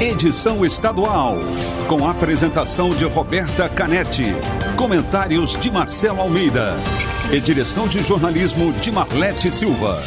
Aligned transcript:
edição 0.00 0.64
estadual. 0.64 1.38
Com 1.88 2.06
apresentação 2.06 2.90
de 2.90 3.04
Roberta 3.04 3.68
Canetti. 3.68 4.34
Comentários 4.76 5.56
de 5.56 5.68
Marcelo 5.70 6.20
Almeida. 6.20 6.74
E 7.32 7.40
direção 7.40 7.88
de 7.88 8.02
jornalismo 8.02 8.72
de 8.74 8.92
Marlete 8.92 9.50
Silva. 9.50 10.02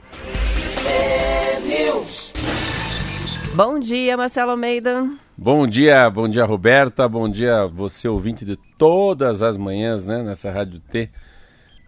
Bom 3.54 3.78
dia, 3.78 4.16
Marcelo 4.16 4.52
Almeida. 4.52 5.06
Bom 5.36 5.66
dia, 5.66 6.08
bom 6.08 6.28
dia, 6.28 6.44
Roberta. 6.44 7.08
Bom 7.08 7.28
dia, 7.28 7.66
você 7.66 8.08
ouvinte 8.08 8.44
de 8.44 8.56
todas 8.78 9.42
as 9.42 9.56
manhãs, 9.56 10.06
né, 10.06 10.22
nessa 10.22 10.50
Rádio 10.50 10.80
T. 10.80 11.10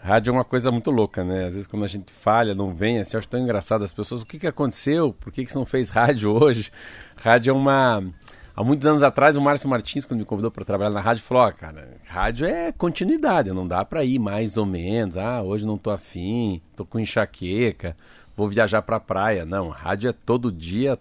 Rádio 0.02 0.30
é 0.30 0.34
uma 0.34 0.44
coisa 0.44 0.70
muito 0.72 0.90
louca, 0.90 1.22
né? 1.22 1.46
Às 1.46 1.54
vezes 1.54 1.66
quando 1.66 1.84
a 1.84 1.88
gente 1.88 2.12
falha, 2.12 2.56
não 2.56 2.74
vem, 2.74 2.98
assim, 2.98 3.14
eu 3.14 3.18
acho 3.18 3.28
tão 3.28 3.40
engraçado 3.40 3.84
as 3.84 3.92
pessoas. 3.92 4.22
O 4.22 4.26
que, 4.26 4.36
que 4.36 4.48
aconteceu? 4.48 5.12
Por 5.12 5.32
que, 5.32 5.44
que 5.44 5.52
você 5.52 5.58
não 5.58 5.64
fez 5.64 5.90
rádio 5.90 6.32
hoje? 6.32 6.72
Rádio 7.16 7.52
é 7.52 7.54
uma... 7.54 8.02
Há 8.54 8.62
muitos 8.62 8.86
anos 8.86 9.02
atrás, 9.02 9.34
o 9.36 9.40
Márcio 9.40 9.68
Martins, 9.68 10.04
quando 10.04 10.20
me 10.20 10.26
convidou 10.26 10.50
para 10.50 10.64
trabalhar 10.64 10.90
na 10.90 11.00
rádio, 11.00 11.22
falou: 11.22 11.44
Ó, 11.44 11.48
oh, 11.48 11.52
cara, 11.54 11.96
rádio 12.06 12.46
é 12.46 12.70
continuidade, 12.70 13.50
não 13.50 13.66
dá 13.66 13.82
para 13.82 14.04
ir 14.04 14.18
mais 14.18 14.58
ou 14.58 14.66
menos. 14.66 15.16
Ah, 15.16 15.40
hoje 15.40 15.64
não 15.64 15.78
tô 15.78 15.90
afim, 15.90 16.60
tô 16.76 16.84
com 16.84 17.00
enxaqueca, 17.00 17.96
vou 18.36 18.48
viajar 18.48 18.82
para 18.82 18.96
a 18.96 19.00
praia. 19.00 19.46
Não, 19.46 19.70
rádio 19.70 20.10
é 20.10 20.12
todo 20.12 20.52
dia, 20.52 20.98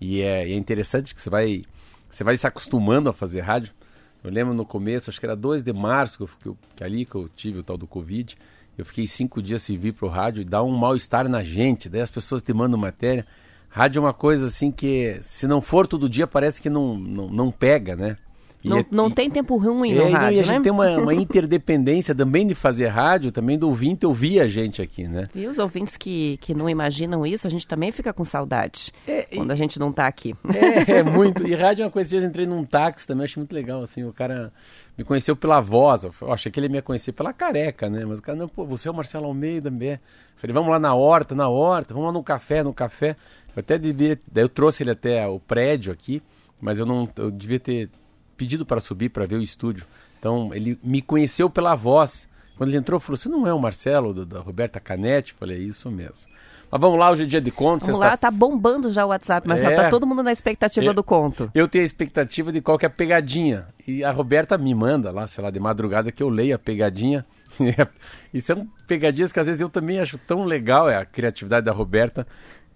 e 0.00 0.22
é, 0.22 0.50
é, 0.50 0.54
interessante 0.54 1.14
que 1.14 1.20
você 1.20 1.28
vai, 1.28 1.64
você 2.08 2.24
vai 2.24 2.36
se 2.36 2.46
acostumando 2.46 3.10
a 3.10 3.12
fazer 3.12 3.40
rádio. 3.40 3.74
Eu 4.22 4.30
lembro 4.30 4.54
no 4.54 4.64
começo, 4.64 5.10
acho 5.10 5.20
que 5.20 5.26
era 5.26 5.36
2 5.36 5.62
de 5.62 5.72
março, 5.72 6.18
que, 6.18 6.48
eu, 6.48 6.56
que, 6.76 6.84
ali 6.84 7.04
que 7.04 7.14
eu 7.14 7.28
tive 7.28 7.58
o 7.58 7.62
tal 7.62 7.76
do 7.76 7.86
Covid. 7.86 8.36
Eu 8.76 8.84
fiquei 8.84 9.06
cinco 9.06 9.42
dias 9.42 9.62
sem 9.62 9.76
vir 9.76 9.92
pro 9.92 10.08
rádio 10.08 10.42
e 10.42 10.44
dá 10.44 10.62
um 10.62 10.76
mal-estar 10.76 11.28
na 11.28 11.42
gente. 11.42 11.88
Daí 11.88 12.00
as 12.00 12.10
pessoas 12.10 12.42
te 12.42 12.52
mandam 12.52 12.78
matéria. 12.78 13.26
Rádio 13.68 13.98
é 13.98 14.02
uma 14.02 14.14
coisa 14.14 14.46
assim 14.46 14.70
que, 14.70 15.18
se 15.20 15.46
não 15.46 15.60
for 15.60 15.86
todo 15.86 16.08
dia, 16.08 16.26
parece 16.26 16.60
que 16.60 16.70
não, 16.70 16.96
não, 16.96 17.28
não 17.28 17.50
pega, 17.50 17.94
né? 17.96 18.16
Não, 18.64 18.78
é, 18.78 18.86
não 18.90 19.10
tem 19.10 19.30
tempo 19.30 19.56
ruim 19.56 19.92
é, 19.92 19.94
no 19.94 20.10
rádio, 20.10 20.36
e 20.36 20.40
a 20.40 20.42
gente 20.42 20.58
né? 20.58 20.62
tem 20.62 20.72
uma, 20.72 20.88
uma, 20.98 21.14
interdependência 21.14 22.14
também 22.14 22.46
de 22.46 22.54
fazer 22.54 22.88
rádio, 22.88 23.30
também 23.30 23.58
do 23.58 23.68
ouvinte 23.68 24.04
ouvir 24.04 24.40
a 24.40 24.46
gente 24.46 24.82
aqui, 24.82 25.06
né? 25.06 25.28
E 25.34 25.46
os 25.46 25.58
ouvintes 25.58 25.96
que, 25.96 26.38
que 26.38 26.54
não 26.54 26.68
imaginam 26.68 27.24
isso, 27.24 27.46
a 27.46 27.50
gente 27.50 27.66
também 27.66 27.92
fica 27.92 28.12
com 28.12 28.24
saudade 28.24 28.92
é, 29.06 29.22
quando 29.22 29.50
e, 29.50 29.52
a 29.52 29.56
gente 29.56 29.78
não 29.78 29.90
está 29.90 30.06
aqui. 30.06 30.34
É, 30.58 30.98
é, 30.98 31.02
muito. 31.02 31.46
E 31.46 31.54
rádio 31.54 31.82
é 31.82 31.86
uma 31.86 31.90
coisa, 31.90 32.16
eu 32.16 32.22
entrei 32.22 32.46
num 32.46 32.64
táxi 32.64 33.06
também, 33.06 33.24
achei 33.24 33.40
muito 33.40 33.52
legal, 33.52 33.80
assim, 33.82 34.02
o 34.04 34.12
cara 34.12 34.52
me 34.96 35.04
conheceu 35.04 35.36
pela 35.36 35.60
voz, 35.60 36.02
eu 36.02 36.12
achei 36.32 36.50
que 36.50 36.58
ele 36.58 36.68
me 36.68 36.82
conhecer 36.82 37.12
pela 37.12 37.32
careca, 37.32 37.88
né? 37.88 38.04
Mas 38.04 38.18
o 38.18 38.22
cara, 38.22 38.36
não, 38.36 38.48
pô, 38.48 38.64
você 38.66 38.88
é 38.88 38.90
o 38.90 38.94
Marcelo 38.94 39.26
Almeida, 39.26 39.70
né? 39.70 40.00
Falei, 40.36 40.52
vamos 40.52 40.70
lá 40.70 40.78
na 40.78 40.94
horta, 40.94 41.34
na 41.34 41.48
horta, 41.48 41.94
vamos 41.94 42.08
lá 42.08 42.12
no 42.12 42.24
café, 42.24 42.62
no 42.62 42.72
café. 42.72 43.16
Eu 43.54 43.60
até 43.60 43.78
devia, 43.78 44.18
daí 44.30 44.44
eu 44.44 44.48
trouxe 44.48 44.82
ele 44.82 44.90
até 44.90 45.26
o 45.26 45.38
prédio 45.38 45.92
aqui, 45.92 46.22
mas 46.60 46.78
eu 46.78 46.86
não, 46.86 47.08
eu 47.16 47.30
devia 47.30 47.60
ter 47.60 47.90
pedido 48.38 48.64
para 48.64 48.80
subir 48.80 49.10
para 49.10 49.26
ver 49.26 49.36
o 49.36 49.42
estúdio. 49.42 49.84
Então 50.18 50.54
ele 50.54 50.78
me 50.82 51.02
conheceu 51.02 51.50
pela 51.50 51.74
voz. 51.74 52.28
Quando 52.56 52.70
ele 52.70 52.78
entrou, 52.78 52.98
falou: 53.00 53.16
Você 53.16 53.28
não 53.28 53.46
é 53.46 53.52
o 53.52 53.58
Marcelo 53.58 54.14
do, 54.14 54.24
da 54.24 54.40
Roberta 54.40 54.80
Canetti? 54.80 55.34
Falei: 55.34 55.58
é 55.58 55.60
Isso 55.60 55.90
mesmo. 55.90 56.28
Mas 56.70 56.80
vamos 56.80 56.98
lá, 56.98 57.10
hoje 57.10 57.22
é 57.22 57.26
dia 57.26 57.40
de 57.40 57.50
conto. 57.50 57.86
Vamos 57.86 57.98
lá, 57.98 58.14
tá 58.16 58.30
bombando 58.30 58.90
já 58.90 59.04
o 59.04 59.08
WhatsApp, 59.08 59.48
Marcelo. 59.48 59.74
Tá 59.74 59.80
é, 59.80 59.84
tá 59.84 59.90
todo 59.90 60.06
mundo 60.06 60.22
na 60.22 60.30
expectativa 60.30 60.86
eu, 60.86 60.94
do 60.94 61.02
conto. 61.02 61.50
Eu 61.54 61.66
tenho 61.66 61.82
a 61.82 61.86
expectativa 61.86 62.52
de 62.52 62.60
qual 62.60 62.78
que 62.78 62.84
a 62.84 62.90
pegadinha. 62.90 63.66
E 63.86 64.04
a 64.04 64.10
Roberta 64.10 64.58
me 64.58 64.74
manda 64.74 65.10
lá, 65.10 65.26
sei 65.26 65.42
lá, 65.42 65.50
de 65.50 65.58
madrugada 65.58 66.12
que 66.12 66.22
eu 66.22 66.28
leio 66.28 66.54
a 66.54 66.58
pegadinha. 66.58 67.24
e 68.34 68.40
são 68.42 68.68
pegadinhas 68.86 69.32
que 69.32 69.40
às 69.40 69.46
vezes 69.46 69.62
eu 69.62 69.70
também 69.70 69.98
acho 69.98 70.18
tão 70.18 70.44
legal, 70.44 70.90
é 70.90 70.96
a 70.96 71.06
criatividade 71.06 71.64
da 71.64 71.72
Roberta. 71.72 72.26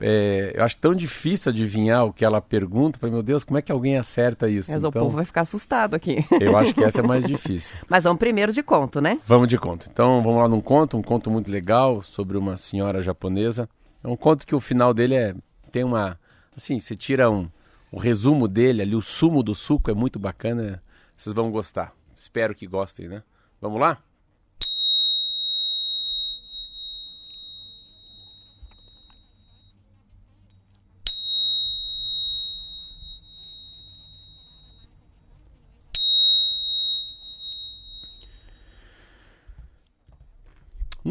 É, 0.03 0.53
eu 0.57 0.65
acho 0.65 0.77
tão 0.77 0.95
difícil 0.95 1.51
adivinhar 1.51 2.05
o 2.05 2.13
que 2.13 2.25
ela 2.25 2.41
pergunta. 2.41 2.99
Falei, 2.99 3.15
meu 3.15 3.23
Deus, 3.23 3.45
como 3.45 3.59
é 3.59 3.63
que 3.63 3.71
alguém 3.71 3.97
acerta 3.97 4.49
isso? 4.49 4.71
Mas 4.71 4.83
então, 4.83 4.91
o 4.91 4.93
povo 4.93 5.17
vai 5.17 5.25
ficar 5.25 5.43
assustado 5.43 5.95
aqui. 5.95 6.25
Eu 6.41 6.57
acho 6.57 6.75
que 6.75 6.83
essa 6.83 7.01
é 7.01 7.07
mais 7.07 7.25
difícil. 7.25 7.75
Mas 7.89 8.05
vamos 8.05 8.19
primeiro 8.19 8.53
de 8.53 8.63
conto, 8.63 9.01
né? 9.01 9.21
Vamos 9.25 9.49
de 9.49 9.57
conto. 9.57 9.89
Então 9.91 10.23
vamos 10.23 10.43
lá 10.43 10.49
num 10.49 10.61
conto, 10.61 10.97
um 10.97 11.03
conto 11.03 11.31
muito 11.31 11.51
legal 11.51 12.03
sobre 12.03 12.37
uma 12.37 12.57
senhora 12.57 13.01
japonesa. 13.01 13.69
É 14.03 14.09
um 14.09 14.17
conto 14.17 14.47
que 14.47 14.55
o 14.55 14.61
final 14.61 14.93
dele 14.93 15.15
é 15.15 15.35
tem 15.71 15.85
uma 15.85 16.19
assim, 16.57 16.79
você 16.79 16.97
tira 16.97 17.31
um 17.31 17.49
o 17.91 17.99
resumo 17.99 18.49
dele 18.49 18.81
ali, 18.83 18.97
o 18.97 19.03
sumo 19.03 19.43
do 19.43 19.55
suco 19.55 19.91
é 19.91 19.95
muito 19.95 20.19
bacana. 20.19 20.83
Vocês 21.15 21.35
vão 21.35 21.51
gostar. 21.51 21.93
Espero 22.17 22.55
que 22.55 22.67
gostem, 22.67 23.07
né? 23.07 23.23
Vamos 23.61 23.79
lá? 23.79 23.99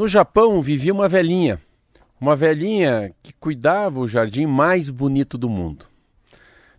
No 0.01 0.07
Japão 0.07 0.63
vivia 0.63 0.91
uma 0.91 1.07
velhinha, 1.07 1.61
uma 2.19 2.35
velhinha 2.35 3.13
que 3.21 3.31
cuidava 3.33 3.99
o 3.99 4.07
jardim 4.07 4.47
mais 4.47 4.89
bonito 4.89 5.37
do 5.37 5.47
mundo. 5.47 5.85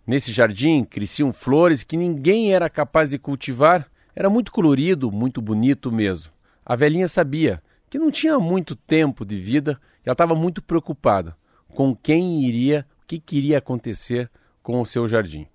Nesse 0.05 0.29
jardim 0.29 0.83
cresciam 0.83 1.31
flores 1.31 1.83
que 1.83 1.95
ninguém 1.95 2.53
era 2.53 2.69
capaz 2.69 3.11
de 3.11 3.17
cultivar, 3.17 3.89
era 4.13 4.29
muito 4.29 4.51
colorido, 4.51 5.09
muito 5.09 5.41
bonito 5.41 5.89
mesmo. 5.89 6.33
A 6.65 6.75
velhinha 6.75 7.07
sabia 7.07 7.63
que 7.89 7.97
não 7.97 8.11
tinha 8.11 8.37
muito 8.39 8.75
tempo 8.75 9.23
de 9.23 9.39
vida 9.39 9.79
e 10.05 10.09
ela 10.09 10.13
estava 10.13 10.35
muito 10.35 10.61
preocupada 10.61 11.33
com 11.69 11.95
quem 11.95 12.43
iria, 12.43 12.85
o 13.03 13.07
que 13.07 13.19
queria 13.19 13.59
acontecer 13.59 14.29
com 14.61 14.81
o 14.81 14.85
seu 14.85 15.07
jardim. 15.07 15.47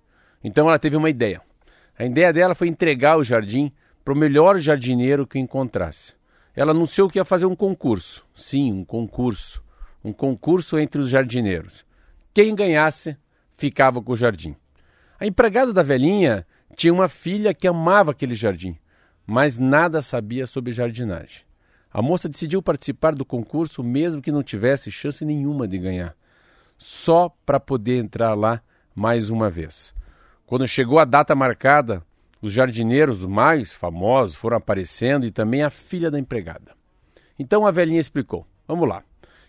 Então 0.43 0.67
ela 0.67 0.79
teve 0.79 0.97
uma 0.97 1.11
ideia. 1.11 1.39
A 1.99 2.03
ideia 2.03 2.33
dela 2.33 2.55
foi 2.55 2.67
entregar 2.67 3.19
o 3.19 3.23
jardim 3.23 3.71
para 4.03 4.15
o 4.15 4.17
melhor 4.17 4.57
jardineiro 4.57 5.27
que 5.27 5.37
encontrasse 5.37 6.17
ela 6.59 6.71
anunciou 6.71 7.07
que 7.07 7.17
ia 7.17 7.23
fazer 7.23 7.45
um 7.45 7.55
concurso. 7.55 8.25
Sim, 8.35 8.73
um 8.73 8.83
concurso. 8.83 9.63
Um 10.03 10.11
concurso 10.11 10.77
entre 10.77 10.99
os 10.99 11.07
jardineiros. 11.07 11.85
Quem 12.33 12.53
ganhasse 12.53 13.15
ficava 13.53 14.01
com 14.01 14.11
o 14.11 14.15
jardim. 14.17 14.57
A 15.17 15.25
empregada 15.25 15.71
da 15.71 15.81
velhinha 15.81 16.45
tinha 16.75 16.91
uma 16.91 17.07
filha 17.07 17.53
que 17.53 17.65
amava 17.65 18.11
aquele 18.11 18.35
jardim, 18.35 18.77
mas 19.25 19.57
nada 19.57 20.01
sabia 20.01 20.45
sobre 20.45 20.73
jardinagem. 20.73 21.43
A 21.93 22.01
moça 22.01 22.27
decidiu 22.27 22.61
participar 22.61 23.15
do 23.15 23.23
concurso 23.23 23.81
mesmo 23.81 24.21
que 24.21 24.29
não 24.29 24.43
tivesse 24.43 24.91
chance 24.91 25.23
nenhuma 25.23 25.65
de 25.65 25.77
ganhar, 25.77 26.13
só 26.77 27.33
para 27.45 27.57
poder 27.57 28.03
entrar 28.03 28.33
lá 28.33 28.61
mais 28.93 29.29
uma 29.29 29.49
vez. 29.49 29.93
Quando 30.45 30.67
chegou 30.67 30.99
a 30.99 31.05
data 31.05 31.33
marcada, 31.33 32.03
os 32.41 32.53
jardineiros 32.53 33.25
mais 33.25 33.73
famosos 33.73 34.35
foram 34.35 34.57
aparecendo 34.57 35.25
e 35.25 35.31
também 35.31 35.61
a 35.61 35.69
filha 35.69 36.09
da 36.09 36.19
empregada. 36.19 36.73
Então 37.37 37.65
a 37.65 37.71
velhinha 37.71 37.99
explicou: 37.99 38.45
vamos 38.67 38.87
lá, 38.87 39.03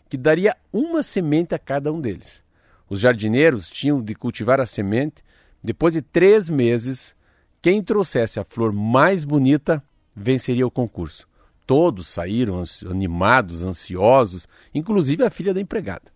que 0.08 0.16
daria 0.16 0.56
uma 0.72 1.02
semente 1.02 1.54
a 1.54 1.58
cada 1.58 1.92
um 1.92 2.00
deles. 2.00 2.42
Os 2.88 2.98
jardineiros 2.98 3.70
tinham 3.70 4.02
de 4.02 4.14
cultivar 4.14 4.60
a 4.60 4.66
semente. 4.66 5.22
Depois 5.62 5.92
de 5.92 6.02
três 6.02 6.48
meses, 6.48 7.14
quem 7.62 7.82
trouxesse 7.82 8.40
a 8.40 8.44
flor 8.44 8.72
mais 8.72 9.25
bonita 9.25 9.82
venceria 10.16 10.66
o 10.66 10.70
concurso. 10.70 11.28
Todos 11.66 12.08
saíram 12.08 12.62
animados, 12.90 13.62
ansiosos, 13.62 14.48
inclusive 14.75 15.25
a 15.25 15.31
filha 15.31 15.54
da 15.54 15.60
empregada. 15.60 16.10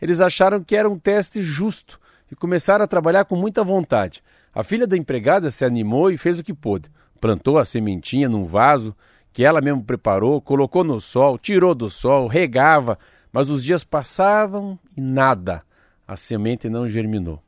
Eles 0.00 0.20
acharam 0.20 0.62
que 0.62 0.76
era 0.76 0.88
um 0.90 0.98
teste 0.98 1.40
justo 1.40 1.98
e 2.30 2.34
começaram 2.34 2.84
a 2.84 2.88
trabalhar 2.88 3.24
com 3.24 3.36
muita 3.36 3.64
vontade. 3.64 4.22
A 4.54 4.64
filha 4.64 4.86
da 4.86 4.96
empregada 4.96 5.50
se 5.50 5.64
animou 5.64 6.10
e 6.10 6.18
fez 6.18 6.38
o 6.38 6.44
que 6.44 6.52
pôde. 6.52 6.90
Plantou 7.20 7.58
a 7.58 7.64
sementinha 7.64 8.28
num 8.28 8.44
vaso 8.44 8.96
que 9.32 9.44
ela 9.44 9.60
mesmo 9.60 9.84
preparou, 9.84 10.40
colocou 10.40 10.82
no 10.82 11.00
sol, 11.00 11.38
tirou 11.38 11.74
do 11.74 11.88
sol, 11.88 12.26
regava, 12.26 12.98
mas 13.32 13.48
os 13.48 13.62
dias 13.62 13.84
passavam 13.84 14.78
e 14.96 15.00
nada. 15.00 15.62
A 16.06 16.16
semente 16.16 16.68
não 16.68 16.88
germinou. 16.88 17.40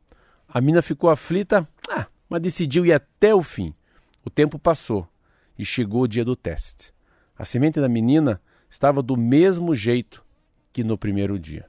A 0.49 0.61
mina 0.61 0.81
ficou 0.81 1.11
aflita, 1.11 1.67
ah, 1.91 2.07
mas 2.29 2.41
decidiu 2.41 2.87
ir 2.87 2.93
até 2.93 3.35
o 3.35 3.43
fim. 3.43 3.75
O 4.25 4.31
tempo 4.31 4.59
passou 4.59 5.09
e 5.59 5.65
chegou 5.65 6.03
o 6.03 6.09
dia 6.09 6.25
do 6.25 6.37
teste. 6.37 6.93
A 7.37 7.45
semente 7.45 7.81
da 7.81 7.89
menina 7.89 8.41
estava 8.71 9.03
do 9.03 9.17
mesmo 9.17 9.75
jeito 9.75 10.25
que 10.73 10.85
no 10.85 10.97
primeiro 10.97 11.39
dia. 11.39 11.67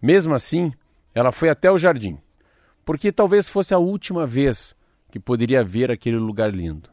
Mesmo 0.00 0.34
assim, 0.34 0.72
ela 1.14 1.32
foi 1.32 1.48
até 1.48 1.70
o 1.70 1.78
jardim, 1.78 2.18
porque 2.84 3.12
talvez 3.12 3.48
fosse 3.48 3.72
a 3.72 3.78
última 3.78 4.26
vez 4.26 4.74
que 5.10 5.20
poderia 5.20 5.62
ver 5.62 5.90
aquele 5.90 6.16
lugar 6.16 6.52
lindo. 6.52 6.88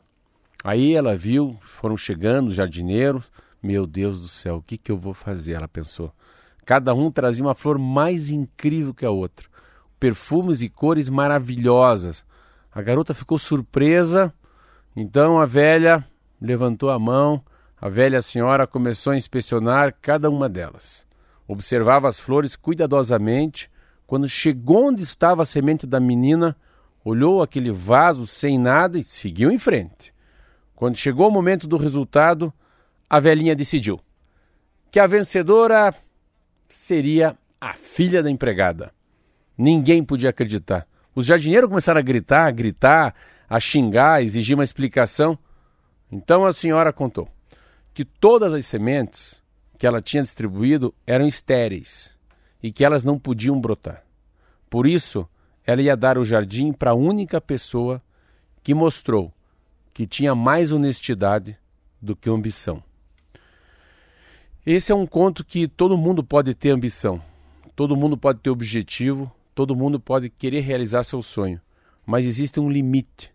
Aí 0.64 0.94
ela 0.94 1.16
viu, 1.16 1.58
foram 1.62 1.96
chegando 1.96 2.50
os 2.50 2.56
jardineiros. 2.56 3.32
Meu 3.64 3.88
Deus 3.88 4.22
do 4.22 4.28
céu, 4.28 4.58
o 4.58 4.62
que, 4.62 4.78
que 4.78 4.92
eu 4.92 4.98
vou 4.98 5.14
fazer? 5.14 5.54
Ela 5.54 5.68
pensou. 5.68 6.14
Cada 6.66 6.94
um 6.94 7.10
trazia 7.10 7.44
uma 7.44 7.56
flor 7.56 7.80
mais 7.80 8.30
incrível 8.30 8.94
que 8.94 9.06
a 9.06 9.10
outra. 9.10 9.48
Perfumes 10.00 10.62
e 10.62 10.70
cores 10.70 11.10
maravilhosas. 11.10 12.26
A 12.72 12.82
garota 12.82 13.14
ficou 13.14 13.38
surpresa. 13.38 14.34
Então 14.96 15.40
a 15.40 15.46
velha 15.46 16.06
levantou 16.42 16.90
a 16.90 17.00
mão. 17.00 17.44
A 17.82 17.88
velha 17.88 18.22
senhora 18.22 18.68
começou 18.68 19.14
a 19.14 19.18
inspecionar 19.18 19.96
cada 20.02 20.30
uma 20.30 20.50
delas. 20.50 21.08
Observava 21.48 22.08
as 22.08 22.20
flores 22.20 22.56
cuidadosamente. 22.56 23.72
Quando 24.10 24.28
chegou 24.28 24.88
onde 24.88 25.04
estava 25.04 25.44
a 25.44 25.46
semente 25.46 25.86
da 25.86 26.00
menina, 26.00 26.58
olhou 27.06 27.44
aquele 27.44 27.72
vaso 27.72 28.26
sem 28.26 28.58
nada 28.58 28.98
e 28.98 29.04
seguiu 29.04 29.52
em 29.52 29.60
frente. 29.60 30.12
Quando 30.76 30.98
chegou 30.98 31.28
o 31.28 31.32
momento 31.32 31.68
do 31.68 31.78
resultado, 31.78 32.52
a 33.08 33.20
velhinha 33.20 33.56
decidiu 33.56 34.00
que 34.90 35.00
a 35.00 35.06
vencedora 35.06 35.94
seria 36.68 37.38
a 37.62 37.74
filha 37.76 38.24
da 38.24 38.32
empregada. 38.32 38.92
Ninguém 39.56 40.04
podia 40.04 40.32
acreditar. 40.32 40.88
Os 41.14 41.28
jardineiros 41.28 41.70
começaram 41.70 42.00
a 42.00 42.04
gritar, 42.04 42.48
a 42.48 42.52
gritar, 42.52 43.14
a 43.48 43.60
xingar, 43.60 44.14
a 44.14 44.24
exigir 44.24 44.56
uma 44.56 44.64
explicação. 44.64 45.38
Então 46.12 46.46
a 46.46 46.52
senhora 46.52 46.92
contou 46.92 47.30
que 47.94 48.04
todas 48.04 48.56
as 48.56 48.66
sementes 48.66 49.40
que 49.78 49.86
ela 49.86 50.02
tinha 50.02 50.24
distribuído 50.24 50.96
eram 51.06 51.28
estéreis 51.28 52.18
e 52.62 52.72
que 52.72 52.84
elas 52.84 53.04
não 53.04 53.18
podiam 53.18 53.60
brotar. 53.60 54.04
Por 54.70 54.86
isso, 54.86 55.28
ela 55.66 55.82
ia 55.82 55.96
dar 55.96 56.18
o 56.18 56.26
jardim 56.26 56.72
para 56.72 56.92
a 56.92 56.96
única 56.96 57.40
pessoa 57.40 58.02
que 58.64 58.74
mostrou 58.74 59.34
que 59.94 60.08
tinha 60.08 60.34
mais 60.34 60.72
honestidade 60.72 61.58
do 62.02 62.16
que 62.16 62.30
ambição. 62.30 62.84
Esse 64.66 64.92
é 64.92 64.96
um 64.96 65.06
conto 65.06 65.44
que 65.44 65.68
todo 65.68 65.98
mundo 65.98 66.24
pode 66.24 66.54
ter 66.54 66.70
ambição, 66.70 67.22
todo 67.76 67.96
mundo 67.96 68.18
pode 68.18 68.40
ter 68.40 68.50
objetivo, 68.50 69.32
todo 69.56 69.76
mundo 69.76 70.00
pode 70.00 70.30
querer 70.30 70.62
realizar 70.62 71.04
seu 71.04 71.22
sonho, 71.22 71.60
mas 72.06 72.26
existe 72.26 72.60
um 72.60 72.70
limite, 72.70 73.34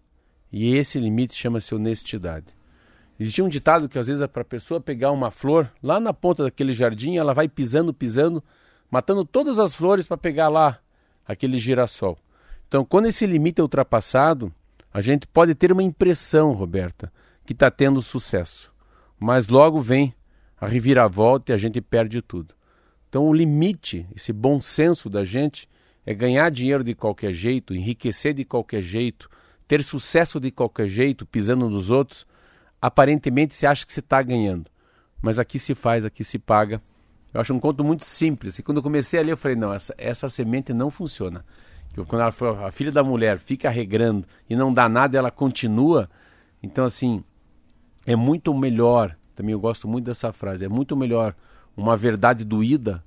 e 0.53 0.75
esse 0.75 0.99
limite 0.99 1.35
chama-se 1.35 1.75
honestidade. 1.75 2.47
Existia 3.19 3.45
um 3.45 3.49
ditado 3.49 3.89
que 3.89 3.99
às 3.99 4.07
vezes 4.07 4.23
é 4.23 4.27
para 4.27 4.43
a 4.43 4.47
pessoa 4.47 4.81
pegar 4.81 5.13
uma 5.13 5.31
flor 5.31 5.71
lá 5.83 6.01
na 6.01 6.13
ponta 6.13 6.45
daquele 6.45 6.73
jardim, 6.73 7.17
ela 7.17 7.33
vai 7.33 7.49
pisando, 7.49 7.93
pisando, 7.93 8.43
matando 8.91 9.25
todas 9.25 9.59
as 9.59 9.75
flores 9.75 10.07
para 10.07 10.17
pegar 10.17 10.49
lá 10.49 10.79
aquele 11.27 11.59
girassol. 11.59 12.19
Então, 12.69 12.85
quando 12.85 13.07
esse 13.07 13.27
limite 13.27 13.61
é 13.61 13.63
ultrapassado, 13.63 14.53
a 14.93 15.01
gente 15.01 15.27
pode 15.27 15.55
ter 15.55 15.73
uma 15.73 15.83
impressão, 15.83 16.53
Roberta, 16.53 17.13
que 17.45 17.53
está 17.53 17.71
tendo 17.71 18.01
sucesso, 18.01 18.73
mas 19.19 19.49
logo 19.49 19.81
vem 19.81 20.15
a 20.61 20.67
reviravolta 20.67 21.53
e 21.53 21.55
a 21.55 21.57
gente 21.57 21.81
perde 21.81 22.23
tudo. 22.23 22.55
Então, 23.09 23.29
o 23.29 23.33
limite, 23.33 24.07
esse 24.15 24.33
bom 24.33 24.61
senso 24.61 25.09
da 25.09 25.25
gente, 25.25 25.69
é 26.07 26.13
ganhar 26.15 26.51
dinheiro 26.51 26.85
de 26.85 26.95
qualquer 26.95 27.33
jeito, 27.33 27.75
enriquecer 27.75 28.35
de 28.35 28.45
qualquer 28.45 28.83
jeito, 28.83 29.29
ter 29.67 29.83
sucesso 29.83 30.39
de 30.39 30.51
qualquer 30.51 30.89
jeito, 30.89 31.25
pisando 31.27 31.69
nos 31.69 31.91
outros. 31.91 32.27
Aparentemente 32.81 33.55
se 33.55 33.67
acha 33.67 33.87
que 33.87 33.93
se 33.93 34.01
está 34.01 34.21
ganhando, 34.21 34.71
mas 35.23 35.39
aqui 35.39 35.59
se 35.59 35.75
faz, 35.75 36.05
aqui 36.05 36.23
se 36.23 36.39
paga. 36.39 36.83
Eu 37.35 37.41
acho 37.41 37.53
um 37.53 37.59
conto 37.59 37.85
muito 37.85 38.05
simples. 38.05 38.59
E 38.59 38.63
quando 38.63 38.79
eu 38.79 38.83
comecei 38.83 39.19
a 39.19 39.23
ler, 39.23 39.33
eu 39.33 39.37
falei: 39.37 39.57
não, 39.57 39.75
essa, 39.75 39.93
essa 39.99 40.29
semente 40.29 40.73
não 40.73 40.91
funciona 40.91 41.45
que 41.95 42.05
quando 42.05 42.23
ela 42.23 42.33
foi 42.33 42.49
a 42.49 42.73
filha 42.73 42.91
da 42.91 43.05
mulher 43.05 43.39
fica 43.39 43.71
regrando 43.71 44.27
e 44.51 44.57
não 44.57 44.73
dá 44.73 44.89
nada, 44.89 45.17
ela 45.17 45.31
continua. 45.31 46.11
Então, 46.63 46.85
assim, 46.85 47.23
é 48.05 48.17
muito 48.17 48.53
melhor, 48.53 49.17
também 49.35 49.53
eu 49.53 49.61
gosto 49.61 49.87
muito 49.87 50.07
dessa 50.07 50.33
frase, 50.33 50.65
é 50.65 50.69
muito 50.69 50.97
melhor 50.97 51.35
uma 51.77 51.97
verdade 51.97 52.45
doída 52.45 53.03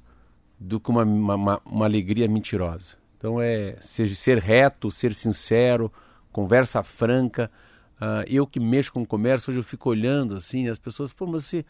do 0.58 0.80
que 0.80 0.90
uma, 0.90 1.04
uma, 1.04 1.62
uma 1.66 1.86
alegria 1.86 2.28
mentirosa. 2.30 2.96
Então, 3.18 3.42
é 3.42 3.76
ser, 3.82 4.08
ser 4.10 4.38
reto, 4.38 4.90
ser 4.90 5.14
sincero, 5.14 5.92
conversa 6.32 6.82
franca. 6.82 7.52
Uh, 8.00 8.24
eu 8.28 8.48
que 8.48 8.60
mexo 8.60 8.94
com 8.94 9.06
comércio, 9.06 9.50
hoje 9.50 9.60
eu 9.60 9.64
fico 9.64 9.90
olhando 9.90 10.36
assim, 10.36 10.70
as 10.70 10.80
pessoas 10.80 11.12
falam, 11.12 11.34
mas 11.34 11.46
você 11.46 11.66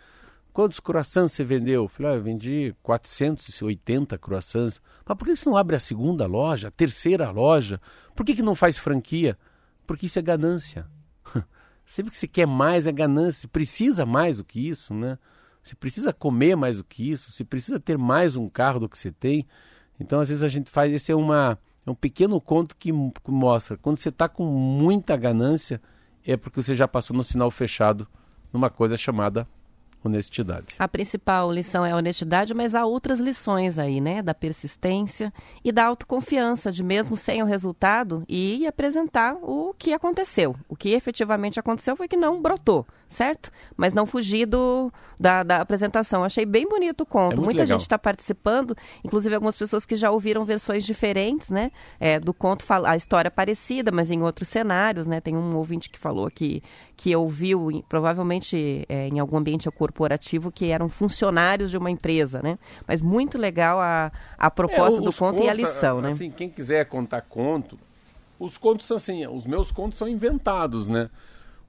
Quantos 0.57 0.79
croissants 0.79 1.33
você 1.33 1.43
vendeu? 1.43 1.83
Eu 1.83 1.87
falei, 1.87 2.13
ah, 2.13 2.15
eu 2.15 2.23
vendi 2.23 2.75
480 2.81 4.17
croissants. 4.17 4.81
Mas 5.05 5.15
por 5.15 5.23
que 5.23 5.35
você 5.35 5.47
não 5.47 5.55
abre 5.55 5.75
a 5.75 5.79
segunda 5.79 6.25
loja, 6.25 6.69
a 6.69 6.71
terceira 6.71 7.29
loja? 7.29 7.79
Por 8.15 8.25
que, 8.25 8.33
que 8.33 8.41
não 8.41 8.55
faz 8.55 8.75
franquia? 8.75 9.37
Porque 9.85 10.07
isso 10.07 10.17
é 10.17 10.21
ganância. 10.23 10.87
Sempre 11.85 12.09
que 12.09 12.17
você 12.17 12.27
quer 12.27 12.47
mais 12.47 12.87
é 12.87 12.91
ganância. 12.91 13.41
Você 13.41 13.47
precisa 13.47 14.03
mais 14.03 14.37
do 14.37 14.43
que 14.43 14.67
isso, 14.67 14.95
né? 14.95 15.19
Você 15.61 15.75
precisa 15.75 16.11
comer 16.11 16.55
mais 16.55 16.77
do 16.77 16.83
que 16.83 17.07
isso. 17.07 17.31
Você 17.31 17.43
precisa 17.43 17.79
ter 17.79 17.95
mais 17.95 18.35
um 18.35 18.49
carro 18.49 18.79
do 18.79 18.89
que 18.89 18.97
você 18.97 19.11
tem. 19.11 19.45
Então, 19.99 20.19
às 20.19 20.29
vezes, 20.29 20.43
a 20.43 20.47
gente 20.47 20.71
faz. 20.71 20.91
Esse 20.91 21.11
é, 21.11 21.15
uma, 21.15 21.59
é 21.85 21.91
um 21.91 21.93
pequeno 21.93 22.41
conto 22.41 22.75
que, 22.75 22.91
mostra. 23.27 23.77
Quando 23.77 23.97
você 23.97 24.09
está 24.09 24.27
com 24.27 24.43
muita 24.43 25.15
ganância, 25.15 25.79
é 26.25 26.35
porque 26.35 26.59
você 26.59 26.75
já 26.75 26.87
passou 26.87 27.15
no 27.15 27.23
sinal 27.23 27.51
fechado 27.51 28.07
numa 28.51 28.71
coisa 28.71 28.97
chamada 28.97 29.47
honestidade. 30.07 30.75
A 30.79 30.87
principal 30.87 31.51
lição 31.51 31.85
é 31.85 31.91
a 31.91 31.95
honestidade, 31.95 32.53
mas 32.53 32.73
há 32.75 32.85
outras 32.85 33.19
lições 33.19 33.77
aí, 33.77 34.01
né? 34.01 34.21
Da 34.21 34.33
persistência 34.33 35.31
e 35.63 35.71
da 35.71 35.85
autoconfiança, 35.85 36.71
de 36.71 36.83
mesmo 36.83 37.15
sem 37.15 37.41
o 37.43 37.45
resultado, 37.45 38.23
e 38.27 38.65
apresentar 38.65 39.35
o 39.41 39.73
que 39.77 39.93
aconteceu. 39.93 40.55
O 40.67 40.75
que 40.75 40.89
efetivamente 40.89 41.59
aconteceu 41.59 41.95
foi 41.95 42.07
que 42.07 42.17
não 42.17 42.41
brotou, 42.41 42.85
certo? 43.07 43.51
Mas 43.75 43.93
não 43.93 44.05
fugir 44.05 44.45
do, 44.45 44.91
da, 45.19 45.43
da 45.43 45.61
apresentação. 45.61 46.23
Achei 46.23 46.45
bem 46.45 46.67
bonito 46.67 47.01
o 47.01 47.05
conto. 47.05 47.41
É 47.41 47.43
Muita 47.43 47.61
legal. 47.61 47.67
gente 47.77 47.81
está 47.81 47.97
participando, 47.97 48.75
inclusive 49.03 49.33
algumas 49.33 49.55
pessoas 49.55 49.85
que 49.85 49.95
já 49.95 50.11
ouviram 50.11 50.43
versões 50.43 50.85
diferentes, 50.85 51.49
né? 51.49 51.71
É, 51.99 52.19
do 52.19 52.33
conto, 52.33 52.65
a 52.85 52.95
história 52.95 53.31
parecida, 53.31 53.91
mas 53.91 54.11
em 54.11 54.21
outros 54.21 54.49
cenários, 54.49 55.07
né? 55.07 55.21
Tem 55.21 55.35
um 55.35 55.55
ouvinte 55.55 55.89
que 55.89 55.97
falou 55.97 56.29
que, 56.29 56.61
que 56.95 57.15
ouviu, 57.15 57.83
provavelmente 57.87 58.85
é, 58.89 59.07
em 59.07 59.19
algum 59.19 59.37
ambiente 59.37 59.69
corporativo, 59.71 60.51
que 60.51 60.65
eram 60.65 60.89
funcionários 60.89 61.71
de 61.71 61.77
uma 61.77 61.89
empresa, 61.89 62.41
né? 62.41 62.57
Mas 62.87 63.01
muito 63.01 63.37
legal 63.37 63.79
a, 63.79 64.11
a 64.37 64.51
proposta 64.51 64.99
é, 64.99 65.01
do 65.01 65.13
conto 65.13 65.37
contos, 65.37 65.45
e 65.45 65.49
a 65.49 65.53
lição, 65.53 66.01
né? 66.01 66.11
Assim, 66.11 66.31
quem 66.31 66.49
quiser 66.49 66.85
contar 66.85 67.21
conto, 67.21 67.77
os 68.39 68.57
contos 68.57 68.85
são 68.85 68.97
assim, 68.97 69.25
os 69.27 69.45
meus 69.45 69.71
contos 69.71 69.97
são 69.97 70.07
inventados, 70.07 70.87
né? 70.87 71.09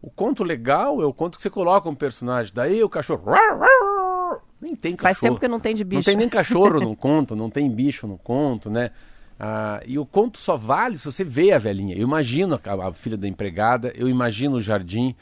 O 0.01 0.11
conto 0.11 0.45
legal 0.45 1.03
é 1.03 1.05
o 1.05 1.13
conto 1.13 1.37
que 1.37 1.43
você 1.43 1.51
coloca 1.51 1.89
um 1.89 1.95
personagem. 1.95 2.53
Daí 2.55 2.83
o 2.83 2.89
cachorro. 2.89 3.25
Nem 4.61 4.75
tem 4.75 4.95
cachorro. 4.95 5.15
Faz 5.15 5.19
tempo 5.19 5.41
que 5.41 5.49
não 5.49 5.61
tem 5.61 5.75
de 5.75 5.85
bicho. 5.85 5.99
Não 5.99 6.05
tem 6.05 6.17
nem 6.17 6.29
cachorro 6.29 6.81
no 6.81 6.97
conto, 6.97 7.35
não 7.35 7.51
tem 7.51 7.71
bicho 7.71 8.07
no 8.07 8.19
conto, 8.19 8.71
né? 8.71 8.91
Ah, 9.39 9.81
e 9.87 9.99
o 9.99 10.05
conto 10.05 10.39
só 10.39 10.57
vale 10.57 10.99
se 10.99 11.05
você 11.05 11.23
vê 11.23 11.53
a 11.53 11.59
velhinha. 11.59 11.95
Eu 11.97 12.03
imagino 12.03 12.61
a, 12.63 12.89
a, 12.89 12.93
filha 12.93 13.17
da 13.17 13.29
empregada, 13.29 13.93
eu 13.95 14.09
imagino 14.09 14.57
o 14.57 14.61
jardim, 14.61 15.15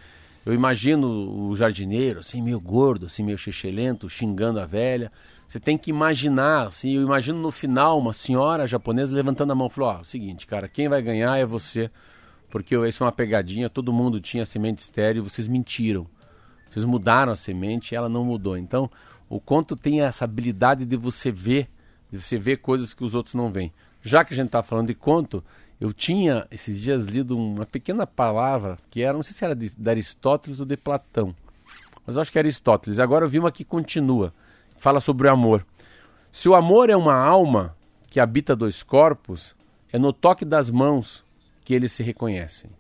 eu 0.44 0.54
imagino 0.54 1.48
o 1.48 1.54
jardineiro, 1.54 2.20
assim, 2.20 2.40
meio 2.40 2.58
gordo, 2.58 3.06
assim, 3.06 3.22
meio 3.22 3.36
xixelento, 3.36 4.08
xingando 4.08 4.58
a 4.58 4.64
velha. 4.64 5.12
Você 5.46 5.60
tem 5.60 5.76
que 5.76 5.90
imaginar, 5.90 6.68
assim, 6.68 6.94
eu 6.94 7.02
imagino 7.02 7.38
no 7.38 7.52
final 7.52 7.98
uma 7.98 8.12
senhora 8.12 8.66
japonesa 8.66 9.14
levantando 9.14 9.52
a 9.52 9.54
mão 9.54 9.66
e 9.66 9.70
falou, 9.70 9.90
ó, 9.90 9.98
oh, 10.00 10.04
seguinte, 10.04 10.46
cara, 10.46 10.66
quem 10.66 10.88
vai 10.88 11.02
ganhar 11.02 11.36
é 11.36 11.44
você 11.44 11.90
porque 12.50 12.76
isso 12.86 13.02
é 13.02 13.06
uma 13.06 13.12
pegadinha, 13.12 13.68
todo 13.68 13.92
mundo 13.92 14.20
tinha 14.20 14.44
semente 14.44 14.80
estéreo, 14.80 15.24
vocês 15.24 15.48
mentiram. 15.48 16.06
Vocês 16.70 16.84
mudaram 16.84 17.32
a 17.32 17.36
semente 17.36 17.92
e 17.92 17.96
ela 17.96 18.08
não 18.08 18.24
mudou. 18.24 18.56
Então, 18.56 18.90
o 19.28 19.40
conto 19.40 19.76
tem 19.76 20.02
essa 20.02 20.24
habilidade 20.24 20.84
de 20.84 20.96
você 20.96 21.30
ver, 21.30 21.68
de 22.10 22.20
você 22.20 22.38
ver 22.38 22.58
coisas 22.58 22.92
que 22.94 23.04
os 23.04 23.14
outros 23.14 23.34
não 23.34 23.50
veem. 23.50 23.72
Já 24.02 24.24
que 24.24 24.32
a 24.32 24.36
gente 24.36 24.46
está 24.46 24.62
falando 24.62 24.88
de 24.88 24.94
conto, 24.94 25.42
eu 25.80 25.92
tinha 25.92 26.46
esses 26.50 26.80
dias 26.80 27.06
lido 27.06 27.36
uma 27.36 27.66
pequena 27.66 28.06
palavra 28.06 28.78
que 28.90 29.02
era, 29.02 29.14
não 29.14 29.22
sei 29.22 29.32
se 29.32 29.44
era 29.44 29.54
de, 29.54 29.70
de 29.76 29.90
Aristóteles 29.90 30.60
ou 30.60 30.66
de 30.66 30.76
Platão, 30.76 31.34
mas 32.06 32.16
eu 32.16 32.22
acho 32.22 32.30
que 32.30 32.38
era 32.38 32.46
Aristóteles. 32.46 32.98
Agora 32.98 33.24
eu 33.24 33.28
vi 33.28 33.38
uma 33.38 33.50
que 33.50 33.64
continua, 33.64 34.32
fala 34.78 35.00
sobre 35.00 35.26
o 35.26 35.32
amor. 35.32 35.66
Se 36.30 36.48
o 36.48 36.54
amor 36.54 36.88
é 36.88 36.96
uma 36.96 37.14
alma 37.14 37.74
que 38.08 38.20
habita 38.20 38.54
dois 38.54 38.82
corpos, 38.82 39.56
é 39.92 39.98
no 39.98 40.12
toque 40.12 40.44
das 40.44 40.70
mãos 40.70 41.24
que 41.66 41.74
eles 41.74 41.90
se 41.90 42.04
reconhecem. 42.04 42.70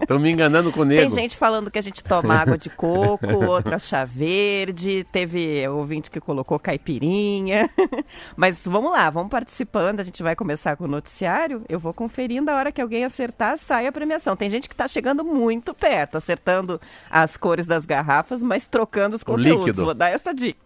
Estão 0.00 0.18
me 0.20 0.30
enganando 0.30 0.70
com 0.70 0.84
nego. 0.84 1.00
Tem 1.00 1.10
gente 1.10 1.36
falando 1.36 1.72
que 1.72 1.78
a 1.78 1.82
gente 1.82 2.04
toma 2.04 2.36
água 2.36 2.56
de 2.56 2.70
coco, 2.70 3.26
outra 3.46 3.80
chá 3.80 4.04
verde. 4.04 5.04
Teve 5.10 5.66
ouvinte 5.66 6.08
que 6.08 6.20
colocou 6.20 6.56
caipirinha. 6.60 7.68
mas 8.36 8.64
vamos 8.64 8.92
lá, 8.92 9.10
vamos 9.10 9.30
participando. 9.30 9.98
A 9.98 10.04
gente 10.04 10.22
vai 10.22 10.36
começar 10.36 10.76
com 10.76 10.84
o 10.84 10.88
noticiário. 10.88 11.64
Eu 11.68 11.80
vou 11.80 11.92
conferindo 11.92 12.48
a 12.48 12.54
hora 12.54 12.70
que 12.70 12.80
alguém 12.80 13.04
acertar, 13.04 13.58
sai 13.58 13.88
a 13.88 13.92
premiação. 13.92 14.36
Tem 14.36 14.48
gente 14.48 14.68
que 14.68 14.74
está 14.74 14.86
chegando 14.86 15.24
muito 15.24 15.74
perto, 15.74 16.16
acertando 16.16 16.80
as 17.10 17.36
cores 17.36 17.66
das 17.66 17.84
garrafas, 17.84 18.40
mas 18.40 18.67
trocando 18.70 19.16
os 19.16 19.22
conteúdos. 19.22 19.66
Líquido. 19.66 19.84
Vou 19.84 19.94
dar 19.94 20.10
essa 20.10 20.32
dica. 20.32 20.58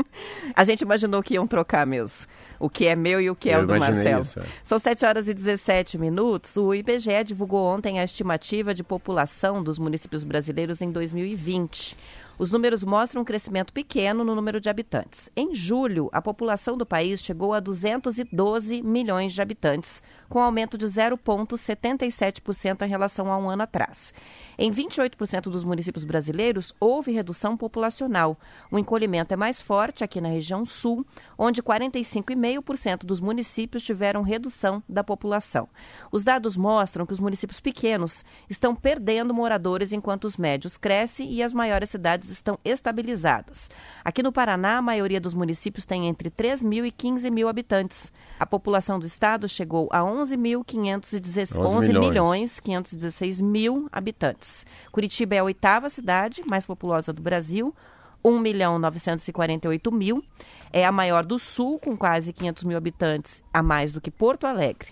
a 0.54 0.64
gente 0.64 0.82
imaginou 0.82 1.22
que 1.22 1.34
iam 1.34 1.46
trocar 1.46 1.86
mesmo. 1.86 2.26
O 2.58 2.68
que 2.68 2.86
é 2.86 2.94
meu 2.94 3.20
e 3.20 3.30
o 3.30 3.34
que 3.34 3.50
é 3.50 3.56
Eu 3.56 3.62
o 3.62 3.66
do 3.66 3.76
Marcelo. 3.78 4.22
Isso, 4.22 4.40
é. 4.40 4.42
São 4.64 4.78
7 4.78 5.04
horas 5.04 5.28
e 5.28 5.34
17 5.34 5.98
minutos. 5.98 6.56
O 6.56 6.74
IBGE 6.74 7.24
divulgou 7.24 7.64
ontem 7.64 7.98
a 7.98 8.04
estimativa 8.04 8.74
de 8.74 8.84
população 8.84 9.62
dos 9.62 9.78
municípios 9.78 10.22
brasileiros 10.22 10.80
em 10.80 10.90
2020. 10.90 11.96
Os 12.40 12.50
números 12.50 12.82
mostram 12.82 13.20
um 13.20 13.24
crescimento 13.24 13.70
pequeno 13.70 14.24
no 14.24 14.34
número 14.34 14.58
de 14.62 14.70
habitantes. 14.70 15.28
Em 15.36 15.54
julho, 15.54 16.08
a 16.10 16.22
população 16.22 16.74
do 16.74 16.86
país 16.86 17.20
chegou 17.20 17.52
a 17.52 17.60
212 17.60 18.80
milhões 18.80 19.34
de 19.34 19.42
habitantes, 19.42 20.02
com 20.26 20.38
aumento 20.38 20.78
de 20.78 20.86
0,77% 20.86 22.80
em 22.80 22.88
relação 22.88 23.30
a 23.30 23.36
um 23.36 23.50
ano 23.50 23.64
atrás. 23.64 24.14
Em 24.56 24.72
28% 24.72 25.50
dos 25.50 25.64
municípios 25.64 26.02
brasileiros, 26.02 26.72
houve 26.80 27.12
redução 27.12 27.58
populacional. 27.58 28.38
O 28.70 28.78
encolhimento 28.78 29.34
é 29.34 29.36
mais 29.36 29.60
forte 29.60 30.02
aqui 30.02 30.18
na 30.18 30.30
região 30.30 30.64
sul, 30.64 31.04
onde 31.36 31.62
45,5% 31.62 33.00
dos 33.04 33.20
municípios 33.20 33.82
tiveram 33.82 34.22
redução 34.22 34.82
da 34.88 35.04
população. 35.04 35.68
Os 36.10 36.24
dados 36.24 36.56
mostram 36.56 37.04
que 37.04 37.12
os 37.12 37.20
municípios 37.20 37.60
pequenos 37.60 38.24
estão 38.48 38.74
perdendo 38.74 39.34
moradores 39.34 39.92
enquanto 39.92 40.24
os 40.24 40.38
médios 40.38 40.78
crescem 40.78 41.30
e 41.30 41.42
as 41.42 41.52
maiores 41.52 41.90
cidades 41.90 42.29
estão 42.30 42.58
estabilizadas. 42.64 43.70
Aqui 44.04 44.22
no 44.22 44.32
Paraná, 44.32 44.78
a 44.78 44.82
maioria 44.82 45.20
dos 45.20 45.34
municípios 45.34 45.84
tem 45.84 46.06
entre 46.06 46.30
3 46.30 46.62
mil 46.62 46.84
e 46.84 46.90
15 46.90 47.30
mil 47.30 47.48
habitantes. 47.48 48.12
A 48.38 48.46
população 48.46 48.98
do 48.98 49.06
estado 49.06 49.48
chegou 49.48 49.88
a 49.92 50.00
11.516 50.00 51.58
11 51.58 51.92
milhões 51.92 52.60
516 52.60 53.40
mil 53.40 53.88
habitantes. 53.92 54.64
Curitiba 54.90 55.34
é 55.34 55.38
a 55.38 55.44
oitava 55.44 55.90
cidade 55.90 56.42
mais 56.48 56.64
populosa 56.64 57.12
do 57.12 57.22
Brasil, 57.22 57.74
1 58.24 58.38
milhão 58.38 58.78
948 58.78 59.92
mil. 59.92 60.24
É 60.72 60.84
a 60.84 60.92
maior 60.92 61.24
do 61.24 61.38
Sul, 61.38 61.78
com 61.78 61.96
quase 61.96 62.32
500 62.32 62.64
mil 62.64 62.76
habitantes, 62.76 63.42
a 63.52 63.62
mais 63.62 63.92
do 63.92 64.00
que 64.00 64.10
Porto 64.10 64.46
Alegre. 64.46 64.90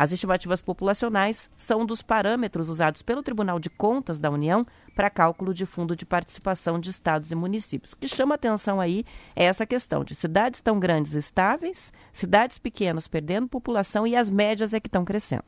As 0.00 0.12
estimativas 0.12 0.62
populacionais 0.62 1.50
são 1.54 1.84
dos 1.84 2.00
parâmetros 2.00 2.70
usados 2.70 3.02
pelo 3.02 3.22
Tribunal 3.22 3.60
de 3.60 3.68
Contas 3.68 4.18
da 4.18 4.30
União 4.30 4.66
para 4.94 5.10
cálculo 5.10 5.52
de 5.52 5.66
fundo 5.66 5.94
de 5.94 6.06
participação 6.06 6.80
de 6.80 6.88
estados 6.88 7.30
e 7.30 7.34
municípios. 7.34 7.92
O 7.92 7.98
que 7.98 8.08
chama 8.08 8.34
atenção 8.34 8.80
aí 8.80 9.04
é 9.36 9.44
essa 9.44 9.66
questão 9.66 10.02
de 10.02 10.14
cidades 10.14 10.62
tão 10.62 10.80
grandes 10.80 11.12
estáveis, 11.12 11.92
cidades 12.14 12.56
pequenas 12.56 13.06
perdendo 13.06 13.46
população 13.46 14.06
e 14.06 14.16
as 14.16 14.30
médias 14.30 14.72
é 14.72 14.80
que 14.80 14.88
estão 14.88 15.04
crescendo. 15.04 15.44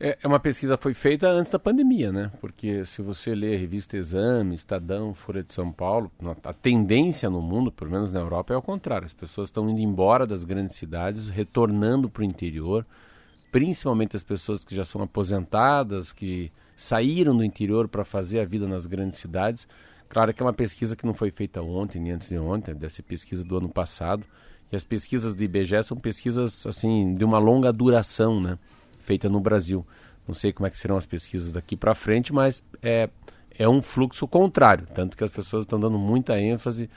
É, 0.00 0.16
é 0.22 0.26
uma 0.26 0.40
pesquisa 0.40 0.78
foi 0.78 0.94
feita 0.94 1.28
antes 1.28 1.52
da 1.52 1.58
pandemia, 1.58 2.10
né? 2.10 2.32
Porque 2.40 2.86
se 2.86 3.02
você 3.02 3.34
lê 3.34 3.54
a 3.54 3.58
revista 3.58 3.98
Exame, 3.98 4.54
Estadão, 4.54 5.12
Folha 5.12 5.42
de 5.42 5.52
São 5.52 5.70
Paulo, 5.70 6.10
a 6.42 6.54
tendência 6.54 7.28
no 7.28 7.42
mundo, 7.42 7.70
pelo 7.70 7.90
menos 7.90 8.14
na 8.14 8.20
Europa, 8.20 8.54
é 8.54 8.56
ao 8.56 8.62
contrário. 8.62 9.04
As 9.04 9.12
pessoas 9.12 9.48
estão 9.48 9.68
indo 9.68 9.80
embora 9.80 10.26
das 10.26 10.42
grandes 10.42 10.76
cidades, 10.76 11.28
retornando 11.28 12.08
para 12.08 12.22
o 12.22 12.24
interior, 12.24 12.86
principalmente 13.54 14.16
as 14.16 14.24
pessoas 14.24 14.64
que 14.64 14.74
já 14.74 14.84
são 14.84 15.00
aposentadas, 15.00 16.12
que 16.12 16.50
saíram 16.74 17.36
do 17.36 17.44
interior 17.44 17.86
para 17.86 18.04
fazer 18.04 18.40
a 18.40 18.44
vida 18.44 18.66
nas 18.66 18.84
grandes 18.84 19.20
cidades. 19.20 19.68
Claro 20.08 20.34
que 20.34 20.42
é 20.42 20.44
uma 20.44 20.52
pesquisa 20.52 20.96
que 20.96 21.06
não 21.06 21.14
foi 21.14 21.30
feita 21.30 21.62
ontem, 21.62 22.00
nem 22.00 22.10
antes 22.10 22.30
de 22.30 22.36
ontem, 22.36 22.74
deve 22.74 22.92
ser 22.92 23.02
pesquisa 23.02 23.44
do 23.44 23.56
ano 23.56 23.68
passado. 23.68 24.26
E 24.72 24.74
as 24.74 24.82
pesquisas 24.82 25.36
do 25.36 25.44
IBGE 25.44 25.80
são 25.84 25.96
pesquisas 25.96 26.66
assim 26.66 27.14
de 27.14 27.24
uma 27.24 27.38
longa 27.38 27.72
duração, 27.72 28.40
né? 28.40 28.58
feita 28.98 29.28
no 29.28 29.38
Brasil. 29.38 29.86
Não 30.26 30.34
sei 30.34 30.52
como 30.52 30.66
é 30.66 30.70
que 30.70 30.76
serão 30.76 30.96
as 30.96 31.06
pesquisas 31.06 31.52
daqui 31.52 31.76
para 31.76 31.94
frente, 31.94 32.32
mas 32.32 32.60
é, 32.82 33.08
é 33.56 33.68
um 33.68 33.80
fluxo 33.80 34.26
contrário, 34.26 34.84
tanto 34.92 35.16
que 35.16 35.22
as 35.22 35.30
pessoas 35.30 35.62
estão 35.62 35.78
dando 35.78 35.96
muita 35.96 36.40
ênfase 36.40 36.90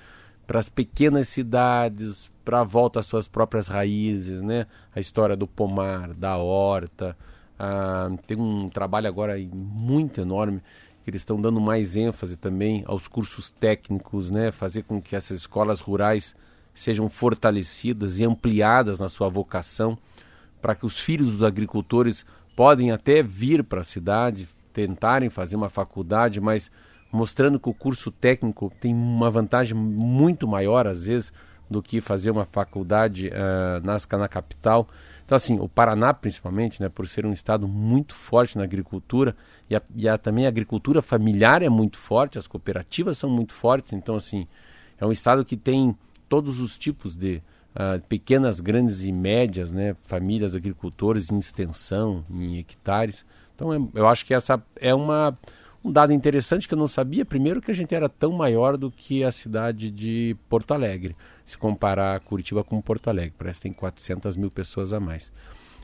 para 0.47 0.59
as 0.59 0.69
pequenas 0.69 1.27
cidades, 1.27 2.31
para 2.45 2.61
a 2.61 2.63
volta 2.63 3.01
às 3.01 3.05
suas 3.05 3.27
próprias 3.27 3.67
raízes, 3.67 4.41
né? 4.41 4.65
A 4.95 4.99
história 5.01 5.35
do 5.35 5.45
pomar, 5.45 6.13
da 6.13 6.37
horta. 6.37 7.15
Ah, 7.59 8.09
tem 8.25 8.39
um 8.39 8.69
trabalho 8.69 9.09
agora 9.09 9.37
muito 9.53 10.21
enorme 10.21 10.61
que 11.03 11.09
eles 11.09 11.21
estão 11.21 11.39
dando 11.39 11.59
mais 11.59 11.95
ênfase 11.97 12.37
também 12.37 12.83
aos 12.87 13.07
cursos 13.07 13.51
técnicos, 13.51 14.31
né? 14.31 14.51
Fazer 14.51 14.83
com 14.83 15.01
que 15.01 15.15
essas 15.15 15.39
escolas 15.39 15.81
rurais 15.81 16.33
sejam 16.73 17.09
fortalecidas 17.09 18.17
e 18.17 18.23
ampliadas 18.23 18.99
na 18.99 19.09
sua 19.09 19.27
vocação 19.27 19.97
para 20.61 20.75
que 20.75 20.85
os 20.85 20.99
filhos 20.99 21.31
dos 21.31 21.43
agricultores 21.43 22.25
podem 22.55 22.91
até 22.91 23.21
vir 23.21 23.63
para 23.63 23.81
a 23.81 23.83
cidade, 23.83 24.47
tentarem 24.73 25.29
fazer 25.29 25.55
uma 25.55 25.69
faculdade, 25.69 26.39
mas 26.39 26.71
mostrando 27.11 27.59
que 27.59 27.69
o 27.69 27.73
curso 27.73 28.11
técnico 28.11 28.71
tem 28.79 28.93
uma 28.93 29.29
vantagem 29.29 29.77
muito 29.77 30.47
maior, 30.47 30.87
às 30.87 31.05
vezes, 31.05 31.31
do 31.69 31.81
que 31.81 31.99
fazer 31.99 32.31
uma 32.31 32.45
faculdade 32.45 33.27
uh, 33.27 33.85
na, 33.85 33.97
na 34.17 34.27
capital. 34.27 34.87
Então, 35.25 35.35
assim, 35.35 35.59
o 35.59 35.67
Paraná, 35.67 36.13
principalmente, 36.13 36.81
né, 36.81 36.87
por 36.87 37.07
ser 37.07 37.25
um 37.25 37.33
estado 37.33 37.67
muito 37.67 38.15
forte 38.15 38.57
na 38.57 38.63
agricultura, 38.63 39.35
e, 39.69 39.75
a, 39.75 39.81
e 39.93 40.07
a, 40.07 40.17
também 40.17 40.45
a 40.45 40.49
agricultura 40.49 41.01
familiar 41.01 41.61
é 41.61 41.69
muito 41.69 41.97
forte, 41.97 42.37
as 42.37 42.47
cooperativas 42.47 43.17
são 43.17 43.29
muito 43.29 43.53
fortes, 43.53 43.91
então, 43.91 44.15
assim, 44.15 44.47
é 44.97 45.05
um 45.05 45.11
estado 45.11 45.43
que 45.43 45.57
tem 45.57 45.95
todos 46.29 46.61
os 46.61 46.77
tipos 46.77 47.15
de, 47.15 47.41
uh, 47.75 48.01
pequenas, 48.07 48.61
grandes 48.61 49.03
e 49.03 49.11
médias, 49.11 49.71
né, 49.71 49.95
famílias 50.03 50.55
agricultores 50.55 51.29
em 51.29 51.37
extensão, 51.37 52.23
em 52.29 52.57
hectares. 52.57 53.25
Então, 53.53 53.73
é, 53.73 53.79
eu 53.93 54.07
acho 54.07 54.25
que 54.25 54.33
essa 54.33 54.61
é 54.77 54.93
uma, 54.93 55.37
Um 55.83 55.91
dado 55.91 56.11
interessante 56.11 56.67
que 56.67 56.73
eu 56.73 56.77
não 56.77 56.87
sabia, 56.87 57.23
primeiro 57.23 57.61
que 57.61 57.71
a 57.71 57.73
gente 57.73 57.93
era 57.93 58.09
tão 58.09 58.31
maior 58.31 58.77
do 58.77 58.91
que 58.91 59.23
a 59.23 59.31
cidade 59.31 59.91
de 59.91 60.35
Porto 60.49 60.73
Alegre, 60.73 61.15
se 61.45 61.57
comparar 61.57 62.19
Curitiba 62.21 62.63
com 62.63 62.81
Porto 62.81 63.09
Alegre, 63.09 63.33
parece 63.37 63.59
que 63.59 63.63
tem 63.63 63.73
400 63.73 64.35
mil 64.35 64.51
pessoas 64.51 64.91
a 64.91 64.99
mais. 64.99 65.31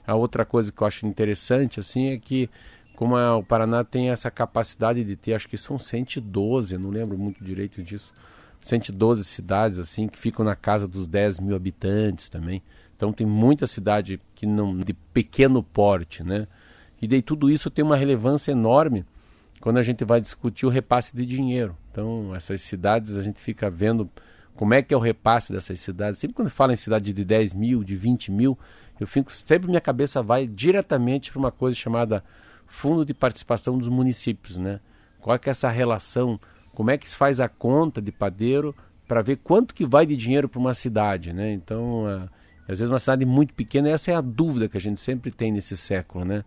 A 0.05 0.15
outra 0.15 0.43
coisa 0.43 0.71
que 0.71 0.81
eu 0.81 0.87
acho 0.87 1.05
interessante 1.05 1.79
assim 1.79 2.09
é 2.09 2.17
que 2.17 2.49
como 2.95 3.15
o 3.17 3.43
Paraná 3.43 3.83
tem 3.83 4.09
essa 4.09 4.29
capacidade 4.29 5.03
de 5.03 5.15
ter, 5.15 5.33
acho 5.33 5.47
que 5.47 5.57
são 5.57 5.79
112, 5.79 6.77
não 6.77 6.89
lembro 6.89 7.17
muito 7.17 7.43
direito 7.43 7.81
disso, 7.81 8.13
112 8.61 9.23
cidades 9.23 9.79
assim 9.79 10.07
que 10.07 10.17
ficam 10.17 10.45
na 10.45 10.55
casa 10.55 10.87
dos 10.87 11.07
10 11.07 11.39
mil 11.39 11.55
habitantes 11.55 12.29
também. 12.29 12.61
Então 12.95 13.11
tem 13.11 13.25
muita 13.25 13.65
cidade 13.67 14.19
que 14.35 14.45
não 14.45 14.77
de 14.77 14.93
pequeno 14.93 15.63
porte, 15.63 16.23
né? 16.23 16.47
E 17.01 17.07
daí 17.07 17.21
tudo 17.21 17.49
isso 17.49 17.69
tem 17.69 17.83
uma 17.83 17.97
relevância 17.97 18.51
enorme 18.51 19.05
quando 19.63 19.77
a 19.77 19.81
gente 19.81 20.03
vai 20.03 20.19
discutir 20.19 20.65
o 20.65 20.69
repasse 20.69 21.15
de 21.15 21.25
dinheiro. 21.25 21.73
Então 21.89 22.35
essas 22.35 22.61
cidades 22.63 23.15
a 23.15 23.23
gente 23.23 23.39
fica 23.39 23.69
vendo 23.69 24.09
como 24.57 24.73
é 24.73 24.81
que 24.81 24.93
é 24.93 24.97
o 24.97 24.99
repasse 24.99 25.53
dessas 25.53 25.79
cidades. 25.79 26.19
Sempre 26.19 26.35
quando 26.35 26.49
fala 26.49 26.73
em 26.73 26.75
cidade 26.75 27.13
de 27.13 27.23
10 27.23 27.53
mil, 27.53 27.81
de 27.81 27.95
20 27.95 28.29
mil, 28.29 28.59
eu 28.99 29.07
fico 29.07 29.31
sempre 29.31 29.69
minha 29.69 29.79
cabeça 29.79 30.21
vai 30.21 30.45
diretamente 30.45 31.31
para 31.31 31.39
uma 31.39 31.49
coisa 31.49 31.77
chamada 31.77 32.21
Fundo 32.67 33.05
de 33.05 33.13
Participação 33.13 33.77
dos 33.77 33.87
Municípios, 33.87 34.57
né? 34.57 34.81
Qual 35.21 35.33
é, 35.33 35.39
é 35.41 35.49
essa 35.49 35.69
relação? 35.69 36.37
Como 36.73 36.91
é 36.91 36.97
que 36.97 37.09
se 37.09 37.15
faz 37.15 37.39
a 37.39 37.47
conta 37.47 38.01
de 38.01 38.11
padeiro 38.11 38.75
para 39.07 39.21
ver 39.21 39.37
quanto 39.37 39.73
que 39.73 39.85
vai 39.85 40.05
de 40.05 40.17
dinheiro 40.17 40.49
para 40.49 40.59
uma 40.59 40.73
cidade, 40.73 41.31
né? 41.31 41.53
Então, 41.53 42.03
uh, 42.03 42.29
às 42.67 42.79
vezes 42.79 42.89
uma 42.89 42.99
cidade 42.99 43.25
muito 43.25 43.53
pequena, 43.53 43.87
essa 43.87 44.11
é 44.11 44.15
a 44.15 44.19
dúvida 44.19 44.67
que 44.67 44.75
a 44.75 44.81
gente 44.81 44.99
sempre 44.99 45.31
tem 45.31 45.53
nesse 45.53 45.77
século, 45.77 46.25
né? 46.25 46.43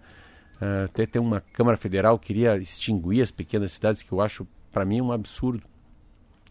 Até 0.85 1.07
tem 1.07 1.21
uma 1.21 1.41
Câmara 1.41 1.77
Federal 1.77 2.19
que 2.19 2.29
queria 2.29 2.57
extinguir 2.57 3.23
as 3.23 3.31
pequenas 3.31 3.73
cidades, 3.73 4.03
que 4.03 4.13
eu 4.13 4.21
acho, 4.21 4.47
para 4.73 4.85
mim, 4.85 5.01
um 5.01 5.13
absurdo. 5.13 5.63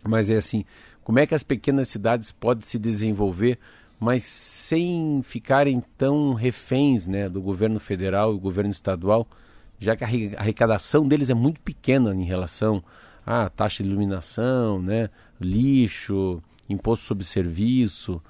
Mas 0.03 0.29
é 0.29 0.37
assim, 0.37 0.63
como 1.03 1.19
é 1.19 1.25
que 1.25 1.33
as 1.33 1.43
pequenas 1.43 1.87
cidades 1.87 2.31
podem 2.31 2.61
se 2.61 2.77
desenvolver 2.77 3.59
mas 3.99 4.23
sem 4.23 5.21
ficarem 5.23 5.81
tão 5.97 6.33
reféns 6.33 7.07
né, 7.07 7.29
do 7.29 7.41
governo 7.41 7.79
federal 7.79 8.31
e 8.31 8.35
do 8.35 8.41
governo 8.41 8.71
estadual, 8.71 9.27
já 9.79 9.95
que 9.95 10.03
a 10.03 10.07
arrecadação 10.39 11.07
deles 11.07 11.29
é 11.29 11.33
muito 11.33 11.59
pequena 11.61 12.13
em 12.13 12.23
relação 12.23 12.83
à 13.25 13.49
taxa 13.49 13.83
de 13.83 13.89
iluminação, 13.89 14.81
né, 14.81 15.09
lixo, 15.39 16.41
imposto 16.69 17.05
sobre 17.05 17.23
serviço. 17.23 18.21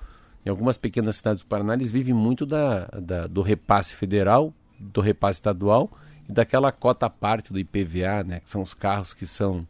Em 0.45 0.49
algumas 0.49 0.77
pequenas 0.77 1.15
cidades 1.15 1.43
do 1.43 1.47
Paraná, 1.47 1.73
eles 1.73 1.91
vivem 1.91 2.13
muito 2.13 2.45
da, 2.45 2.85
da, 3.01 3.27
do 3.27 3.41
repasse 3.41 3.95
federal, 3.95 4.53
do 4.79 5.01
repasse 5.01 5.37
estadual 5.37 5.91
e 6.27 6.31
daquela 6.33 6.71
cota 6.71 7.09
parte 7.09 7.51
do 7.51 7.59
IPVA, 7.59 8.23
né, 8.23 8.39
que 8.39 8.49
são 8.49 8.61
os 8.61 8.73
carros 8.73 9.13
que 9.13 9.25
são 9.25 9.67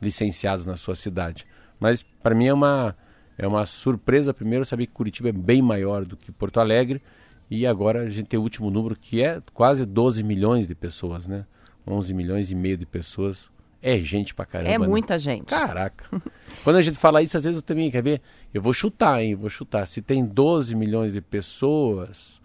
licenciados 0.00 0.66
na 0.66 0.76
sua 0.76 0.94
cidade. 0.94 1.46
Mas 1.80 2.02
para 2.02 2.34
mim 2.34 2.46
é 2.46 2.54
uma 2.54 2.96
é 3.36 3.46
uma 3.46 3.66
surpresa 3.66 4.32
primeiro 4.32 4.64
saber 4.64 4.86
que 4.86 4.92
Curitiba 4.92 5.28
é 5.28 5.32
bem 5.32 5.60
maior 5.60 6.04
do 6.04 6.16
que 6.16 6.30
Porto 6.30 6.60
Alegre 6.60 7.02
e 7.50 7.66
agora 7.66 8.02
a 8.02 8.08
gente 8.08 8.26
tem 8.26 8.38
o 8.38 8.42
último 8.42 8.70
número 8.70 8.96
que 8.96 9.22
é 9.22 9.42
quase 9.52 9.84
12 9.84 10.22
milhões 10.22 10.68
de 10.68 10.74
pessoas, 10.74 11.26
né? 11.26 11.44
11 11.86 12.14
milhões 12.14 12.50
e 12.50 12.54
meio 12.54 12.76
de 12.76 12.86
pessoas. 12.86 13.50
É 13.82 13.98
gente 13.98 14.34
pra 14.34 14.46
caramba. 14.46 14.70
É 14.70 14.78
né? 14.78 14.86
muita 14.86 15.18
gente. 15.18 15.46
Caraca. 15.46 16.06
Quando 16.64 16.76
a 16.76 16.82
gente 16.82 16.96
fala 16.96 17.22
isso, 17.22 17.36
às 17.36 17.44
vezes 17.44 17.60
eu 17.60 17.66
também, 17.66 17.90
quer 17.90 18.02
ver? 18.02 18.22
Eu 18.52 18.62
vou 18.62 18.72
chutar, 18.72 19.22
hein? 19.22 19.34
Vou 19.34 19.50
chutar. 19.50 19.86
Se 19.86 20.00
tem 20.00 20.24
12 20.24 20.74
milhões 20.74 21.12
de 21.12 21.20
pessoas, 21.20 22.40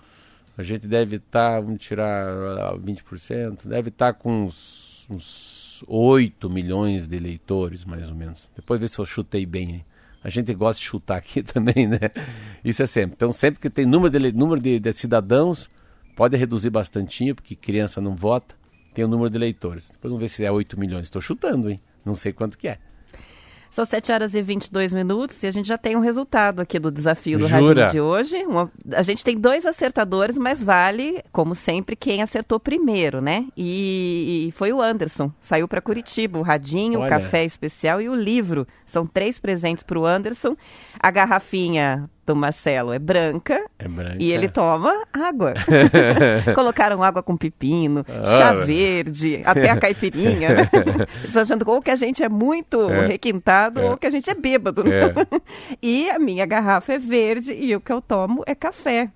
a 0.60 0.62
gente 0.62 0.90
deve 0.90 1.16
estar, 1.16 1.52
tá, 1.54 1.62
vamos 1.62 1.82
tirar 1.82 2.76
20%, 2.80 3.60
deve 3.64 3.88
estar 3.88 4.12
tá 4.12 4.14
com 4.14 4.44
uns, 4.44 5.08
uns 5.10 5.82
8 5.88 6.50
milhões 6.50 7.08
de 7.08 7.16
eleitores, 7.16 7.86
mais 7.86 8.10
ou 8.10 8.16
menos. 8.16 8.50
Depois 8.54 8.78
ver 8.78 8.90
se 8.90 9.00
eu 9.00 9.06
chutei 9.06 9.46
bem, 9.46 9.70
hein? 9.72 9.86
A 10.22 10.28
gente 10.28 10.54
gosta 10.54 10.82
de 10.82 10.86
chutar 10.86 11.16
aqui 11.16 11.42
também, 11.48 11.88
né? 11.88 12.12
Isso 12.62 12.84
é 12.84 12.86
sempre. 12.86 13.14
Então, 13.16 13.32
sempre 13.32 13.62
que 13.62 13.70
tem 13.70 13.86
número 13.86 14.12
de, 14.12 14.34
número 14.34 14.60
de, 14.60 14.82
de 14.82 14.92
cidadãos, 14.92 15.70
pode 16.14 16.36
reduzir 16.36 16.72
bastante, 16.72 17.34
porque 17.34 17.56
criança 17.56 18.02
não 18.02 18.14
vota, 18.14 18.54
tem 18.94 19.06
o 19.06 19.08
número 19.08 19.30
de 19.30 19.38
eleitores. 19.38 19.90
Depois 19.90 20.12
vamos 20.12 20.20
ver 20.20 20.28
se 20.28 20.44
é 20.44 20.52
8 20.52 20.78
milhões. 20.78 21.04
Estou 21.04 21.22
chutando, 21.22 21.70
hein? 21.70 21.80
Não 22.04 22.16
sei 22.16 22.34
quanto 22.34 22.58
que 22.58 22.68
é. 22.68 22.80
São 23.72 23.86
7 23.86 24.12
horas 24.12 24.36
e 24.36 24.42
22 24.42 24.94
minutos 24.94 25.42
e 25.44 25.48
a 25.48 25.52
gente 25.52 25.68
já 25.68 25.78
tem 25.78 25.96
um 25.96 26.00
resultado 26.00 26.62
aqui 26.62 26.80
do 26.80 26.92
desafio 26.92 27.38
do 27.40 27.48
Jura? 27.48 27.86
Radinho 27.86 27.90
de 27.92 28.02
hoje. 28.02 28.38
Uma, 28.46 28.72
a 28.94 29.04
gente 29.04 29.24
tem 29.24 29.38
dois 29.38 29.66
acertadores, 29.66 30.38
mas 30.38 30.62
vale, 30.62 31.24
como 31.32 31.54
sempre, 31.54 31.96
quem 31.96 32.22
acertou 32.22 32.60
primeiro, 32.60 33.22
né? 33.22 33.46
E, 33.56 34.48
e 34.48 34.52
foi 34.54 34.74
o 34.74 34.82
Anderson. 34.82 35.32
Saiu 35.40 35.68
para 35.68 35.82
Curitiba 35.82 36.40
o 36.40 36.42
Radinho, 36.42 37.00
Olha. 37.00 37.08
o 37.08 37.10
café 37.10 37.46
especial 37.46 38.02
e 38.02 38.10
o 38.10 38.16
livro. 38.16 38.68
São 38.86 39.06
três 39.06 39.38
presentes 39.40 39.84
para 39.84 40.00
o 40.00 40.06
Anderson. 40.06 40.56
A 41.00 41.12
garrafinha 41.12 42.10
do 42.30 42.36
Marcelo 42.36 42.94
é 42.94 43.00
branca, 43.00 43.60
é 43.80 43.88
branca. 43.88 44.18
e 44.20 44.32
ele 44.32 44.48
toma 44.48 44.94
água. 45.12 45.56
Colocaram 46.54 47.02
água 47.02 47.24
com 47.24 47.36
pepino, 47.36 48.06
ah, 48.08 48.38
chá 48.38 48.54
verde, 48.54 49.42
até 49.44 49.72
a 49.72 49.78
caipirinha. 49.78 50.50
Né? 50.50 50.70
Estão 51.26 51.42
achando 51.42 51.68
ou 51.68 51.82
que 51.82 51.90
a 51.90 51.96
gente 51.96 52.22
é 52.22 52.30
muito 52.30 52.88
é. 52.88 53.08
requintado 53.08 53.82
é. 53.82 53.90
ou 53.90 53.98
que 53.98 54.06
a 54.06 54.12
gente 54.12 54.30
é 54.30 54.36
bêbado. 54.36 54.84
Né? 54.84 55.00
É. 55.00 55.42
E 55.82 56.08
a 56.12 56.20
minha 56.20 56.46
garrafa 56.46 56.94
é 56.94 57.00
verde 57.00 57.52
e 57.52 57.76
o 57.76 57.82
que 57.82 57.92
eu 57.92 58.00
tomo 58.00 58.44
é 58.46 58.54
café. 58.54 59.10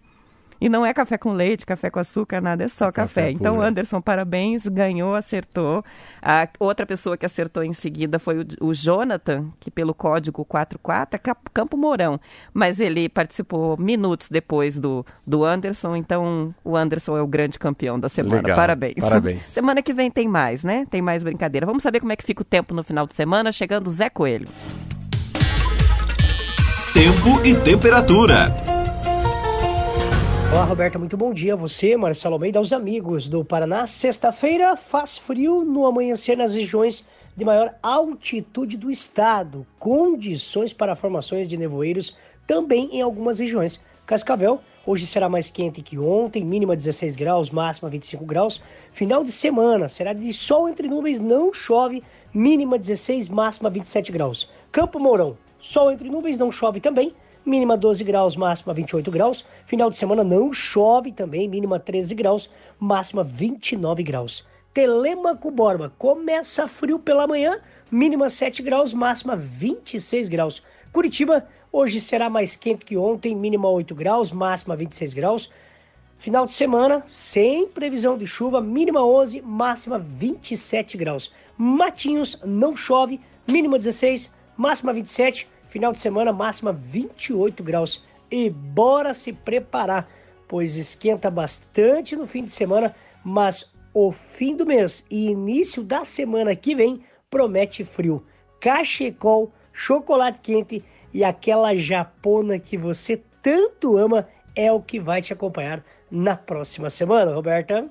E 0.64 0.70
não 0.70 0.86
é 0.86 0.94
café 0.94 1.18
com 1.18 1.34
leite, 1.34 1.66
café 1.66 1.90
com 1.90 2.00
açúcar, 2.00 2.40
nada, 2.40 2.64
é 2.64 2.70
só 2.70 2.90
café. 2.90 3.24
café 3.24 3.32
então, 3.32 3.60
Anderson, 3.62 4.00
parabéns, 4.00 4.66
ganhou, 4.66 5.14
acertou. 5.14 5.84
A 6.22 6.48
outra 6.58 6.86
pessoa 6.86 7.18
que 7.18 7.26
acertou 7.26 7.66
em 7.66 7.74
seguida 7.74 8.18
foi 8.18 8.40
o, 8.40 8.46
o 8.62 8.74
Jonathan, 8.74 9.50
que 9.60 9.70
pelo 9.70 9.94
código 9.94 10.46
44 10.46 11.20
é 11.22 11.36
Campo 11.54 11.76
Mourão. 11.76 12.18
Mas 12.54 12.80
ele 12.80 13.10
participou 13.10 13.76
minutos 13.78 14.30
depois 14.30 14.80
do, 14.80 15.06
do 15.28 15.44
Anderson, 15.44 15.98
então 15.98 16.56
o 16.64 16.78
Anderson 16.78 17.18
é 17.18 17.22
o 17.22 17.28
grande 17.28 17.60
campeão 17.60 18.00
da 18.00 18.08
semana. 18.08 18.38
Legal. 18.38 18.56
Parabéns. 18.56 18.96
Parabéns. 19.02 19.44
semana 19.52 19.82
que 19.82 19.94
vem 19.94 20.10
tem 20.10 20.30
mais, 20.30 20.64
né? 20.64 20.88
Tem 20.90 21.02
mais 21.02 21.24
brincadeira. 21.24 21.66
Vamos 21.66 21.84
saber 21.84 22.00
como 22.00 22.14
é 22.14 22.16
que 22.16 22.24
fica 22.24 22.42
o 22.42 22.46
tempo 22.46 22.74
no 22.74 22.86
final 22.86 23.06
de 23.06 23.14
semana, 23.14 23.52
chegando 23.52 23.90
Zé 23.90 24.10
Coelho. 24.10 24.48
Tempo 26.94 27.46
e 27.46 27.54
temperatura. 27.54 28.73
Olá, 30.54 30.66
Roberta, 30.66 31.00
muito 31.00 31.18
bom 31.18 31.34
dia 31.34 31.54
a 31.54 31.56
você, 31.56 31.98
Marcelo 31.98 32.36
Almeida, 32.36 32.60
aos 32.60 32.72
amigos 32.72 33.28
do 33.28 33.44
Paraná. 33.44 33.88
Sexta-feira 33.88 34.76
faz 34.76 35.18
frio 35.18 35.66
no 35.66 35.88
amanhecer 35.88 36.38
nas 36.38 36.54
regiões 36.54 37.04
de 37.36 37.44
maior 37.44 37.74
altitude 37.82 38.78
do 38.78 38.92
estado, 38.92 39.66
condições 39.80 40.72
para 40.72 40.96
formações 40.96 41.50
de 41.50 41.58
nevoeiros 41.58 42.16
também 42.46 42.88
em 42.92 43.02
algumas 43.02 43.40
regiões. 43.40 43.82
Cascavel, 44.06 44.62
hoje 44.86 45.08
será 45.08 45.28
mais 45.28 45.50
quente 45.50 45.82
que 45.82 45.98
ontem, 45.98 46.46
mínima 46.46 46.76
16 46.76 47.16
graus, 47.16 47.50
máxima 47.50 47.90
25 47.90 48.24
graus. 48.24 48.62
Final 48.92 49.24
de 49.24 49.32
semana 49.32 49.90
será 49.90 50.14
de 50.14 50.32
sol 50.32 50.70
entre 50.70 50.88
nuvens, 50.88 51.20
não 51.20 51.52
chove, 51.52 52.04
mínima 52.32 52.78
16, 52.78 53.28
máxima 53.28 53.72
27 53.72 54.12
graus. 54.12 54.48
Campo 54.72 55.00
Mourão, 55.00 55.36
sol 55.58 55.92
entre 55.92 56.12
nuvens, 56.12 56.38
não 56.38 56.52
chove 56.52 56.80
também, 56.80 57.12
mínima 57.46 57.78
12 57.78 58.04
graus, 58.04 58.36
máxima 58.36 58.74
28 58.74 59.12
graus. 59.12 59.46
Final 59.66 59.90
de 59.90 59.98
semana 59.98 60.24
não 60.24 60.54
chove 60.54 61.12
também, 61.12 61.48
mínima 61.48 61.80
13 61.80 62.16
graus, 62.16 62.50
máxima 62.80 63.24
29 63.24 64.04
graus. 64.04 64.46
Telemaco 64.74 65.52
Borba, 65.52 65.94
começa 66.00 66.68
frio 66.68 66.98
pela 66.98 67.28
manhã, 67.28 67.60
mínima 67.92 68.30
7 68.30 68.64
graus, 68.64 68.94
máxima 68.94 69.36
26 69.36 70.28
graus. 70.28 70.64
Curitiba, 70.92 71.48
hoje 71.72 72.00
será 72.02 72.30
mais 72.30 72.56
quente 72.56 72.86
que 72.86 72.98
ontem, 72.98 73.36
mínima 73.36 73.70
8 73.70 73.94
graus, 73.94 74.32
máxima 74.32 74.76
26 74.76 75.14
graus. 75.14 75.50
Final 76.18 76.46
de 76.46 76.54
semana, 76.54 77.04
sem 77.06 77.68
previsão 77.68 78.18
de 78.18 78.26
chuva, 78.26 78.62
mínima 78.62 79.06
11, 79.06 79.42
máxima 79.42 80.00
27 80.00 80.98
graus. 80.98 81.32
Matinhos, 81.58 82.40
não 82.46 82.76
chove, 82.76 83.20
mínima 83.48 83.78
16, 83.78 84.32
máxima 84.56 84.94
27. 84.94 85.50
Final 85.74 85.92
de 85.92 86.00
semana 86.00 86.32
máxima 86.32 86.72
28 86.72 87.64
graus. 87.64 88.04
E 88.30 88.48
bora 88.48 89.12
se 89.12 89.34
preparar, 89.34 90.08
pois 90.48 90.76
esquenta 90.76 91.32
bastante 91.32 92.16
no 92.16 92.28
fim 92.28 92.44
de 92.44 92.52
semana, 92.52 92.96
mas 93.24 93.74
o 93.92 94.12
fim 94.12 94.56
do 94.56 94.68
mês 94.68 95.04
e 95.10 95.32
início 95.32 95.82
da 95.82 96.06
semana 96.06 96.56
que 96.56 96.76
vem 96.76 97.02
promete 97.28 97.84
frio. 97.84 98.24
Cachecol, 98.60 99.52
chocolate 99.74 100.38
quente 100.44 100.86
e 101.12 101.24
aquela 101.24 101.76
japona 101.76 102.60
que 102.60 102.78
você 102.78 103.24
tanto 103.42 103.98
ama 103.98 104.28
é 104.56 104.72
o 104.72 104.80
que 104.80 105.00
vai 105.00 105.24
te 105.24 105.34
acompanhar 105.34 105.84
na 106.12 106.36
próxima 106.38 106.92
semana, 106.92 107.34
Roberta. 107.34 107.90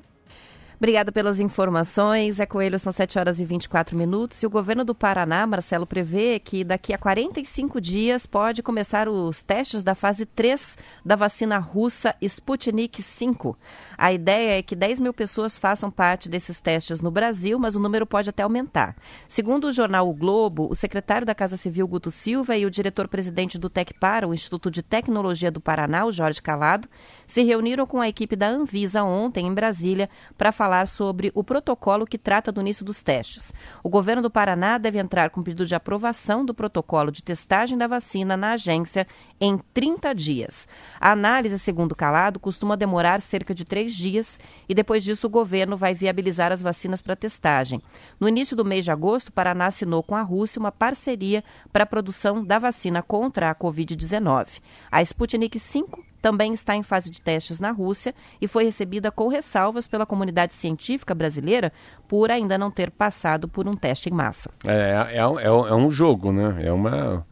Obrigada 0.83 1.13
pelas 1.13 1.39
informações. 1.39 2.41
É 2.41 2.45
Coelho, 2.45 2.77
são 2.77 2.93
7 2.93 3.17
horas 3.17 3.39
e 3.39 3.45
24 3.45 3.97
minutos. 3.97 4.43
E 4.43 4.47
o 4.49 4.51
governo 4.51 4.85
do 4.85 4.97
Paraná, 4.97 5.47
Marcelo, 5.47 5.87
prevê 5.87 6.41
que 6.41 6.65
daqui 6.65 6.93
a 6.93 6.99
45 6.99 7.81
dias 7.81 8.27
pode 8.27 8.65
começar 8.65 9.09
os 9.09 9.43
testes 9.45 9.85
da 9.85 9.95
fase 9.95 10.27
3 10.27 10.77
da 11.05 11.15
vacina 11.15 11.57
russa 11.59 12.17
Sputnik 12.21 13.01
V. 13.01 13.55
A 13.97 14.13
ideia 14.13 14.59
é 14.59 14.63
que 14.63 14.75
10 14.75 14.99
mil 14.99 15.15
pessoas 15.15 15.57
façam 15.57 15.89
parte 15.89 16.29
desses 16.29 16.61
testes 16.61 17.01
no 17.01 17.13
Brasil, 17.13 17.61
mas 17.61 17.77
o 17.77 17.81
número 17.81 18.05
pode 18.05 18.31
até 18.31 18.43
aumentar. 18.43 18.97
Segundo 19.29 19.69
o 19.69 19.73
jornal 19.73 20.09
O 20.09 20.13
Globo, 20.13 20.67
o 20.69 20.75
secretário 20.75 21.25
da 21.25 21.33
Casa 21.33 21.57
Civil, 21.57 21.87
Guto 21.87 22.11
Silva, 22.11 22.57
e 22.57 22.67
o 22.67 22.71
diretor-presidente 22.71 23.57
do 23.57 23.71
Tecpar, 23.71 24.25
o 24.25 24.35
Instituto 24.35 24.69
de 24.69 24.83
Tecnologia 24.83 25.49
do 25.53 25.61
Paraná, 25.61 26.07
o 26.07 26.11
Jorge 26.11 26.43
Calado, 26.43 26.89
se 27.25 27.45
reuniram 27.45 27.87
com 27.87 28.01
a 28.01 28.09
equipe 28.09 28.35
da 28.35 28.49
Anvisa 28.49 29.05
ontem 29.05 29.47
em 29.47 29.55
Brasília 29.55 30.11
para 30.37 30.51
falar 30.51 30.72
falar 30.73 30.89
sobre 30.89 31.31
o 31.35 31.45
protocolo 31.45 32.07
que 32.07 32.17
trata 32.17 32.51
do 32.51 32.63
início 32.63 32.83
dos 32.83 33.03
testes. 33.03 33.53
O 33.83 33.91
governo 33.91 34.23
do 34.23 34.31
Paraná 34.31 34.79
deve 34.79 34.99
entrar 34.99 35.29
com 35.29 35.43
pedido 35.43 35.67
de 35.67 35.75
aprovação 35.75 36.47
do 36.47 36.55
protocolo 36.55 37.13
de 37.13 37.23
testagem 37.23 37.77
da 37.77 37.87
vacina 37.87 38.39
na 38.39 38.53
agência 38.53 39.07
em 39.39 39.59
30 39.75 40.15
dias. 40.15 40.67
A 40.99 41.13
análise, 41.13 41.59
segundo 41.59 41.95
Calado, 41.95 42.41
costuma 42.41 42.75
demorar 42.75 43.21
cerca 43.21 43.55
de 43.55 43.67
três 43.67 43.95
dias 43.95 44.41
e 44.67 44.75
depois 44.75 45.05
disso 45.05 45.27
o 45.27 45.31
governo 45.31 45.77
vai 45.77 45.93
viabilizar 45.93 46.51
as 46.51 46.63
vacinas 46.63 47.03
para 47.03 47.15
testagem. 47.15 47.83
No 48.19 48.27
início 48.27 48.57
do 48.57 48.65
mês 48.65 48.83
de 48.83 48.91
agosto, 48.91 49.29
o 49.29 49.33
Paraná 49.33 49.67
assinou 49.67 50.03
com 50.03 50.17
a 50.17 50.23
Rússia 50.23 50.59
uma 50.59 50.73
parceria 50.73 51.45
para 51.71 51.85
a 51.85 51.87
produção 51.87 52.43
da 52.43 52.59
vacina 52.59 53.03
contra 53.03 53.51
a 53.51 53.55
Covid-19. 53.55 54.63
A 54.91 55.03
Sputnik 55.03 55.59
V 55.59 56.12
também 56.23 56.55
está 56.55 56.77
em 56.77 56.85
fase 56.85 57.11
de 57.11 57.21
testes 57.21 57.59
na 57.59 57.73
Rússia 57.73 58.15
e 58.41 58.47
foi 58.47 58.65
recebida 58.65 59.11
com 59.11 59.27
ressalvas 59.27 59.89
pela 59.89 60.07
comunidade 60.07 60.55
científica 60.55 61.15
brasileira 61.15 61.73
por 62.07 62.31
ainda 62.31 62.57
não 62.57 62.71
ter 62.71 62.93
passado 62.93 63.49
por 63.49 63.67
um 63.67 63.75
teste 63.75 64.09
em 64.09 64.13
massa. 64.13 64.49
É, 64.65 65.17
é, 65.17 65.19
é, 65.19 65.45
é 65.47 65.75
um 65.75 65.91
jogo, 65.91 66.33
né? 66.33 66.65
É 66.65 66.73
uma. 66.73 67.27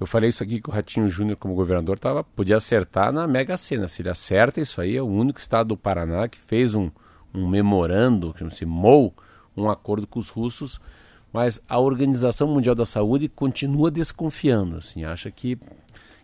Eu 0.00 0.06
falei 0.06 0.30
isso 0.30 0.42
aqui 0.42 0.60
que 0.60 0.68
o 0.68 0.72
Ratinho 0.72 1.08
Júnior, 1.08 1.36
como 1.36 1.54
governador, 1.54 1.96
tava, 1.96 2.24
podia 2.24 2.56
acertar 2.56 3.12
na 3.12 3.28
Mega 3.28 3.56
Sena. 3.56 3.86
Se 3.86 4.02
ele 4.02 4.10
acerta 4.10 4.60
isso 4.60 4.80
aí, 4.80 4.96
é 4.96 5.02
o 5.02 5.06
único 5.06 5.38
estado 5.38 5.68
do 5.68 5.76
Paraná 5.76 6.26
que 6.26 6.38
fez 6.38 6.74
um, 6.74 6.90
um 7.32 7.46
memorando, 7.46 8.32
que 8.32 8.40
chama-se 8.40 8.66
MOU, 8.66 9.14
um 9.56 9.70
acordo 9.70 10.04
com 10.04 10.18
os 10.18 10.28
russos, 10.28 10.80
mas 11.32 11.62
a 11.68 11.78
Organização 11.78 12.48
Mundial 12.48 12.74
da 12.74 12.84
Saúde 12.84 13.28
continua 13.28 13.92
desconfiando, 13.92 14.78
assim, 14.78 15.04
acha 15.04 15.30
que 15.30 15.56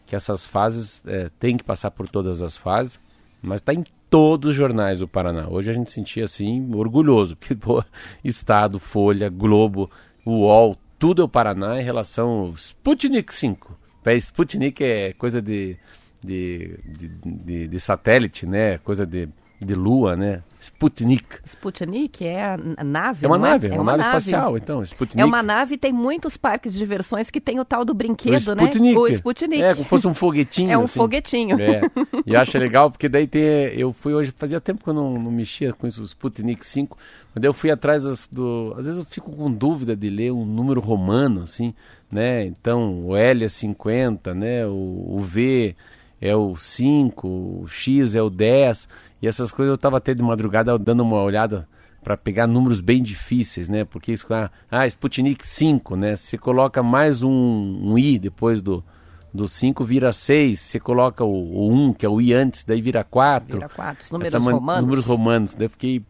que 0.08 0.16
essas 0.16 0.46
fases 0.46 1.02
é, 1.06 1.30
tem 1.38 1.58
que 1.58 1.62
passar 1.62 1.90
por 1.90 2.08
todas 2.08 2.40
as 2.40 2.56
fases, 2.56 2.98
mas 3.42 3.60
está 3.60 3.74
em 3.74 3.84
todos 4.08 4.50
os 4.50 4.56
jornais 4.56 5.00
do 5.00 5.06
Paraná. 5.06 5.46
Hoje 5.50 5.70
a 5.70 5.74
gente 5.74 5.90
sentia 5.90 6.24
assim 6.24 6.74
orgulhoso, 6.74 7.36
porque 7.36 7.54
pô, 7.54 7.84
Estado, 8.24 8.78
Folha, 8.78 9.28
Globo, 9.28 9.90
UOL, 10.24 10.78
tudo 10.98 11.20
é 11.20 11.24
o 11.26 11.28
Paraná 11.28 11.78
em 11.78 11.84
relação 11.84 12.30
ao 12.30 12.52
Sputnik 12.54 13.34
5. 13.34 13.78
É, 14.02 14.16
Sputnik 14.16 14.82
é 14.82 15.12
coisa 15.12 15.42
de, 15.42 15.76
de, 16.24 16.78
de, 16.86 17.08
de, 17.08 17.68
de 17.68 17.80
satélite, 17.80 18.46
né? 18.46 18.78
Coisa 18.78 19.06
de 19.06 19.28
de 19.60 19.74
lua, 19.74 20.16
né? 20.16 20.42
Sputnik. 20.60 21.24
Sputnik 21.44 22.26
é 22.26 22.54
a 22.76 22.84
nave. 22.84 23.24
É 23.24 23.28
uma 23.28 23.38
nave, 23.38 23.68
é, 23.68 23.74
é 23.74 23.80
uma, 23.80 23.96
nave, 23.96 24.02
espacial, 24.02 24.56
então. 24.56 24.82
Sputnik. 24.82 25.20
É 25.20 25.24
uma 25.24 25.42
nave 25.42 25.78
tem 25.78 25.92
muitos 25.92 26.36
parques 26.36 26.72
de 26.72 26.78
diversões 26.78 27.30
que 27.30 27.40
tem 27.40 27.60
o 27.60 27.64
tal 27.64 27.84
do 27.84 27.94
brinquedo, 27.94 28.48
o 28.48 28.54
né? 28.54 28.70
O 28.96 29.08
Sputnik. 29.08 29.62
É, 29.62 29.72
como 29.74 29.84
se 29.84 29.88
fosse 29.88 30.08
um 30.08 30.14
foguetinho. 30.14 30.68
É 30.68 30.76
um 30.76 30.82
assim. 30.82 30.98
foguetinho. 30.98 31.56
É. 31.60 31.80
E 32.26 32.36
acho 32.36 32.58
legal, 32.58 32.90
porque 32.90 33.08
daí 33.08 33.26
tem. 33.26 33.40
Eu 33.40 33.92
fui 33.92 34.12
hoje, 34.12 34.32
fazia 34.36 34.60
tempo 34.60 34.82
que 34.82 34.90
eu 34.90 34.94
não, 34.94 35.14
não 35.18 35.30
mexia 35.30 35.72
com 35.72 35.86
isso, 35.86 36.02
o 36.02 36.04
Sputnik 36.04 36.66
5. 36.66 36.98
Quando 37.32 37.44
eu 37.44 37.54
fui 37.54 37.70
atrás 37.70 38.02
das, 38.02 38.28
do. 38.28 38.74
Às 38.76 38.86
vezes 38.86 38.98
eu 38.98 39.04
fico 39.04 39.30
com 39.34 39.50
dúvida 39.50 39.96
de 39.96 40.10
ler 40.10 40.32
um 40.32 40.44
número 40.44 40.80
romano, 40.80 41.42
assim, 41.42 41.72
né? 42.10 42.44
Então, 42.44 43.06
o 43.06 43.16
L 43.16 43.44
é 43.44 43.48
50, 43.48 44.34
né? 44.34 44.66
O, 44.66 45.16
o 45.16 45.20
V 45.20 45.74
é 46.20 46.34
o 46.34 46.56
5, 46.56 47.28
o 47.28 47.64
X 47.68 48.14
é 48.14 48.22
o 48.22 48.28
10. 48.28 48.88
E 49.20 49.26
essas 49.26 49.50
coisas 49.50 49.70
eu 49.70 49.74
estava 49.74 49.96
até 49.96 50.14
de 50.14 50.22
madrugada 50.22 50.78
dando 50.78 51.02
uma 51.02 51.22
olhada 51.22 51.68
para 52.02 52.16
pegar 52.16 52.46
números 52.46 52.80
bem 52.80 53.02
difíceis, 53.02 53.68
né? 53.68 53.84
Porque 53.84 54.12
isso, 54.12 54.32
ah, 54.32 54.50
ah 54.70 54.86
Sputnik 54.86 55.46
5, 55.46 55.96
né? 55.96 56.16
Se 56.16 56.38
coloca 56.38 56.82
mais 56.82 57.22
um, 57.22 57.30
um 57.30 57.98
i 57.98 58.18
depois 58.18 58.62
do 58.62 58.84
do 59.32 59.46
5 59.46 59.84
vira 59.84 60.12
6, 60.12 60.58
você 60.58 60.80
coloca 60.80 61.22
o, 61.22 61.30
o 61.30 61.72
1, 61.72 61.92
que 61.94 62.06
é 62.06 62.08
o 62.08 62.20
i 62.20 62.32
antes, 62.32 62.64
daí 62.64 62.80
vira 62.80 63.04
4. 63.04 63.58
Vira 63.58 63.68
4, 63.68 64.04
os 64.04 64.10
números 64.10 64.34
Essa, 64.34 64.50
romanos. 64.50 64.82
Números 64.82 65.04
romanos. 65.04 65.54
Daí 65.54 65.66
eu 65.66 65.70
fiquei 65.70 66.04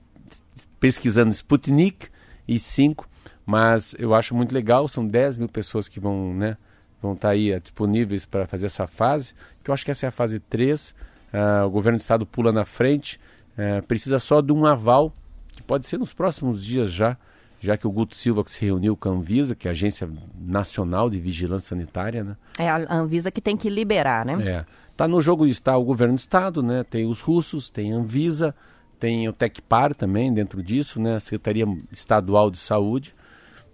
pesquisando 0.78 1.30
Sputnik 1.30 2.08
e 2.46 2.58
5, 2.58 3.08
mas 3.44 3.94
eu 3.98 4.14
acho 4.14 4.34
muito 4.34 4.54
legal, 4.54 4.86
são 4.88 5.06
10 5.06 5.38
mil 5.38 5.48
pessoas 5.48 5.88
que 5.88 5.98
vão, 5.98 6.32
né? 6.32 6.56
Vão 7.02 7.12
estar 7.12 7.28
tá 7.28 7.32
aí 7.32 7.58
disponíveis 7.60 8.24
para 8.24 8.46
fazer 8.46 8.66
essa 8.66 8.86
fase, 8.86 9.34
que 9.62 9.70
eu 9.70 9.74
acho 9.74 9.84
que 9.84 9.90
essa 9.90 10.06
é 10.06 10.08
a 10.08 10.12
fase 10.12 10.38
3 10.38 10.94
uh, 11.32 11.66
o 11.66 11.70
governo 11.70 11.98
do 11.98 12.00
estado 12.00 12.26
pula 12.26 12.52
na 12.52 12.64
frente, 12.64 13.18
uh, 13.54 13.84
precisa 13.86 14.18
só 14.18 14.40
de 14.40 14.52
um 14.52 14.66
aval, 14.66 15.12
que 15.54 15.62
pode 15.62 15.86
ser 15.86 15.98
nos 15.98 16.12
próximos 16.12 16.64
dias 16.64 16.90
já, 16.90 17.16
já 17.60 17.76
que 17.76 17.86
o 17.86 17.90
Guto 17.90 18.14
Silva 18.14 18.44
se 18.46 18.64
reuniu 18.64 18.96
com 18.96 19.08
a 19.08 19.12
Anvisa, 19.12 19.54
que 19.54 19.66
é 19.66 19.70
a 19.70 19.72
Agência 19.72 20.08
Nacional 20.38 21.10
de 21.10 21.18
Vigilância 21.18 21.68
Sanitária, 21.68 22.22
né? 22.22 22.36
É 22.58 22.68
a 22.68 22.94
Anvisa 22.94 23.30
que 23.30 23.40
tem 23.40 23.56
que 23.56 23.68
liberar, 23.68 24.24
né? 24.24 24.36
É. 24.42 24.64
Tá 24.96 25.08
no 25.08 25.20
jogo 25.20 25.46
está 25.46 25.76
o 25.76 25.84
governo 25.84 26.14
do 26.14 26.18
estado, 26.18 26.62
né? 26.62 26.84
Tem 26.84 27.06
os 27.06 27.20
russos, 27.20 27.70
tem 27.70 27.92
a 27.92 27.96
Anvisa, 27.96 28.54
tem 28.98 29.28
o 29.28 29.32
Tecpar 29.32 29.94
também 29.94 30.32
dentro 30.32 30.62
disso, 30.62 31.00
né? 31.00 31.16
A 31.16 31.20
Secretaria 31.20 31.66
Estadual 31.92 32.50
de 32.50 32.58
Saúde. 32.58 33.14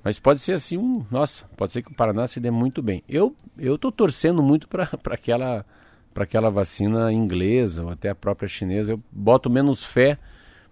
Mas 0.03 0.19
pode 0.19 0.41
ser 0.41 0.53
assim, 0.53 0.77
um, 0.77 1.05
nossa, 1.11 1.47
pode 1.57 1.73
ser 1.73 1.83
que 1.83 1.91
o 1.91 1.95
Paraná 1.95 2.27
se 2.27 2.39
dê 2.39 2.51
muito 2.51 2.83
bem. 2.83 3.03
Eu 3.09 3.35
eu 3.57 3.79
tô 3.79 3.91
torcendo 3.91 4.43
muito 4.43 4.69
para 4.69 4.89
aquela 5.11 5.65
para 6.15 6.23
aquela 6.23 6.49
vacina 6.49 7.13
inglesa 7.13 7.83
ou 7.83 7.91
até 7.91 8.09
a 8.09 8.15
própria 8.15 8.49
chinesa. 8.49 8.93
Eu 8.93 9.03
boto 9.11 9.51
menos 9.51 9.85
fé, 9.85 10.17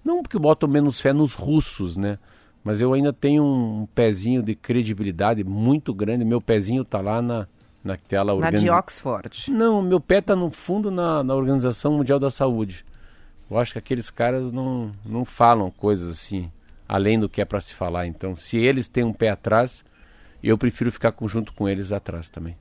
não 0.04 0.22
porque 0.22 0.38
boto 0.38 0.68
menos 0.68 1.00
fé 1.00 1.12
nos 1.12 1.34
russos, 1.34 1.96
né? 1.96 2.18
Mas 2.62 2.80
eu 2.80 2.92
ainda 2.92 3.12
tenho 3.12 3.42
um 3.44 3.86
pezinho 3.92 4.40
de 4.40 4.54
credibilidade 4.54 5.42
muito 5.42 5.92
grande. 5.92 6.24
Meu 6.24 6.40
pezinho 6.40 6.82
está 6.82 7.00
lá 7.00 7.20
na, 7.20 7.48
naquela 7.82 8.32
organização. 8.32 8.66
Na 8.68 8.72
de 8.72 8.84
Oxford. 8.84 9.50
Não, 9.50 9.82
meu 9.82 10.00
pé 10.00 10.18
está 10.18 10.36
no 10.36 10.48
fundo 10.48 10.88
na, 10.88 11.24
na 11.24 11.34
Organização 11.34 11.94
Mundial 11.94 12.20
da 12.20 12.30
Saúde. 12.30 12.84
Eu 13.50 13.58
acho 13.58 13.72
que 13.72 13.78
aqueles 13.78 14.10
caras 14.10 14.52
não, 14.52 14.92
não 15.04 15.24
falam 15.24 15.72
coisas 15.72 16.08
assim, 16.08 16.50
além 16.88 17.18
do 17.18 17.28
que 17.28 17.42
é 17.42 17.44
para 17.44 17.60
se 17.60 17.74
falar. 17.74 18.06
Então, 18.06 18.36
se 18.36 18.56
eles 18.56 18.86
têm 18.86 19.02
um 19.02 19.12
pé 19.12 19.30
atrás, 19.30 19.84
eu 20.40 20.56
prefiro 20.56 20.92
ficar 20.92 21.12
junto 21.26 21.52
com 21.52 21.68
eles 21.68 21.90
atrás 21.90 22.30
também. 22.30 22.56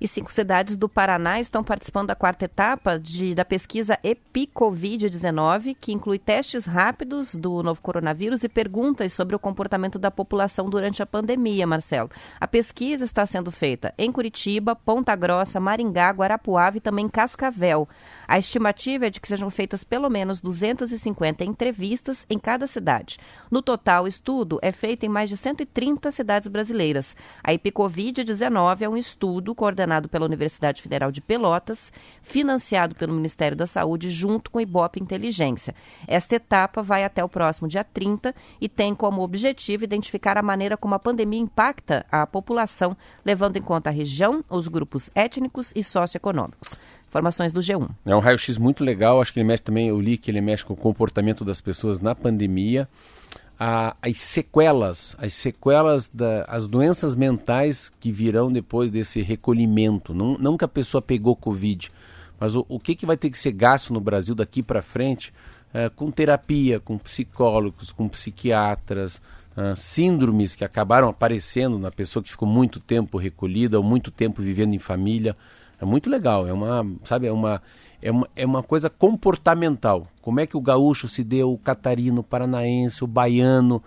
E 0.00 0.08
cinco 0.08 0.32
cidades 0.32 0.76
do 0.76 0.88
Paraná 0.88 1.40
estão 1.40 1.62
participando 1.62 2.08
da 2.08 2.14
quarta 2.14 2.44
etapa 2.44 2.98
de, 2.98 3.34
da 3.34 3.44
pesquisa 3.44 3.98
EpiCovid-19, 4.02 5.76
que 5.80 5.92
inclui 5.92 6.18
testes 6.18 6.64
rápidos 6.64 7.34
do 7.34 7.62
novo 7.62 7.80
coronavírus 7.80 8.42
e 8.42 8.48
perguntas 8.48 9.12
sobre 9.12 9.36
o 9.36 9.38
comportamento 9.38 9.98
da 9.98 10.10
população 10.10 10.68
durante 10.68 11.02
a 11.02 11.06
pandemia, 11.06 11.66
Marcelo. 11.66 12.10
A 12.40 12.48
pesquisa 12.48 13.04
está 13.04 13.24
sendo 13.26 13.52
feita 13.52 13.94
em 13.96 14.10
Curitiba, 14.10 14.74
Ponta 14.74 15.14
Grossa, 15.14 15.60
Maringá, 15.60 16.10
Guarapuava 16.10 16.78
e 16.78 16.80
também 16.80 17.08
Cascavel. 17.08 17.88
A 18.26 18.38
estimativa 18.38 19.06
é 19.06 19.10
de 19.10 19.20
que 19.20 19.28
sejam 19.28 19.50
feitas 19.50 19.84
pelo 19.84 20.08
menos 20.08 20.40
250 20.40 21.44
entrevistas 21.44 22.26
em 22.28 22.38
cada 22.38 22.66
cidade. 22.66 23.18
No 23.50 23.62
total, 23.62 24.04
o 24.04 24.08
estudo 24.08 24.58
é 24.62 24.72
feito 24.72 25.04
em 25.04 25.08
mais 25.08 25.28
de 25.28 25.36
130 25.36 26.10
cidades 26.10 26.48
brasileiras. 26.48 27.16
A 27.42 27.52
EpiCovid-19 27.52 28.82
é 28.82 28.88
um 28.88 28.96
estudo 28.96 29.51
estudo 29.52 29.54
coordenado 29.54 30.08
pela 30.08 30.26
Universidade 30.26 30.82
Federal 30.82 31.12
de 31.12 31.20
Pelotas, 31.20 31.92
financiado 32.22 32.94
pelo 32.94 33.14
Ministério 33.14 33.56
da 33.56 33.66
Saúde, 33.66 34.10
junto 34.10 34.50
com 34.50 34.58
o 34.58 34.60
Ibope 34.60 35.00
Inteligência. 35.00 35.74
Esta 36.08 36.36
etapa 36.36 36.82
vai 36.82 37.04
até 37.04 37.22
o 37.22 37.28
próximo 37.28 37.68
dia 37.68 37.84
30 37.84 38.34
e 38.60 38.68
tem 38.68 38.94
como 38.94 39.22
objetivo 39.22 39.84
identificar 39.84 40.36
a 40.36 40.42
maneira 40.42 40.76
como 40.76 40.94
a 40.94 40.98
pandemia 40.98 41.40
impacta 41.40 42.04
a 42.10 42.26
população, 42.26 42.96
levando 43.24 43.56
em 43.56 43.62
conta 43.62 43.90
a 43.90 43.92
região, 43.92 44.42
os 44.50 44.66
grupos 44.68 45.10
étnicos 45.14 45.72
e 45.76 45.84
socioeconômicos. 45.84 46.78
Informações 47.06 47.52
do 47.52 47.60
G1. 47.60 47.90
É 48.06 48.16
um 48.16 48.20
raio-x 48.20 48.56
muito 48.56 48.82
legal, 48.82 49.20
acho 49.20 49.32
que 49.32 49.38
ele 49.38 49.46
mexe 49.46 49.62
também, 49.62 49.88
eu 49.88 50.00
li 50.00 50.16
que 50.16 50.30
ele 50.30 50.40
mexe 50.40 50.64
com 50.64 50.72
o 50.72 50.76
comportamento 50.76 51.44
das 51.44 51.60
pessoas 51.60 52.00
na 52.00 52.14
pandemia 52.14 52.88
a, 53.64 53.94
as 54.02 54.18
sequelas, 54.18 55.14
as 55.20 55.34
sequelas 55.34 56.08
das 56.08 56.44
as 56.48 56.66
doenças 56.66 57.14
mentais 57.14 57.92
que 58.00 58.10
virão 58.10 58.50
depois 58.50 58.90
desse 58.90 59.22
recolhimento. 59.22 60.12
Não, 60.12 60.36
não 60.36 60.56
que 60.56 60.64
a 60.64 60.68
pessoa 60.68 61.00
pegou 61.00 61.36
Covid, 61.36 61.92
mas 62.40 62.56
o, 62.56 62.66
o 62.68 62.80
que, 62.80 62.96
que 62.96 63.06
vai 63.06 63.16
ter 63.16 63.30
que 63.30 63.38
ser 63.38 63.52
gasto 63.52 63.92
no 63.92 64.00
Brasil 64.00 64.34
daqui 64.34 64.64
para 64.64 64.82
frente 64.82 65.32
é, 65.72 65.88
com 65.88 66.10
terapia, 66.10 66.80
com 66.80 66.98
psicólogos, 66.98 67.92
com 67.92 68.08
psiquiatras, 68.08 69.22
é, 69.56 69.76
síndromes 69.76 70.56
que 70.56 70.64
acabaram 70.64 71.08
aparecendo 71.08 71.78
na 71.78 71.92
pessoa 71.92 72.20
que 72.20 72.32
ficou 72.32 72.48
muito 72.48 72.80
tempo 72.80 73.16
recolhida 73.16 73.78
ou 73.78 73.84
muito 73.84 74.10
tempo 74.10 74.42
vivendo 74.42 74.74
em 74.74 74.80
família. 74.80 75.36
É 75.80 75.84
muito 75.84 76.10
legal, 76.10 76.48
é 76.48 76.52
uma, 76.52 76.84
sabe, 77.04 77.28
é 77.28 77.32
uma 77.32 77.62
é 78.02 78.10
uma, 78.10 78.28
é 78.34 78.44
uma 78.44 78.62
coisa 78.62 78.90
comportamental. 78.90 80.08
Como 80.20 80.40
é 80.40 80.46
que 80.46 80.56
o 80.56 80.60
gaúcho 80.60 81.08
se 81.08 81.22
deu, 81.22 81.52
o 81.52 81.58
catarino, 81.58 82.20
o 82.20 82.24
paranaense, 82.24 83.04
o 83.04 83.06
baiano, 83.06 83.82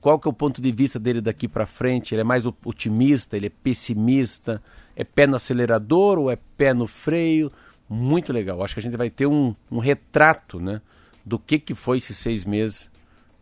qual 0.00 0.18
que 0.18 0.28
é 0.28 0.30
o 0.30 0.34
ponto 0.34 0.62
de 0.62 0.70
vista 0.72 0.98
dele 0.98 1.20
daqui 1.20 1.46
para 1.46 1.66
frente? 1.66 2.14
Ele 2.14 2.22
é 2.22 2.24
mais 2.24 2.46
otimista, 2.46 3.36
ele 3.36 3.46
é 3.46 3.50
pessimista, 3.50 4.62
é 4.96 5.04
pé 5.04 5.26
no 5.26 5.36
acelerador 5.36 6.18
ou 6.18 6.30
é 6.30 6.38
pé 6.56 6.72
no 6.72 6.86
freio? 6.86 7.52
Muito 7.88 8.32
legal. 8.32 8.62
Acho 8.62 8.74
que 8.74 8.80
a 8.80 8.82
gente 8.82 8.96
vai 8.96 9.10
ter 9.10 9.26
um, 9.26 9.54
um 9.70 9.78
retrato 9.78 10.60
né, 10.60 10.80
do 11.24 11.38
que, 11.38 11.58
que 11.58 11.74
foi 11.74 11.98
esses 11.98 12.16
seis 12.16 12.44
meses 12.44 12.90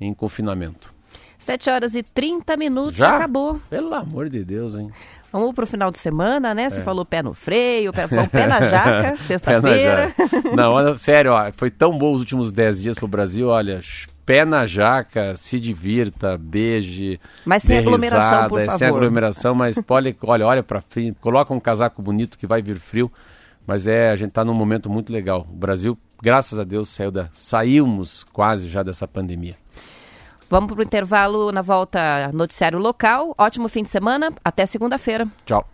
em 0.00 0.14
confinamento. 0.14 0.95
7 1.38 1.70
horas 1.70 1.94
e 1.94 2.02
30 2.02 2.56
minutos, 2.56 2.96
Já? 2.96 3.16
acabou. 3.16 3.60
Pelo 3.68 3.94
amor 3.94 4.28
de 4.28 4.44
Deus, 4.44 4.74
hein? 4.74 4.90
Vamos 5.32 5.54
pro 5.54 5.66
final 5.66 5.90
de 5.90 5.98
semana, 5.98 6.54
né? 6.54 6.70
Você 6.70 6.80
é. 6.80 6.84
falou 6.84 7.04
pé 7.04 7.22
no 7.22 7.34
freio, 7.34 7.92
pé, 7.92 8.06
pé 8.28 8.46
na 8.46 8.60
jaca, 8.62 9.16
sexta-feira. 9.24 10.12
Não, 10.54 10.72
olha, 10.72 10.96
sério, 10.96 11.32
ó, 11.32 11.50
foi 11.52 11.70
tão 11.70 11.90
bom 11.90 12.12
os 12.12 12.20
últimos 12.20 12.50
10 12.50 12.82
dias 12.82 12.94
pro 12.96 13.06
Brasil, 13.06 13.48
olha, 13.48 13.80
pé 14.24 14.44
na 14.44 14.66
jaca, 14.66 15.36
se 15.36 15.60
divirta, 15.60 16.38
beije. 16.38 17.20
Mas 17.44 17.62
sem 17.62 17.78
aglomeração, 17.78 18.20
risada, 18.20 18.48
por 18.48 18.60
favor. 18.64 18.78
Sem 18.78 18.88
aglomeração, 18.88 19.54
mas 19.54 19.78
pode, 19.78 20.16
olha, 20.24 20.46
olha 20.46 20.62
para 20.62 20.80
frente, 20.80 21.18
coloca 21.20 21.52
um 21.52 21.60
casaco 21.60 22.02
bonito 22.02 22.38
que 22.38 22.46
vai 22.46 22.62
vir 22.62 22.78
frio. 22.80 23.10
Mas 23.66 23.86
é, 23.86 24.10
a 24.10 24.16
gente 24.16 24.28
está 24.28 24.44
num 24.44 24.54
momento 24.54 24.88
muito 24.88 25.12
legal. 25.12 25.44
O 25.50 25.56
Brasil, 25.56 25.98
graças 26.22 26.58
a 26.58 26.62
Deus, 26.62 26.88
saiu 26.88 27.10
da, 27.10 27.28
saímos 27.32 28.24
quase 28.32 28.68
já 28.68 28.82
dessa 28.82 29.08
pandemia. 29.08 29.56
Vamos 30.48 30.72
para 30.72 30.80
o 30.80 30.82
intervalo 30.82 31.50
na 31.52 31.62
volta 31.62 32.30
noticiário 32.32 32.78
local. 32.78 33.34
Ótimo 33.36 33.68
fim 33.68 33.82
de 33.82 33.88
semana. 33.88 34.32
Até 34.44 34.64
segunda-feira. 34.66 35.26
Tchau. 35.44 35.66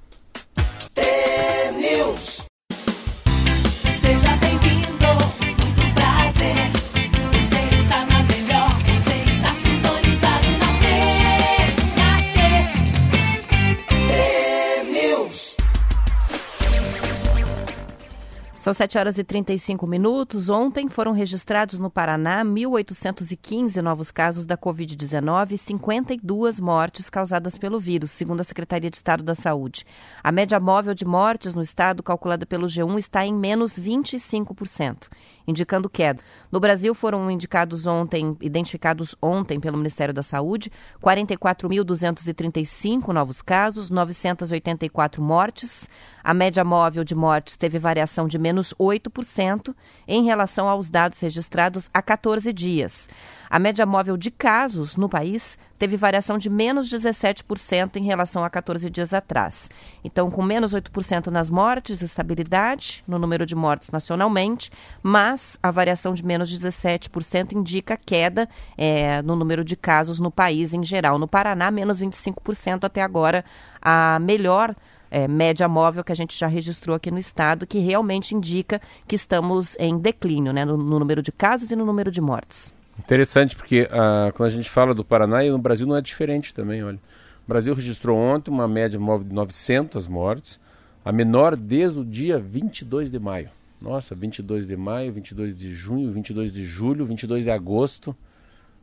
São 18.62 18.72
7 18.72 18.96
horas 18.96 19.18
e 19.18 19.24
35 19.24 19.88
minutos. 19.88 20.48
Ontem 20.48 20.88
foram 20.88 21.10
registrados 21.10 21.80
no 21.80 21.90
Paraná 21.90 22.44
1.815 22.44 23.82
novos 23.82 24.12
casos 24.12 24.46
da 24.46 24.56
Covid-19 24.56 25.50
e 25.50 25.58
52 25.58 26.60
mortes 26.60 27.10
causadas 27.10 27.58
pelo 27.58 27.80
vírus, 27.80 28.12
segundo 28.12 28.40
a 28.40 28.44
Secretaria 28.44 28.88
de 28.88 28.96
Estado 28.96 29.24
da 29.24 29.34
Saúde. 29.34 29.84
A 30.22 30.30
média 30.30 30.60
móvel 30.60 30.94
de 30.94 31.04
mortes 31.04 31.56
no 31.56 31.62
estado, 31.62 32.04
calculada 32.04 32.46
pelo 32.46 32.68
G1, 32.68 32.98
está 33.00 33.26
em 33.26 33.34
menos 33.34 33.76
25%, 33.76 35.08
indicando 35.46 35.88
queda. 35.88 36.22
No 36.50 36.58
Brasil 36.60 36.94
foram 36.94 37.30
indicados 37.30 37.86
ontem, 37.86 38.36
identificados 38.40 39.14
ontem 39.20 39.60
pelo 39.60 39.76
Ministério 39.76 40.14
da 40.14 40.22
Saúde, 40.22 40.72
44.235 41.02 43.08
novos 43.08 43.42
casos, 43.42 43.90
984 43.90 45.22
mortes. 45.22 45.88
A 46.22 46.32
média 46.32 46.64
móvel 46.64 47.04
de 47.04 47.14
mortes 47.14 47.56
teve 47.56 47.78
variação 47.78 48.28
de 48.28 48.38
menos 48.38 48.72
8% 48.78 49.74
em 50.06 50.24
relação 50.24 50.68
aos 50.68 50.88
dados 50.88 51.18
registrados 51.20 51.90
há 51.92 52.00
14 52.00 52.52
dias. 52.52 53.08
A 53.52 53.58
média 53.58 53.84
móvel 53.84 54.16
de 54.16 54.30
casos 54.30 54.96
no 54.96 55.10
país 55.10 55.58
teve 55.78 55.94
variação 55.94 56.38
de 56.38 56.48
menos 56.48 56.88
17% 56.88 57.96
em 57.96 58.02
relação 58.02 58.42
a 58.42 58.48
14 58.48 58.88
dias 58.88 59.12
atrás. 59.12 59.68
Então, 60.02 60.30
com 60.30 60.42
menos 60.42 60.72
8% 60.72 61.26
nas 61.26 61.50
mortes, 61.50 62.00
estabilidade 62.00 63.04
no 63.06 63.18
número 63.18 63.44
de 63.44 63.54
mortes 63.54 63.90
nacionalmente, 63.90 64.70
mas 65.02 65.58
a 65.62 65.70
variação 65.70 66.14
de 66.14 66.24
menos 66.24 66.50
17% 66.50 67.52
indica 67.52 67.94
queda 67.94 68.48
é, 68.74 69.20
no 69.20 69.36
número 69.36 69.62
de 69.62 69.76
casos 69.76 70.18
no 70.18 70.30
país 70.30 70.72
em 70.72 70.82
geral. 70.82 71.18
No 71.18 71.28
Paraná, 71.28 71.70
menos 71.70 72.00
25% 72.00 72.84
até 72.84 73.02
agora, 73.02 73.44
a 73.82 74.18
melhor 74.18 74.74
é, 75.10 75.28
média 75.28 75.68
móvel 75.68 76.02
que 76.02 76.12
a 76.12 76.16
gente 76.16 76.34
já 76.38 76.46
registrou 76.46 76.96
aqui 76.96 77.10
no 77.10 77.18
estado, 77.18 77.66
que 77.66 77.78
realmente 77.80 78.34
indica 78.34 78.80
que 79.06 79.14
estamos 79.14 79.76
em 79.78 79.98
declínio 79.98 80.54
né, 80.54 80.64
no, 80.64 80.78
no 80.78 80.98
número 80.98 81.20
de 81.20 81.30
casos 81.30 81.70
e 81.70 81.76
no 81.76 81.84
número 81.84 82.10
de 82.10 82.22
mortes. 82.22 82.72
Interessante, 82.98 83.56
porque 83.56 83.88
ah, 83.90 84.30
quando 84.34 84.48
a 84.48 84.52
gente 84.52 84.68
fala 84.68 84.94
do 84.94 85.04
Paraná, 85.04 85.44
e 85.44 85.50
no 85.50 85.58
Brasil 85.58 85.86
não 85.86 85.96
é 85.96 86.00
diferente 86.00 86.54
também, 86.54 86.82
olha. 86.82 86.98
O 87.44 87.48
Brasil 87.48 87.74
registrou 87.74 88.16
ontem 88.16 88.50
uma 88.50 88.68
média 88.68 88.98
móvel 89.00 89.26
de 89.26 89.34
900 89.34 90.06
mortes, 90.06 90.60
a 91.04 91.10
menor 91.10 91.56
desde 91.56 91.98
o 91.98 92.04
dia 92.04 92.38
22 92.38 93.10
de 93.10 93.18
maio. 93.18 93.50
Nossa, 93.80 94.14
22 94.14 94.68
de 94.68 94.76
maio, 94.76 95.12
22 95.12 95.56
de 95.56 95.74
junho, 95.74 96.12
22 96.12 96.52
de 96.52 96.64
julho, 96.64 97.04
22 97.04 97.44
de 97.44 97.50
agosto, 97.50 98.14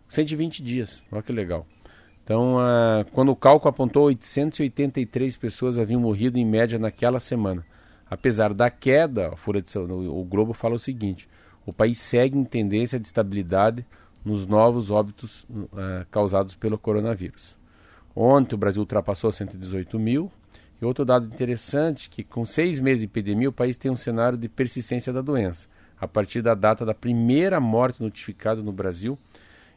120 0.10 0.62
dias. 0.62 1.02
Olha 1.10 1.22
que 1.22 1.32
legal. 1.32 1.66
Então, 2.22 2.58
uh, 2.58 3.06
quando 3.14 3.32
o 3.32 3.36
cálculo 3.36 3.70
apontou 3.70 4.04
883 4.08 5.38
pessoas 5.38 5.80
haviam 5.80 6.02
morrido 6.02 6.38
em 6.38 6.46
média 6.46 6.78
naquela 6.78 7.20
semana. 7.20 7.66
Apesar 8.10 8.54
da 8.54 8.70
queda, 8.70 9.30
a 9.30 9.38
Folha 9.38 9.62
de 9.62 9.78
o 9.78 10.24
Globo 10.26 10.52
fala 10.52 10.76
o 10.76 10.80
seguinte: 10.80 11.30
o 11.70 11.74
país 11.74 11.98
segue 11.98 12.38
em 12.38 12.44
tendência 12.44 13.00
de 13.00 13.06
estabilidade 13.06 13.86
nos 14.24 14.46
novos 14.48 14.92
óbitos 14.92 15.44
uh, 15.44 16.06
causados 16.12 16.56
pelo 16.56 16.78
coronavírus. 16.78 17.58
Ontem 18.16 18.56
o 18.56 18.58
Brasil 18.58 18.82
ultrapassou 18.82 19.32
118 19.32 19.98
mil. 20.00 20.32
E 20.82 20.86
outro 20.86 21.04
dado 21.04 21.26
interessante 21.26 22.10
que 22.10 22.24
com 22.24 22.46
seis 22.46 22.80
meses 22.80 23.00
de 23.00 23.06
epidemia 23.06 23.50
o 23.50 23.54
país 23.54 23.76
tem 23.76 23.92
um 23.92 23.96
cenário 23.96 24.38
de 24.38 24.48
persistência 24.48 25.12
da 25.12 25.22
doença. 25.22 25.68
A 26.00 26.08
partir 26.08 26.42
da 26.42 26.56
data 26.56 26.86
da 26.86 26.94
primeira 26.94 27.60
morte 27.60 28.02
notificada 28.02 28.64
no 28.64 28.72
Brasil, 28.72 29.20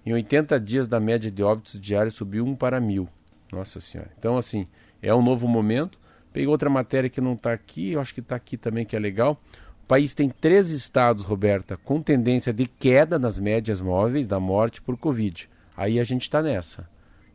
em 0.07 0.13
80 0.13 0.59
dias, 0.61 0.87
da 0.89 1.01
média 1.01 1.31
de 1.31 1.43
óbitos 1.43 1.81
diários 1.81 2.15
subiu 2.15 2.45
1 2.45 2.55
para 2.55 2.81
mil. 2.81 3.09
Nossa 3.53 3.81
Senhora. 3.81 4.11
Então, 4.19 4.37
assim, 4.37 4.67
é 5.01 5.13
um 5.15 5.23
novo 5.23 5.49
momento. 5.49 5.99
Peguei 6.33 6.49
outra 6.49 6.71
matéria 6.71 7.11
que 7.11 7.21
não 7.21 7.35
está 7.35 7.53
aqui, 7.53 7.93
eu 7.93 8.01
acho 8.01 8.15
que 8.15 8.21
está 8.21 8.37
aqui 8.37 8.57
também, 8.57 8.87
que 8.87 8.97
é 8.97 8.99
legal. 8.99 9.39
O 9.85 9.87
país 9.87 10.15
tem 10.15 10.29
três 10.29 10.71
estados, 10.71 11.25
Roberta, 11.25 11.77
com 11.77 12.01
tendência 12.01 12.53
de 12.53 12.67
queda 12.67 13.19
nas 13.19 13.39
médias 13.39 13.81
móveis 13.81 14.27
da 14.27 14.41
morte 14.41 14.81
por 14.81 14.97
Covid. 14.97 15.49
Aí 15.77 15.99
a 15.99 16.05
gente 16.05 16.23
está 16.23 16.43
nessa. 16.43 16.89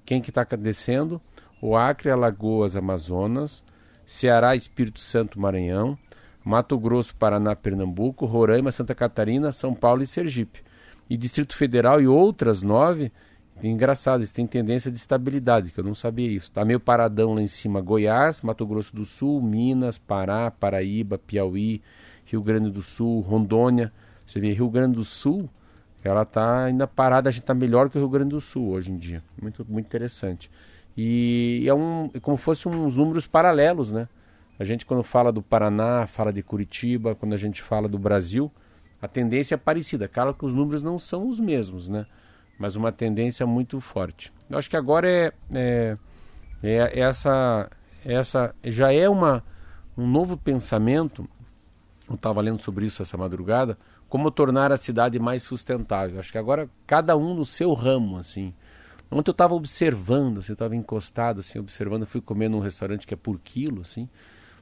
Quem 0.06 0.22
que 0.22 0.30
está 0.30 0.44
descendo? 0.44 1.22
O 1.62 1.76
Acre, 1.76 2.12
Alagoas, 2.12 2.76
Amazonas, 2.76 3.64
Ceará, 4.06 4.56
Espírito 4.56 5.00
Santo, 5.00 5.40
Maranhão, 5.40 5.98
Mato 6.44 6.78
Grosso, 6.80 7.16
Paraná, 7.16 7.56
Pernambuco, 7.56 8.26
Roraima, 8.26 8.72
Santa 8.72 8.96
Catarina, 8.96 9.52
São 9.52 9.74
Paulo 9.74 10.02
e 10.02 10.08
Sergipe 10.08 10.62
e 11.10 11.18
Distrito 11.18 11.56
Federal 11.56 12.02
e 12.02 12.08
outras 12.08 12.62
nove, 12.62 13.12
engraçado, 13.64 14.20
eles 14.20 14.32
têm 14.32 14.46
tendência 14.46 14.92
de 14.92 14.98
estabilidade, 14.98 15.72
que 15.72 15.80
eu 15.80 15.84
não 15.84 15.96
sabia 15.96 16.28
isso. 16.28 16.50
Está 16.50 16.66
meio 16.66 16.80
paradão 16.80 17.34
lá 17.34 17.42
em 17.42 17.48
cima, 17.48 17.82
Goiás, 17.82 18.42
Mato 18.42 18.66
Grosso 18.66 18.96
do 18.96 19.06
Sul, 19.06 19.42
Minas, 19.42 19.98
Pará, 19.98 20.52
Paraíba, 20.52 21.18
Piauí, 21.18 21.82
Rio 22.28 22.42
Grande 22.42 22.70
do 22.70 22.82
Sul, 22.82 23.22
Rondônia. 23.22 23.92
Você 24.26 24.40
vê, 24.40 24.54
Rio 24.54 24.70
Grande 24.70 24.96
do 24.96 25.04
Sul, 25.04 25.50
ela 26.04 26.24
está 26.24 26.66
ainda 26.66 26.86
parada, 26.86 27.30
a 27.30 27.32
gente 27.32 27.42
está 27.42 27.54
melhor 27.54 27.90
que 27.90 27.98
o 27.98 28.02
Rio 28.02 28.10
Grande 28.10 28.32
do 28.32 28.42
Sul 28.42 28.70
hoje 28.70 28.92
em 28.92 28.98
dia. 28.98 29.24
Muito, 29.42 29.66
muito 29.68 29.86
interessante. 29.86 30.52
E 30.96 31.64
é 31.68 31.74
um, 31.74 32.10
é 32.14 32.20
como 32.20 32.38
fosse 32.38 32.68
uns 32.68 32.98
números 32.98 33.28
paralelos, 33.28 33.92
né? 33.92 34.08
A 34.60 34.64
gente 34.64 34.86
quando 34.86 35.04
fala 35.04 35.32
do 35.32 35.42
Paraná, 35.42 36.08
fala 36.08 36.34
de 36.34 36.42
Curitiba, 36.42 37.16
quando 37.16 37.34
a 37.34 37.38
gente 37.38 37.62
fala 37.62 37.88
do 37.88 38.00
Brasil, 38.00 38.52
a 39.02 39.08
tendência 39.08 39.54
é 39.54 39.58
parecida. 39.58 40.08
Claro 40.08 40.34
que 40.34 40.46
os 40.46 40.54
números 40.54 40.82
não 40.82 40.98
são 40.98 41.28
os 41.28 41.40
mesmos, 41.40 41.88
né? 41.88 42.06
Mas 42.58 42.76
uma 42.76 42.92
tendência 42.92 43.46
muito 43.46 43.80
forte. 43.80 44.34
Eu 44.50 44.58
acho 44.58 44.70
que 44.70 44.76
agora 44.76 45.08
é, 45.08 45.32
é, 45.54 45.98
é 46.64 47.00
essa, 47.00 47.70
essa 48.04 48.56
já 48.64 48.92
é 48.92 49.08
uma, 49.08 49.44
um 49.96 50.08
novo 50.08 50.36
pensamento. 50.36 51.30
Eu 52.10 52.16
estava 52.16 52.42
lendo 52.42 52.62
sobre 52.62 52.86
isso 52.86 53.02
essa 53.02 53.18
madrugada. 53.18 53.78
Como 54.08 54.32
tornar 54.32 54.72
a 54.72 54.78
cidade 54.78 55.20
mais 55.20 55.44
sustentável. 55.44 56.20
Acho 56.20 56.32
que 56.32 56.38
agora 56.38 56.70
cada 56.86 57.18
um 57.18 57.34
no 57.34 57.46
seu 57.46 57.74
ramo, 57.74 58.18
assim. 58.18 58.54
Ontem 59.10 59.30
eu 59.30 59.34
estava 59.34 59.54
observando, 59.54 60.40
assim, 60.40 60.52
eu 60.52 60.56
estava 60.56 60.76
encostado, 60.76 61.40
assim, 61.40 61.60
observando. 61.60 62.06
Fui 62.06 62.22
comer 62.22 62.50
num 62.50 62.60
restaurante 62.60 63.08
que 63.08 63.14
é 63.14 63.18
por 63.18 63.40
quilo, 63.40 63.82
assim. 63.82 64.08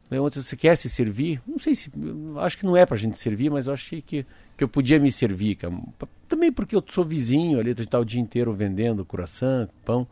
Né, 0.09 0.19
Ontem 0.19 0.41
você 0.41 0.55
quer 0.55 0.75
se 0.75 0.89
servir? 0.89 1.41
Não 1.47 1.57
sei 1.57 1.73
se. 1.73 1.91
Acho 2.37 2.57
que 2.57 2.65
não 2.65 2.77
é 2.77 2.85
pra 2.85 2.97
gente 2.97 3.17
servir, 3.17 3.49
mas 3.49 3.67
eu 3.67 3.73
achei 3.73 4.01
que, 4.01 4.25
que 4.55 4.63
eu 4.63 4.67
podia 4.67 4.99
me 4.99 5.11
servir. 5.11 5.57
Também 6.27 6.51
porque 6.51 6.75
eu 6.75 6.83
sou 6.87 7.03
vizinho 7.03 7.59
ali, 7.59 7.71
a 7.71 7.75
gente 7.75 7.87
tá 7.87 7.99
o 7.99 8.05
dia 8.05 8.21
inteiro 8.21 8.53
vendendo 8.53 9.03
coração, 9.05 9.67
pão. 9.83 10.07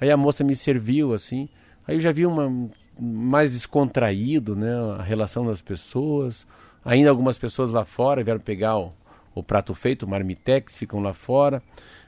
Aí 0.00 0.10
a 0.10 0.16
moça 0.16 0.42
me 0.42 0.54
serviu 0.54 1.12
assim. 1.12 1.48
Aí 1.86 1.96
eu 1.96 2.00
já 2.00 2.12
vi 2.12 2.26
uma 2.26 2.68
mais 3.00 3.52
descontraído, 3.52 4.56
né? 4.56 4.74
A 4.98 5.02
relação 5.02 5.46
das 5.46 5.60
pessoas. 5.60 6.46
Ainda 6.84 7.10
algumas 7.10 7.38
pessoas 7.38 7.70
lá 7.70 7.84
fora 7.84 8.22
vieram 8.22 8.40
pegar 8.40 8.78
o, 8.78 8.92
o 9.34 9.42
prato 9.42 9.74
feito, 9.74 10.04
o 10.04 10.08
marmitex, 10.08 10.74
ficam 10.74 11.00
lá 11.00 11.12
fora. 11.12 11.62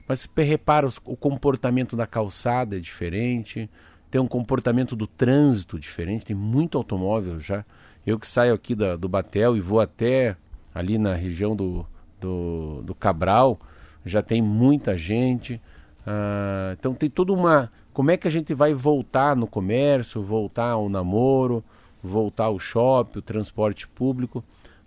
Mas 0.09 0.29
repara, 0.37 0.89
o 1.05 1.17
comportamento 1.17 1.97
da 1.97 2.07
calçada 2.07 2.77
é 2.77 2.81
diferente 2.81 3.69
tem 4.11 4.21
um 4.21 4.27
comportamento 4.27 4.97
do 4.97 5.07
trânsito 5.07 5.79
diferente, 5.79 6.27
tem 6.27 6.37
muito 6.37 6.77
automóvel 6.77 7.39
já. 7.39 7.65
Eu 8.05 8.19
que 8.19 8.27
saio 8.27 8.53
aqui 8.53 8.75
da, 8.75 8.97
do 8.97 9.09
Batel 9.09 9.57
e 9.57 9.61
vou 9.61 9.81
até 9.81 10.37
ali 10.75 10.99
na 10.99 11.15
região 11.15 11.55
do, 11.55 11.87
do, 12.21 12.83
do 12.83 12.95
Cabral, 12.95 13.61
já 14.05 14.21
tem 14.21 14.43
muita 14.43 14.97
gente. 14.97 15.61
Ah, 16.05 16.75
então 16.79 16.93
tem 16.93 17.09
toda 17.09 17.33
uma. 17.33 17.71
Como 17.93 18.11
é 18.11 18.17
que 18.17 18.27
a 18.27 18.31
gente 18.31 18.53
vai 18.53 18.75
voltar 18.75 19.37
no 19.37 19.47
comércio, 19.47 20.23
voltar 20.23 20.71
ao 20.71 20.89
namoro, 20.89 21.63
voltar 22.03 22.47
ao 22.47 22.59
shopping, 22.59 23.19
o 23.21 23.23
transporte 23.23 23.87
público? 23.87 24.43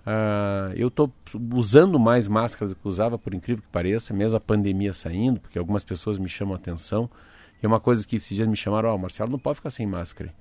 Ah, 0.05 0.71
eu 0.75 0.89
estou 0.89 1.11
usando 1.53 1.97
mais 1.99 2.27
máscara 2.27 2.69
do 2.69 2.75
que 2.75 2.87
usava, 2.87 3.17
por 3.17 3.33
incrível 3.33 3.63
que 3.63 3.69
pareça, 3.69 4.13
mesmo 4.13 4.37
a 4.37 4.41
pandemia 4.41 4.93
saindo, 4.93 5.39
porque 5.39 5.57
algumas 5.57 5.83
pessoas 5.83 6.17
me 6.17 6.27
chamam 6.27 6.53
a 6.53 6.57
atenção. 6.57 7.09
E 7.61 7.65
é 7.65 7.67
uma 7.67 7.79
coisa 7.79 8.05
que 8.05 8.17
esses 8.17 8.35
dias 8.35 8.47
me 8.47 8.55
chamaram: 8.55 8.89
Ó, 8.89 8.95
oh, 8.95 8.97
Marcelo, 8.97 9.31
não 9.31 9.39
pode 9.39 9.57
ficar 9.57 9.69
sem 9.69 9.87
máscara. 9.87 10.33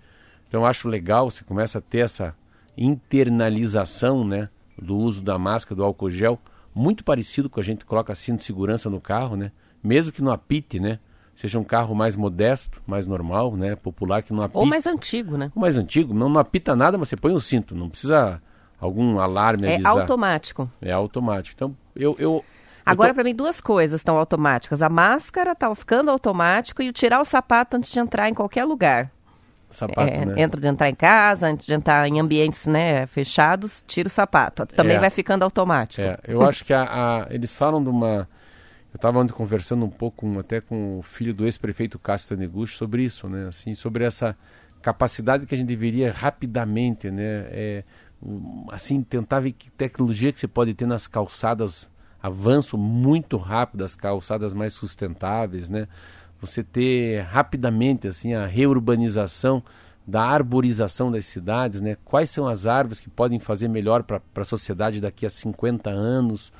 Então 0.48 0.62
eu 0.62 0.66
acho 0.66 0.88
legal, 0.88 1.30
você 1.30 1.44
começa 1.44 1.78
a 1.78 1.80
ter 1.80 2.00
essa 2.00 2.34
internalização 2.76 4.24
né, 4.24 4.48
do 4.76 4.96
uso 4.96 5.22
da 5.22 5.38
máscara, 5.38 5.76
do 5.76 5.84
álcool 5.84 6.10
gel, 6.10 6.38
muito 6.74 7.04
parecido 7.04 7.48
com 7.48 7.60
a 7.60 7.62
gente 7.62 7.84
coloca 7.84 8.14
cinto 8.14 8.38
de 8.38 8.44
segurança 8.44 8.90
no 8.90 9.00
carro, 9.00 9.36
né? 9.36 9.52
Mesmo 9.82 10.12
que 10.12 10.22
não 10.22 10.32
apite, 10.32 10.80
né? 10.80 10.98
Seja 11.34 11.58
um 11.58 11.64
carro 11.64 11.94
mais 11.94 12.14
modesto, 12.16 12.82
mais 12.86 13.06
normal, 13.06 13.56
né? 13.56 13.74
Popular, 13.76 14.22
que 14.22 14.32
não 14.32 14.42
apita. 14.42 14.58
Ou 14.58 14.66
mais 14.66 14.86
antigo, 14.86 15.36
né? 15.36 15.50
Ou 15.54 15.60
mais 15.60 15.76
antigo, 15.76 16.12
não, 16.12 16.28
não 16.28 16.40
apita 16.40 16.76
nada, 16.76 16.98
mas 16.98 17.08
você 17.08 17.16
põe 17.16 17.32
o 17.32 17.40
cinto, 17.40 17.74
não 17.74 17.88
precisa 17.88 18.40
algum 18.82 19.20
alarme 19.20 19.68
é 19.68 19.74
avisar. 19.74 19.96
É 19.96 20.00
automático. 20.00 20.70
É 20.82 20.92
automático. 20.92 21.54
Então, 21.54 21.76
eu... 21.94 22.16
eu 22.18 22.44
Agora, 22.84 23.10
tô... 23.10 23.14
para 23.14 23.24
mim, 23.24 23.34
duas 23.34 23.60
coisas 23.60 24.00
estão 24.00 24.18
automáticas. 24.18 24.82
A 24.82 24.88
máscara 24.88 25.52
está 25.52 25.72
ficando 25.72 26.10
automático 26.10 26.82
e 26.82 26.88
o 26.88 26.92
tirar 26.92 27.20
o 27.20 27.24
sapato 27.24 27.76
antes 27.76 27.92
de 27.92 28.00
entrar 28.00 28.28
em 28.28 28.34
qualquer 28.34 28.64
lugar. 28.64 29.08
Sapato, 29.70 30.20
é, 30.20 30.26
né? 30.26 30.42
Antes 30.42 30.60
de 30.60 30.66
entrar 30.66 30.90
em 30.90 30.94
casa, 30.96 31.46
antes 31.46 31.64
de 31.64 31.72
entrar 31.72 32.06
em 32.08 32.18
ambientes 32.18 32.66
né, 32.66 33.06
fechados, 33.06 33.84
tira 33.86 34.08
o 34.08 34.10
sapato. 34.10 34.66
Também 34.66 34.96
é. 34.96 34.98
vai 34.98 35.10
ficando 35.10 35.44
automático. 35.44 36.02
É, 36.02 36.18
eu 36.26 36.42
acho 36.44 36.64
que 36.64 36.74
a, 36.74 36.82
a, 36.82 37.26
eles 37.30 37.54
falam 37.54 37.82
de 37.82 37.88
uma... 37.88 38.28
Eu 38.92 38.96
estava 38.96 39.26
conversando 39.28 39.84
um 39.86 39.90
pouco 39.90 40.38
até 40.40 40.60
com 40.60 40.98
o 40.98 41.02
filho 41.02 41.32
do 41.32 41.46
ex-prefeito 41.46 41.98
Cássio 42.00 42.30
Taneguchi 42.30 42.76
sobre 42.76 43.04
isso, 43.04 43.28
né? 43.28 43.46
Assim, 43.48 43.72
sobre 43.74 44.04
essa 44.04 44.36
capacidade 44.82 45.46
que 45.46 45.54
a 45.54 45.56
gente 45.56 45.68
deveria 45.68 46.12
rapidamente, 46.12 47.10
né? 47.10 47.46
É, 47.50 47.84
assim, 48.70 49.02
tentar 49.02 49.40
ver 49.40 49.52
que 49.52 49.70
tecnologia 49.70 50.32
que 50.32 50.40
você 50.40 50.48
pode 50.48 50.74
ter 50.74 50.86
nas 50.86 51.06
calçadas, 51.06 51.90
avanço 52.22 52.78
muito 52.78 53.36
rápido 53.36 53.80
das 53.80 53.94
calçadas 53.94 54.54
mais 54.54 54.74
sustentáveis, 54.74 55.68
né? 55.68 55.88
você 56.42 56.64
ter 56.64 57.20
rapidamente 57.20 58.08
assim 58.08 58.34
a 58.34 58.44
reurbanização 58.44 59.62
da 60.04 60.20
arborização 60.22 61.12
das 61.12 61.24
cidades, 61.26 61.80
né? 61.80 61.96
Quais 62.04 62.28
são 62.28 62.48
as 62.48 62.66
árvores 62.66 62.98
que 62.98 63.08
podem 63.08 63.38
fazer 63.38 63.68
melhor 63.68 64.02
para 64.02 64.20
a 64.34 64.44
sociedade 64.44 65.00
daqui 65.00 65.24
a 65.24 65.30
50 65.30 65.88
anos? 65.88 66.52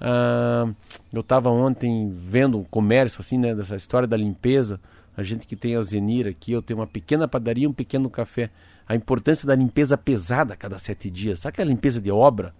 Ah, 0.00 0.68
eu 1.12 1.20
estava 1.20 1.48
ontem 1.48 2.10
vendo 2.12 2.60
o 2.60 2.64
comércio 2.64 3.20
assim, 3.20 3.38
né? 3.38 3.54
Dessa 3.54 3.76
história 3.76 4.08
da 4.08 4.16
limpeza. 4.16 4.80
A 5.16 5.22
gente 5.22 5.46
que 5.46 5.54
tem 5.54 5.76
a 5.76 5.82
Zenir 5.82 6.26
aqui, 6.26 6.50
eu 6.50 6.62
tenho 6.62 6.80
uma 6.80 6.86
pequena 6.86 7.28
padaria, 7.28 7.68
um 7.68 7.72
pequeno 7.72 8.10
café. 8.10 8.50
A 8.90 8.96
importância 8.96 9.46
da 9.46 9.54
limpeza 9.54 9.96
pesada 9.96 10.54
a 10.54 10.56
cada 10.56 10.76
sete 10.76 11.08
dias. 11.08 11.38
Sabe 11.38 11.52
aquela 11.52 11.70
limpeza 11.70 12.00
de 12.00 12.10
obra? 12.10 12.52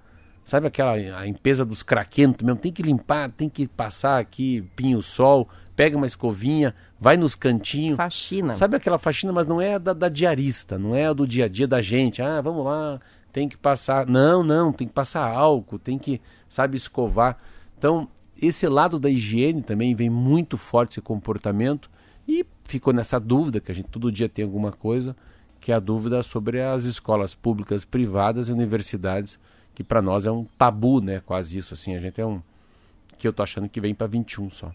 Sabe 0.45 0.69
aquela 0.69 0.93
a 0.93 1.25
limpeza 1.25 1.65
dos 1.65 1.83
craquentos 1.83 2.47
mesmo? 2.47 2.61
Tem 2.61 2.71
que 2.71 2.85
limpar, 2.85 3.33
tem 3.33 3.49
que 3.49 3.67
passar 3.67 4.21
aqui 4.21 4.63
pinho-sol, 4.77 5.49
pega 5.75 5.97
uma 5.97 6.07
escovinha, 6.07 6.73
vai 7.01 7.17
nos 7.17 7.35
cantinhos. 7.35 7.97
Faxina. 7.97 8.53
Sabe 8.53 8.77
aquela 8.77 8.97
faxina, 8.97 9.33
mas 9.33 9.45
não 9.45 9.61
é 9.61 9.77
da, 9.77 9.93
da 9.93 10.09
diarista, 10.09 10.79
não 10.79 10.95
é 10.95 11.13
do 11.13 11.27
dia 11.27 11.47
a 11.47 11.49
dia 11.49 11.67
da 11.67 11.83
gente. 11.83 12.23
Ah, 12.23 12.41
vamos 12.41 12.65
lá, 12.65 13.01
tem 13.33 13.49
que 13.49 13.57
passar. 13.57 14.07
Não, 14.07 14.45
não, 14.45 14.73
tem 14.73 14.87
que 14.87 14.95
passar 14.95 15.29
álcool, 15.29 15.81
tem 15.81 15.99
que, 15.99 16.21
sabe, 16.49 16.77
escovar. 16.77 17.39
Então, 17.77 18.09
esse 18.41 18.69
lado 18.69 19.01
da 19.01 19.11
higiene 19.11 19.63
também 19.63 19.97
vem 19.97 20.09
muito 20.09 20.57
forte 20.57 20.93
esse 20.93 21.01
comportamento 21.01 21.91
e 22.29 22.47
ficou 22.63 22.93
nessa 22.93 23.19
dúvida, 23.19 23.59
que 23.59 23.73
a 23.73 23.75
gente 23.75 23.89
todo 23.89 24.13
dia 24.13 24.29
tem 24.29 24.45
alguma 24.45 24.71
coisa, 24.71 25.17
que 25.61 25.71
é 25.71 25.75
a 25.75 25.81
dúvida 25.81 26.23
sobre 26.23 26.63
as 26.63 26.85
escolas 26.85 27.35
públicas, 27.35 27.85
privadas 27.85 28.49
e 28.49 28.53
universidades, 28.53 29.39
que 29.75 29.85
para 29.85 30.01
nós 30.01 30.27
é 30.27 30.31
um 30.31 30.45
tabu, 30.59 31.01
né? 31.01 31.21
Quase 31.21 31.59
isso, 31.59 31.75
assim. 31.75 31.95
A 31.95 32.01
gente 32.01 32.21
é 32.21 32.27
um. 32.27 32.41
que 33.19 33.29
eu 33.29 33.33
tô 33.33 33.43
achando 33.43 33.69
que 33.69 33.81
vem 33.81 33.95
para 33.95 34.07
21 34.07 34.51
só. 34.51 34.73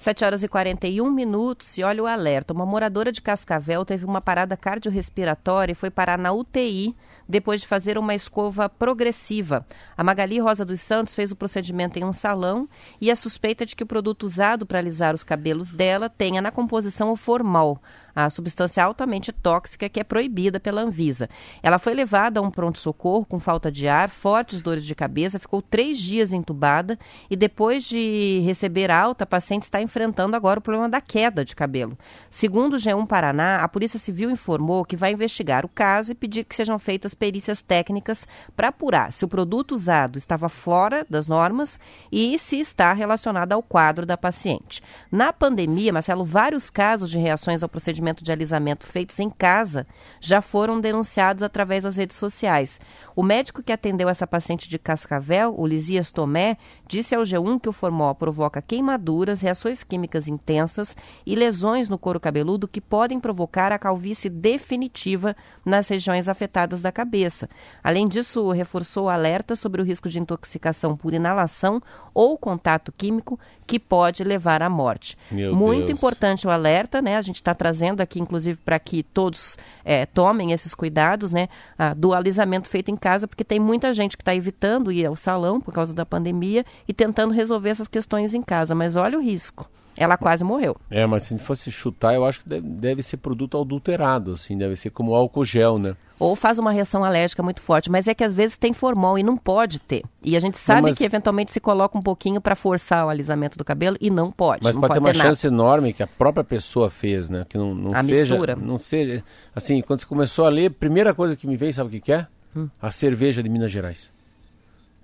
7 0.00 0.24
horas 0.24 0.42
e 0.42 0.48
41 0.48 1.10
minutos 1.10 1.76
e 1.76 1.82
olha 1.82 2.02
o 2.02 2.06
alerta. 2.06 2.54
Uma 2.54 2.64
moradora 2.64 3.12
de 3.12 3.20
Cascavel 3.20 3.84
teve 3.84 4.06
uma 4.06 4.18
parada 4.18 4.56
cardiorrespiratória 4.56 5.72
e 5.72 5.74
foi 5.74 5.90
parar 5.90 6.16
na 6.16 6.32
UTI 6.32 6.96
depois 7.28 7.60
de 7.60 7.66
fazer 7.66 7.98
uma 7.98 8.14
escova 8.14 8.66
progressiva. 8.66 9.66
A 9.94 10.02
Magali 10.02 10.38
Rosa 10.38 10.64
dos 10.64 10.80
Santos 10.80 11.12
fez 11.12 11.30
o 11.30 11.36
procedimento 11.36 11.98
em 11.98 12.04
um 12.04 12.14
salão 12.14 12.66
e 12.98 13.10
a 13.10 13.14
suspeita 13.14 13.66
de 13.66 13.76
que 13.76 13.82
o 13.82 13.86
produto 13.86 14.22
usado 14.22 14.64
para 14.64 14.78
alisar 14.78 15.14
os 15.14 15.22
cabelos 15.22 15.70
dela 15.70 16.08
tenha 16.08 16.40
na 16.40 16.50
composição 16.50 17.12
o 17.12 17.16
formal, 17.16 17.78
a 18.24 18.30
substância 18.30 18.84
altamente 18.84 19.32
tóxica 19.32 19.88
que 19.88 20.00
é 20.00 20.04
proibida 20.04 20.58
pela 20.60 20.82
Anvisa. 20.82 21.28
Ela 21.62 21.78
foi 21.78 21.94
levada 21.94 22.40
a 22.40 22.42
um 22.42 22.50
pronto-socorro 22.50 23.24
com 23.24 23.38
falta 23.38 23.70
de 23.70 23.88
ar, 23.88 24.08
fortes 24.08 24.62
dores 24.62 24.84
de 24.84 24.94
cabeça, 24.94 25.38
ficou 25.38 25.62
três 25.62 25.98
dias 25.98 26.32
entubada 26.32 26.98
e 27.28 27.36
depois 27.36 27.84
de 27.84 28.40
receber 28.44 28.90
alta, 28.90 29.24
a 29.24 29.26
paciente 29.26 29.64
está 29.64 29.80
enfrentando 29.80 30.36
agora 30.36 30.58
o 30.58 30.62
problema 30.62 30.88
da 30.88 31.00
queda 31.00 31.44
de 31.44 31.54
cabelo. 31.54 31.96
Segundo 32.28 32.74
o 32.74 32.76
G1 32.76 33.06
Paraná, 33.06 33.56
a 33.56 33.68
Polícia 33.68 33.98
Civil 33.98 34.30
informou 34.30 34.84
que 34.84 34.96
vai 34.96 35.12
investigar 35.12 35.64
o 35.64 35.68
caso 35.68 36.12
e 36.12 36.14
pedir 36.14 36.44
que 36.44 36.54
sejam 36.54 36.78
feitas 36.78 37.14
perícias 37.14 37.62
técnicas 37.62 38.26
para 38.56 38.68
apurar 38.68 39.12
se 39.12 39.24
o 39.24 39.28
produto 39.28 39.72
usado 39.72 40.18
estava 40.18 40.48
fora 40.48 41.06
das 41.08 41.26
normas 41.26 41.78
e 42.10 42.38
se 42.38 42.58
está 42.58 42.92
relacionado 42.92 43.52
ao 43.52 43.62
quadro 43.62 44.04
da 44.04 44.16
paciente. 44.16 44.82
Na 45.10 45.32
pandemia, 45.32 45.92
Marcelo, 45.92 46.24
vários 46.24 46.70
casos 46.70 47.10
de 47.10 47.18
reações 47.18 47.62
ao 47.62 47.68
procedimento 47.68 48.09
de 48.14 48.32
alisamento 48.32 48.86
feitos 48.86 49.18
em 49.20 49.30
casa 49.30 49.86
já 50.20 50.42
foram 50.42 50.80
denunciados 50.80 51.42
através 51.42 51.84
das 51.84 51.96
redes 51.96 52.16
sociais. 52.16 52.80
O 53.20 53.22
médico 53.22 53.62
que 53.62 53.70
atendeu 53.70 54.08
essa 54.08 54.26
paciente 54.26 54.66
de 54.66 54.78
Cascavel, 54.78 55.54
o 55.54 55.66
Lisias 55.66 56.10
Tomé, 56.10 56.56
disse 56.88 57.14
ao 57.14 57.22
G1 57.22 57.60
que 57.60 57.68
o 57.68 57.72
formol 57.72 58.14
provoca 58.14 58.62
queimaduras, 58.62 59.42
reações 59.42 59.84
químicas 59.84 60.26
intensas 60.26 60.96
e 61.26 61.34
lesões 61.34 61.86
no 61.86 61.98
couro 61.98 62.18
cabeludo 62.18 62.66
que 62.66 62.80
podem 62.80 63.20
provocar 63.20 63.72
a 63.72 63.78
calvície 63.78 64.30
definitiva 64.30 65.36
nas 65.66 65.86
regiões 65.86 66.30
afetadas 66.30 66.80
da 66.80 66.90
cabeça. 66.90 67.46
Além 67.84 68.08
disso, 68.08 68.52
reforçou 68.52 69.04
o 69.04 69.10
alerta 69.10 69.54
sobre 69.54 69.82
o 69.82 69.84
risco 69.84 70.08
de 70.08 70.18
intoxicação 70.18 70.96
por 70.96 71.12
inalação 71.12 71.78
ou 72.14 72.38
contato 72.38 72.90
químico 72.90 73.38
que 73.66 73.78
pode 73.78 74.24
levar 74.24 74.62
à 74.62 74.70
morte. 74.70 75.14
Meu 75.30 75.54
Muito 75.54 75.88
Deus. 75.88 75.98
importante 75.98 76.46
o 76.46 76.50
alerta, 76.50 77.02
né? 77.02 77.18
A 77.18 77.22
gente 77.22 77.36
está 77.36 77.54
trazendo 77.54 78.00
aqui, 78.00 78.18
inclusive, 78.18 78.58
para 78.64 78.78
que 78.78 79.02
todos 79.02 79.58
é, 79.84 80.06
tomem 80.06 80.52
esses 80.52 80.74
cuidados, 80.74 81.30
né? 81.30 81.48
do 81.96 82.12
alisamento 82.12 82.68
feito 82.68 82.90
em 82.90 82.96
casa, 82.96 83.26
porque 83.26 83.44
tem 83.44 83.58
muita 83.58 83.92
gente 83.94 84.16
que 84.16 84.22
está 84.22 84.34
evitando 84.34 84.92
ir 84.92 85.06
ao 85.06 85.16
salão 85.16 85.60
por 85.60 85.72
causa 85.72 85.94
da 85.94 86.04
pandemia 86.04 86.64
e 86.86 86.92
tentando 86.92 87.32
resolver 87.32 87.70
essas 87.70 87.88
questões 87.88 88.34
em 88.34 88.42
casa. 88.42 88.74
Mas 88.74 88.96
olha 88.96 89.18
o 89.18 89.22
risco. 89.22 89.68
Ela 90.00 90.16
quase 90.16 90.42
morreu. 90.42 90.78
É, 90.90 91.04
mas 91.04 91.24
se 91.24 91.36
fosse 91.36 91.70
chutar, 91.70 92.14
eu 92.14 92.24
acho 92.24 92.40
que 92.40 92.48
deve, 92.48 92.66
deve 92.66 93.02
ser 93.02 93.18
produto 93.18 93.60
adulterado, 93.60 94.32
assim, 94.32 94.56
deve 94.56 94.74
ser 94.74 94.88
como 94.88 95.14
álcool 95.14 95.44
gel, 95.44 95.78
né? 95.78 95.94
Ou 96.18 96.34
faz 96.34 96.58
uma 96.58 96.72
reação 96.72 97.04
alérgica 97.04 97.42
muito 97.42 97.60
forte, 97.60 97.90
mas 97.90 98.08
é 98.08 98.14
que 98.14 98.24
às 98.24 98.32
vezes 98.32 98.56
tem 98.56 98.72
formol 98.72 99.18
e 99.18 99.22
não 99.22 99.36
pode 99.36 99.78
ter. 99.78 100.02
E 100.24 100.38
a 100.38 100.40
gente 100.40 100.56
sabe 100.56 100.80
não, 100.80 100.88
mas... 100.88 100.96
que 100.96 101.04
eventualmente 101.04 101.52
se 101.52 101.60
coloca 101.60 101.98
um 101.98 102.00
pouquinho 102.00 102.40
para 102.40 102.56
forçar 102.56 103.04
o 103.04 103.10
alisamento 103.10 103.58
do 103.58 103.64
cabelo 103.64 103.98
e 104.00 104.08
não 104.08 104.32
pode. 104.32 104.64
Mas 104.64 104.74
não 104.74 104.80
pode, 104.80 104.94
pode 104.94 105.02
ter 105.02 105.06
uma 105.06 105.12
ter 105.12 105.28
chance 105.28 105.46
enorme 105.46 105.92
que 105.92 106.02
a 106.02 106.06
própria 106.06 106.44
pessoa 106.44 106.88
fez, 106.88 107.28
né? 107.28 107.44
Que 107.46 107.58
não, 107.58 107.74
não 107.74 107.94
a 107.94 108.02
seja, 108.02 108.34
mistura. 108.34 108.56
não 108.56 108.78
seja, 108.78 109.22
assim, 109.54 109.82
quando 109.82 110.00
você 110.00 110.06
começou 110.06 110.46
a 110.46 110.48
ler, 110.48 110.66
a 110.68 110.70
primeira 110.70 111.12
coisa 111.12 111.36
que 111.36 111.46
me 111.46 111.58
veio, 111.58 111.74
sabe 111.74 111.88
o 111.88 111.92
que, 111.92 112.00
que 112.00 112.12
é? 112.12 112.26
Hum. 112.56 112.70
A 112.80 112.90
cerveja 112.90 113.42
de 113.42 113.50
Minas 113.50 113.70
Gerais. 113.70 114.10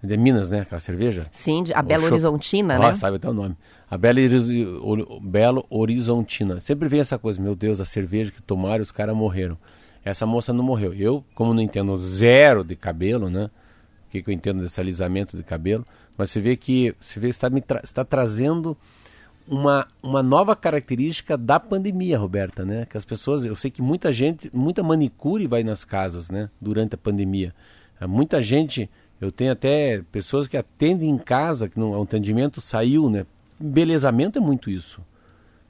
De 0.02 0.16
Minas, 0.16 0.50
né? 0.50 0.60
Aquela 0.60 0.80
cerveja? 0.80 1.26
Sim, 1.32 1.64
a 1.74 1.82
Belo 1.82 2.04
Horizontina, 2.04 2.78
né? 2.78 2.86
Ah, 2.86 2.94
sabe 2.94 3.16
até 3.16 3.28
o 3.28 3.32
nome. 3.32 3.56
A 3.90 3.96
Belo, 3.96 4.20
Belo 5.20 5.66
Horizontina. 5.70 6.60
Sempre 6.60 6.88
vem 6.88 7.00
essa 7.00 7.18
coisa, 7.18 7.40
meu 7.40 7.54
Deus, 7.54 7.80
a 7.80 7.84
cerveja 7.84 8.30
que 8.30 8.42
tomaram, 8.42 8.82
os 8.82 8.92
caras 8.92 9.16
morreram. 9.16 9.56
Essa 10.04 10.26
moça 10.26 10.52
não 10.52 10.62
morreu. 10.62 10.94
Eu, 10.94 11.24
como 11.34 11.52
não 11.52 11.60
entendo 11.60 11.96
zero 11.96 12.62
de 12.62 12.76
cabelo, 12.76 13.28
né? 13.28 13.50
O 14.06 14.10
que, 14.10 14.22
que 14.22 14.30
eu 14.30 14.34
entendo 14.34 14.62
desse 14.62 14.80
alisamento 14.80 15.36
de 15.36 15.42
cabelo, 15.42 15.84
mas 16.16 16.30
você 16.30 16.40
vê 16.40 16.56
que 16.56 16.94
você 17.00 17.18
vê 17.18 17.28
está 17.28 17.50
me 17.50 17.60
tra 17.60 17.80
está 17.82 18.04
trazendo 18.04 18.76
uma, 19.48 19.86
uma 20.02 20.22
nova 20.22 20.56
característica 20.56 21.36
da 21.36 21.60
pandemia, 21.60 22.18
Roberta, 22.18 22.64
né? 22.64 22.86
Que 22.86 22.96
as 22.96 23.04
pessoas, 23.04 23.44
eu 23.44 23.54
sei 23.54 23.70
que 23.70 23.80
muita 23.80 24.12
gente, 24.12 24.50
muita 24.52 24.82
manicure 24.82 25.46
vai 25.46 25.62
nas 25.62 25.84
casas, 25.84 26.30
né? 26.30 26.50
Durante 26.60 26.94
a 26.94 26.98
pandemia, 26.98 27.54
muita 28.02 28.42
gente, 28.42 28.90
eu 29.20 29.32
tenho 29.32 29.52
até 29.52 30.02
pessoas 30.12 30.46
que 30.46 30.56
atendem 30.56 31.08
em 31.08 31.18
casa, 31.18 31.68
que 31.68 31.78
não, 31.78 31.92
o 31.92 32.02
atendimento 32.02 32.60
saiu, 32.60 33.08
né? 33.08 33.26
Embelezamento 33.60 34.38
é 34.38 34.40
muito 34.40 34.70
isso, 34.70 35.00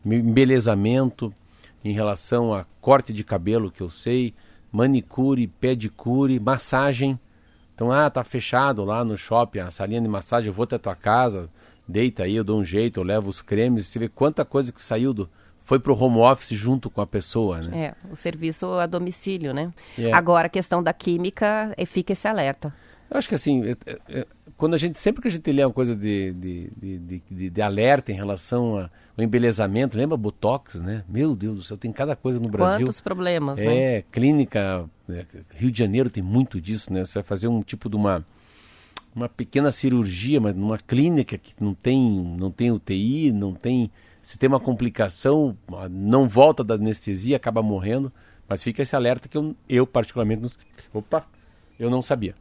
embelezamento, 0.04 1.32
em 1.84 1.92
relação 1.92 2.52
a 2.52 2.66
corte 2.80 3.12
de 3.12 3.22
cabelo, 3.22 3.70
que 3.70 3.80
eu 3.80 3.90
sei, 3.90 4.34
manicure, 4.72 5.46
pedicure, 5.46 6.40
massagem. 6.40 7.18
Então, 7.74 7.92
ah, 7.92 8.10
tá 8.10 8.24
fechado 8.24 8.84
lá 8.84 9.04
no 9.04 9.16
shopping, 9.16 9.60
a 9.60 9.70
salinha 9.70 10.00
de 10.00 10.08
massagem, 10.08 10.48
eu 10.48 10.52
vou 10.52 10.64
até 10.64 10.78
tua 10.78 10.96
casa, 10.96 11.48
deita 11.86 12.24
aí, 12.24 12.34
eu 12.34 12.42
dou 12.42 12.58
um 12.58 12.64
jeito, 12.64 12.98
eu 12.98 13.04
levo 13.04 13.28
os 13.28 13.40
cremes, 13.40 13.86
você 13.86 13.98
vê 13.98 14.08
quanta 14.08 14.44
coisa 14.44 14.72
que 14.72 14.80
saiu 14.80 15.14
do 15.14 15.28
foi 15.66 15.80
para 15.80 15.92
o 15.92 16.00
home 16.00 16.18
office 16.18 16.56
junto 16.56 16.88
com 16.88 17.00
a 17.00 17.06
pessoa, 17.06 17.60
né? 17.60 17.86
É, 17.86 17.94
o 18.12 18.14
serviço 18.14 18.66
a 18.74 18.86
domicílio, 18.86 19.52
né? 19.52 19.72
É. 19.98 20.12
Agora, 20.12 20.46
a 20.46 20.48
questão 20.48 20.80
da 20.80 20.92
química, 20.92 21.74
fica 21.86 22.12
esse 22.12 22.28
alerta. 22.28 22.72
Eu 23.10 23.16
acho 23.16 23.28
que 23.28 23.34
assim, 23.34 23.62
é, 23.64 23.76
é, 23.86 23.98
é, 24.08 24.26
quando 24.56 24.74
a 24.74 24.76
gente, 24.76 24.98
sempre 24.98 25.22
que 25.22 25.28
a 25.28 25.30
gente 25.30 25.50
lê 25.52 25.64
uma 25.64 25.72
coisa 25.72 25.94
de, 25.94 26.32
de, 26.32 26.70
de, 26.76 27.22
de, 27.30 27.50
de 27.50 27.62
alerta 27.62 28.10
em 28.10 28.14
relação 28.14 28.78
ao 28.78 29.24
embelezamento, 29.24 29.96
lembra 29.96 30.16
Botox, 30.16 30.76
né? 30.76 31.04
Meu 31.08 31.36
Deus 31.36 31.56
do 31.56 31.62
céu, 31.62 31.76
tem 31.76 31.92
cada 31.92 32.16
coisa 32.16 32.40
no 32.40 32.48
Brasil. 32.48 32.86
Quantos 32.86 33.00
problemas, 33.00 33.58
é, 33.58 33.64
né? 33.64 33.76
É, 33.76 34.02
clínica, 34.10 34.88
Rio 35.54 35.70
de 35.70 35.78
Janeiro 35.78 36.10
tem 36.10 36.22
muito 36.22 36.60
disso, 36.60 36.92
né? 36.92 37.04
Você 37.04 37.14
vai 37.14 37.22
fazer 37.22 37.48
um 37.48 37.62
tipo 37.62 37.88
de 37.88 37.96
uma 37.96 38.24
uma 39.14 39.30
pequena 39.30 39.72
cirurgia, 39.72 40.38
mas 40.38 40.54
numa 40.54 40.76
clínica 40.76 41.38
que 41.38 41.54
não 41.58 41.72
tem, 41.72 42.36
não 42.38 42.50
tem 42.50 42.70
UTI, 42.70 43.32
não 43.32 43.54
tem 43.54 43.90
se 44.26 44.36
tem 44.36 44.48
uma 44.48 44.58
complicação, 44.58 45.56
não 45.88 46.26
volta 46.26 46.64
da 46.64 46.74
anestesia, 46.74 47.36
acaba 47.36 47.62
morrendo. 47.62 48.12
Mas 48.48 48.60
fica 48.60 48.82
esse 48.82 48.96
alerta 48.96 49.28
que 49.28 49.38
eu, 49.38 49.54
eu 49.68 49.86
particularmente, 49.86 50.42
não, 50.42 50.50
opa, 50.92 51.24
eu 51.78 51.88
não 51.88 52.02
sabia. 52.02 52.34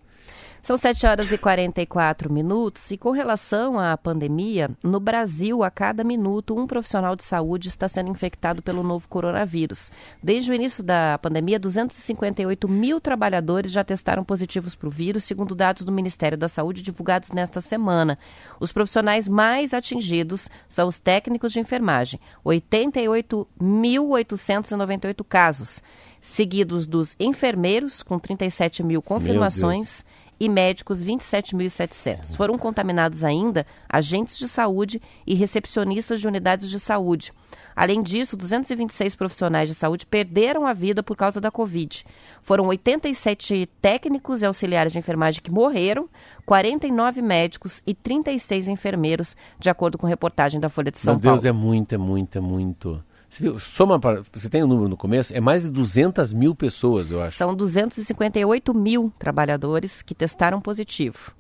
São 0.66 0.78
7 0.78 1.06
horas 1.06 1.32
e 1.32 1.38
44 1.38 2.34
minutos 2.34 2.90
e 2.90 2.98
com 2.98 3.12
relação 3.12 3.78
à 3.78 3.96
pandemia, 3.96 4.72
no 4.84 5.00
Brasil, 5.00 5.64
a 5.64 5.70
cada 5.70 6.04
minuto, 6.04 6.58
um 6.58 6.66
profissional 6.66 7.16
de 7.16 7.24
saúde 7.24 7.68
está 7.68 7.88
sendo 7.88 8.10
infectado 8.10 8.64
pelo 8.64 8.82
novo 8.82 9.08
coronavírus. 9.08 9.92
Desde 10.24 10.50
o 10.50 10.56
início 10.56 10.84
da 10.84 11.20
pandemia, 11.20 11.60
258 11.60 12.68
mil 12.68 13.00
trabalhadores 13.00 13.72
já 13.72 13.84
testaram 13.84 14.24
positivos 14.24 14.74
para 14.74 14.88
o 14.88 14.92
vírus, 14.92 15.24
segundo 15.24 15.54
dados 15.54 15.86
do 15.86 15.92
Ministério 15.92 16.36
da 16.36 16.48
Saúde 16.48 16.82
divulgados 16.82 17.32
nesta 17.32 17.62
semana. 17.62 18.18
Os 18.60 18.72
profissionais 18.72 19.28
mais 19.28 19.72
atingidos 19.72 20.50
são 20.68 20.88
os 20.88 21.00
técnicos 21.00 21.54
de 21.54 21.60
enfermagem, 21.60 22.20
88.898 22.44 25.24
casos, 25.30 25.84
seguidos 26.20 26.88
dos 26.88 27.16
enfermeiros, 27.20 28.02
com 28.02 28.18
37 28.18 28.82
mil 28.82 29.00
confirmações 29.00 30.04
e 30.40 30.50
médicos 30.50 31.04
27.700. 31.04 32.36
Foram 32.36 32.58
contaminados 32.58 33.24
ainda 33.24 33.66
agentes 33.88 34.38
de 34.38 34.48
saúde 34.48 35.02
e 35.26 35.34
recepcionistas 35.34 36.20
de 36.20 36.28
unidades 36.28 36.70
de 36.70 36.80
saúde. 36.80 37.32
Além 37.76 38.02
disso, 38.02 38.38
226 38.38 39.16
profissionais 39.16 39.68
de 39.68 39.76
saúde 39.76 40.06
perderam 40.06 40.66
a 40.66 40.72
vida 40.72 41.04
por 41.04 41.18
causa 41.18 41.42
da 41.42 41.52
Covid. 41.52 42.06
Foram 42.42 42.68
87 42.68 43.70
técnicos 43.82 44.42
e 44.42 44.46
auxiliares 44.46 44.94
de 44.94 45.00
enfermagem 45.00 45.42
que 45.42 45.52
morreram, 45.52 46.08
49 46.46 47.22
médicos 47.22 47.82
e 47.86 47.94
36 47.94 48.70
enfermeiros, 48.70 49.36
de 49.60 49.70
acordo 49.70 49.98
com 49.98 50.08
reportagem 50.08 50.60
da 50.60 50.70
Folha 50.70 50.90
de 50.92 51.00
São 51.00 51.16
Meu 51.16 51.22
Paulo. 51.22 51.36
Meu 51.36 51.44
Deus, 51.44 51.46
é 51.46 51.52
muito, 51.52 51.96
é 51.96 51.98
muito, 51.98 52.38
é 52.38 52.42
muito. 52.42 53.04
Você, 53.36 53.60
soma 53.60 54.00
para, 54.00 54.24
você 54.32 54.50
tem 54.50 54.62
o 54.62 54.66
um 54.66 54.70
número 54.70 54.88
no 54.88 54.96
começo? 54.96 55.36
É 55.36 55.42
mais 55.42 55.64
de 55.64 55.70
200 55.70 56.32
mil 56.32 56.56
pessoas, 56.56 57.12
eu 57.12 57.22
acho. 57.22 57.36
São 57.36 57.54
258 57.54 58.74
mil 58.74 59.12
trabalhadores 59.20 60.02
que 60.02 60.16
testaram 60.16 60.62
positivo. 60.62 61.34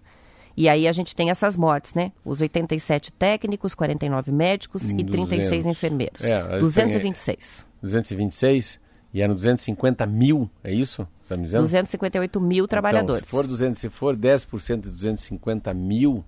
E 0.57 0.67
aí 0.67 0.87
a 0.87 0.91
gente 0.91 1.15
tem 1.15 1.29
essas 1.29 1.55
mortes, 1.55 1.93
né? 1.93 2.11
Os 2.23 2.41
87 2.41 3.13
técnicos, 3.13 3.73
49 3.73 4.31
médicos 4.31 4.81
200. 4.81 5.05
e 5.05 5.09
36 5.09 5.65
enfermeiros. 5.65 6.23
É, 6.23 6.59
226. 6.59 7.57
Tem, 7.57 7.65
226 7.81 8.79
e 9.13 9.21
eram 9.21 9.33
250 9.33 10.05
mil, 10.05 10.49
é 10.61 10.73
isso? 10.73 11.07
Você 11.21 11.25
está 11.25 11.37
me 11.37 11.43
dizendo? 11.43 11.61
258 11.61 12.41
mil 12.41 12.67
trabalhadores. 12.67 13.19
Então, 13.19 13.25
se 13.25 13.31
for, 13.31 13.47
200, 13.47 13.79
se 13.79 13.89
for 13.89 14.15
10% 14.15 14.81
de 14.81 14.89
250 14.89 15.73
mil, 15.73 16.25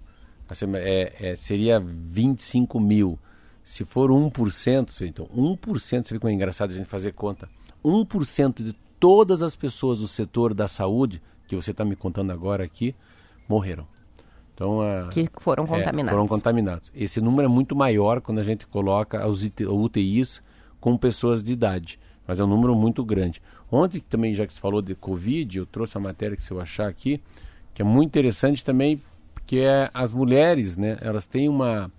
assim, 0.48 0.66
é, 0.76 1.14
é, 1.20 1.36
seria 1.36 1.82
25 1.82 2.80
mil. 2.80 3.20
Se 3.68 3.84
for 3.84 4.10
1%, 4.10 5.06
então 5.06 5.26
1%, 5.26 6.06
você 6.06 6.14
vê 6.14 6.20
como 6.22 6.32
é 6.32 6.34
engraçado 6.34 6.72
a 6.72 6.74
gente 6.74 6.88
fazer 6.88 7.12
conta, 7.12 7.50
1% 7.84 8.64
de 8.64 8.72
todas 8.98 9.44
as 9.44 9.58
pessoas 9.58 10.00
do 10.00 10.08
setor 10.08 10.54
da 10.54 10.70
saúde, 10.70 11.22
que 11.50 11.54
você 11.54 11.72
está 11.72 11.84
me 11.84 11.94
contando 11.94 12.32
agora 12.32 12.64
aqui, 12.64 12.96
morreram. 13.46 13.86
Então, 14.54 14.80
a, 14.82 15.10
que 15.10 15.30
foram 15.42 15.66
é, 15.66 15.68
contaminados. 15.68 16.12
Foram 16.12 16.28
contaminados. 16.28 16.92
Esse 16.96 17.20
número 17.20 17.44
é 17.44 17.50
muito 17.50 17.76
maior 17.76 18.22
quando 18.22 18.40
a 18.40 18.44
gente 18.44 18.66
coloca 18.66 19.28
os 19.28 19.44
UTIs 19.44 20.42
com 20.80 20.98
pessoas 20.98 21.44
de 21.44 21.52
idade, 21.52 22.00
mas 22.26 22.40
é 22.40 22.46
um 22.46 22.48
número 22.48 22.74
muito 22.74 23.04
grande. 23.04 23.42
Ontem 23.70 24.02
também, 24.10 24.34
já 24.34 24.48
que 24.48 24.54
você 24.54 24.62
falou 24.62 24.82
de 24.82 24.96
Covid, 24.96 25.58
eu 25.58 25.66
trouxe 25.66 25.98
a 25.98 26.00
matéria 26.00 26.38
que 26.38 26.44
se 26.44 26.52
eu 26.52 26.62
achar 26.62 26.88
aqui, 26.88 27.22
que 27.74 27.82
é 27.82 27.86
muito 27.86 28.08
interessante 28.08 28.64
também, 28.64 29.02
porque 29.34 29.58
é 29.58 29.90
as 29.94 30.14
mulheres, 30.14 30.78
né, 30.78 30.98
elas 31.02 31.28
têm 31.28 31.50
uma 31.50 31.92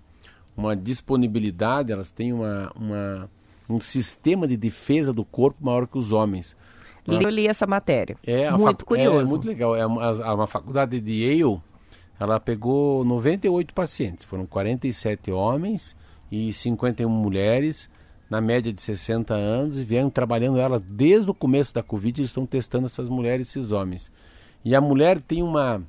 uma 0.59 0.75
disponibilidade, 0.75 1.91
elas 1.91 2.11
têm 2.11 2.33
uma, 2.33 2.71
uma, 2.75 3.29
um 3.69 3.79
sistema 3.79 4.47
de 4.47 4.57
defesa 4.57 5.13
do 5.13 5.23
corpo 5.23 5.63
maior 5.63 5.87
que 5.87 5.97
os 5.97 6.11
homens. 6.11 6.55
Eu 7.07 7.29
li 7.29 7.47
essa 7.47 7.65
matéria. 7.65 8.15
É 8.25 8.51
muito 8.51 8.85
curioso. 8.85 9.21
É 9.21 9.25
muito 9.25 9.47
legal. 9.47 9.75
É 9.75 9.85
uma, 9.85 10.33
uma 10.33 10.47
faculdade 10.47 10.99
de 10.99 11.11
Yale, 11.11 11.59
ela 12.19 12.39
pegou 12.39 13.03
98 13.05 13.73
pacientes. 13.73 14.25
Foram 14.25 14.45
47 14.45 15.31
homens 15.31 15.95
e 16.31 16.51
51 16.53 17.09
mulheres, 17.09 17.89
na 18.29 18.39
média 18.39 18.71
de 18.71 18.81
60 18.81 19.33
anos, 19.33 19.79
e 19.79 19.83
vieram 19.83 20.09
trabalhando 20.09 20.59
ela 20.59 20.79
desde 20.79 21.31
o 21.31 21.33
começo 21.33 21.73
da 21.73 21.81
Covid. 21.81 22.21
Eles 22.21 22.29
estão 22.29 22.45
testando 22.45 22.85
essas 22.85 23.09
mulheres 23.09 23.47
e 23.47 23.59
esses 23.59 23.71
homens. 23.71 24.11
E 24.63 24.75
a 24.75 24.81
mulher 24.81 25.21
tem 25.21 25.41
uma 25.41 25.81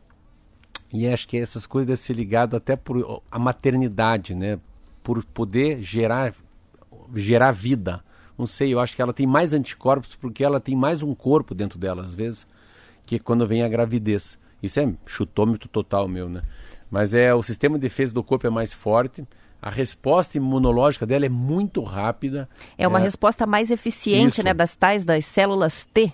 e 0.92 1.06
acho 1.06 1.26
que 1.28 1.36
essas 1.36 1.66
coisas 1.66 1.86
devem 1.86 2.02
ser 2.02 2.12
ligadas 2.14 2.56
até 2.56 2.74
por 2.74 3.22
a 3.30 3.38
maternidade, 3.38 4.34
né? 4.34 4.58
Por 5.02 5.24
poder 5.24 5.82
gerar, 5.82 6.34
gerar 7.14 7.52
vida. 7.52 8.02
Não 8.36 8.46
sei, 8.46 8.74
eu 8.74 8.80
acho 8.80 8.96
que 8.96 9.02
ela 9.02 9.12
tem 9.12 9.26
mais 9.26 9.52
anticorpos 9.52 10.14
porque 10.14 10.42
ela 10.42 10.60
tem 10.60 10.74
mais 10.74 11.02
um 11.02 11.14
corpo 11.14 11.54
dentro 11.54 11.78
dela, 11.78 12.02
às 12.02 12.14
vezes, 12.14 12.46
que 13.06 13.18
quando 13.18 13.46
vem 13.46 13.62
a 13.62 13.68
gravidez. 13.68 14.38
Isso 14.62 14.80
é 14.80 14.92
chutômetro 15.06 15.68
total 15.68 16.08
meu, 16.08 16.28
né? 16.28 16.42
Mas 16.90 17.14
é 17.14 17.32
o 17.32 17.42
sistema 17.42 17.76
de 17.76 17.82
defesa 17.82 18.12
do 18.12 18.24
corpo 18.24 18.46
é 18.46 18.50
mais 18.50 18.72
forte. 18.72 19.24
A 19.62 19.70
resposta 19.70 20.38
imunológica 20.38 21.06
dela 21.06 21.26
é 21.26 21.28
muito 21.28 21.82
rápida. 21.82 22.48
É 22.76 22.88
uma 22.88 22.98
é... 22.98 23.02
resposta 23.02 23.46
mais 23.46 23.70
eficiente, 23.70 24.42
né, 24.42 24.54
das 24.54 24.74
tais 24.74 25.04
das 25.04 25.24
células 25.26 25.84
T 25.84 26.12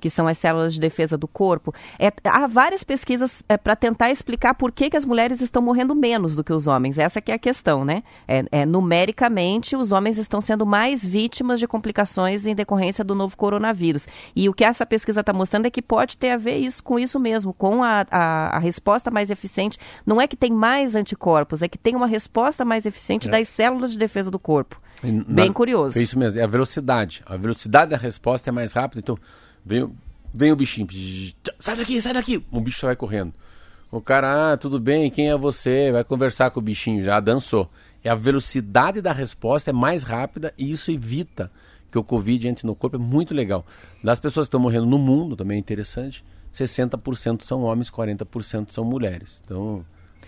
que 0.00 0.10
são 0.10 0.26
as 0.26 0.38
células 0.38 0.74
de 0.74 0.80
defesa 0.80 1.16
do 1.16 1.28
corpo. 1.28 1.72
É, 1.98 2.12
há 2.24 2.46
várias 2.46 2.82
pesquisas 2.82 3.42
é, 3.48 3.56
para 3.56 3.76
tentar 3.76 4.10
explicar 4.10 4.54
por 4.54 4.72
que, 4.72 4.90
que 4.90 4.96
as 4.96 5.04
mulheres 5.04 5.40
estão 5.40 5.62
morrendo 5.62 5.94
menos 5.94 6.34
do 6.34 6.42
que 6.42 6.52
os 6.52 6.66
homens. 6.66 6.98
Essa 6.98 7.20
que 7.20 7.30
é 7.30 7.34
a 7.34 7.38
questão, 7.38 7.84
né? 7.84 8.02
É, 8.26 8.44
é, 8.50 8.66
numericamente, 8.66 9.76
os 9.76 9.92
homens 9.92 10.18
estão 10.18 10.40
sendo 10.40 10.66
mais 10.66 11.04
vítimas 11.04 11.60
de 11.60 11.68
complicações 11.68 12.46
em 12.46 12.54
decorrência 12.54 13.04
do 13.04 13.14
novo 13.14 13.36
coronavírus. 13.36 14.08
E 14.34 14.48
o 14.48 14.54
que 14.54 14.64
essa 14.64 14.86
pesquisa 14.86 15.20
está 15.20 15.32
mostrando 15.32 15.66
é 15.66 15.70
que 15.70 15.82
pode 15.82 16.16
ter 16.16 16.30
a 16.30 16.36
ver 16.36 16.56
isso, 16.58 16.82
com 16.82 16.98
isso 16.98 17.20
mesmo, 17.20 17.52
com 17.52 17.82
a, 17.82 18.06
a, 18.10 18.56
a, 18.56 18.58
resposta 18.58 19.10
mais 19.10 19.30
eficiente. 19.30 19.78
Não 20.06 20.20
é 20.20 20.26
que 20.26 20.36
tem 20.36 20.50
mais 20.50 20.94
anticorpos, 20.94 21.62
é 21.62 21.68
que 21.68 21.78
tem 21.78 21.94
uma 21.94 22.06
resposta 22.06 22.64
mais 22.64 22.86
eficiente 22.86 23.28
é. 23.28 23.30
das 23.30 23.48
células 23.48 23.92
de 23.92 23.98
defesa 23.98 24.30
do 24.30 24.38
corpo. 24.38 24.80
Bem 25.02 25.48
Na, 25.48 25.54
curioso. 25.54 25.98
É 25.98 26.02
isso 26.02 26.18
mesmo, 26.18 26.40
é 26.40 26.44
a 26.44 26.46
velocidade. 26.46 27.22
A 27.26 27.36
velocidade 27.36 27.90
da 27.90 27.96
resposta 27.96 28.50
é 28.50 28.52
mais 28.52 28.72
rápida, 28.72 29.00
então 29.00 29.18
Vem, 29.64 29.90
vem 30.32 30.52
o 30.52 30.56
bichinho. 30.56 30.86
Sai 31.58 31.76
daqui, 31.76 32.00
sai 32.00 32.12
daqui. 32.12 32.44
O 32.50 32.60
bicho 32.60 32.86
vai 32.86 32.96
correndo. 32.96 33.32
O 33.90 34.00
cara, 34.00 34.52
ah, 34.52 34.56
tudo 34.56 34.78
bem, 34.78 35.10
quem 35.10 35.30
é 35.30 35.36
você? 35.36 35.90
Vai 35.90 36.04
conversar 36.04 36.50
com 36.50 36.60
o 36.60 36.62
bichinho, 36.62 37.02
já 37.02 37.18
dançou. 37.18 37.68
É 38.04 38.08
a 38.08 38.14
velocidade 38.14 39.02
da 39.02 39.12
resposta 39.12 39.70
é 39.70 39.72
mais 39.72 40.04
rápida 40.04 40.54
e 40.56 40.70
isso 40.70 40.90
evita 40.90 41.50
que 41.90 41.98
o 41.98 42.04
Covid 42.04 42.48
entre 42.48 42.66
no 42.66 42.74
corpo. 42.74 42.96
É 42.96 43.00
muito 43.00 43.34
legal. 43.34 43.66
Das 44.02 44.20
pessoas 44.20 44.46
que 44.46 44.48
estão 44.48 44.60
morrendo 44.60 44.86
no 44.86 44.98
mundo, 44.98 45.36
também 45.36 45.56
é 45.56 45.60
interessante, 45.60 46.24
60% 46.54 47.42
são 47.42 47.62
homens, 47.62 47.90
40% 47.90 48.70
são 48.70 48.84
mulheres. 48.84 49.42
Então, 49.44 49.84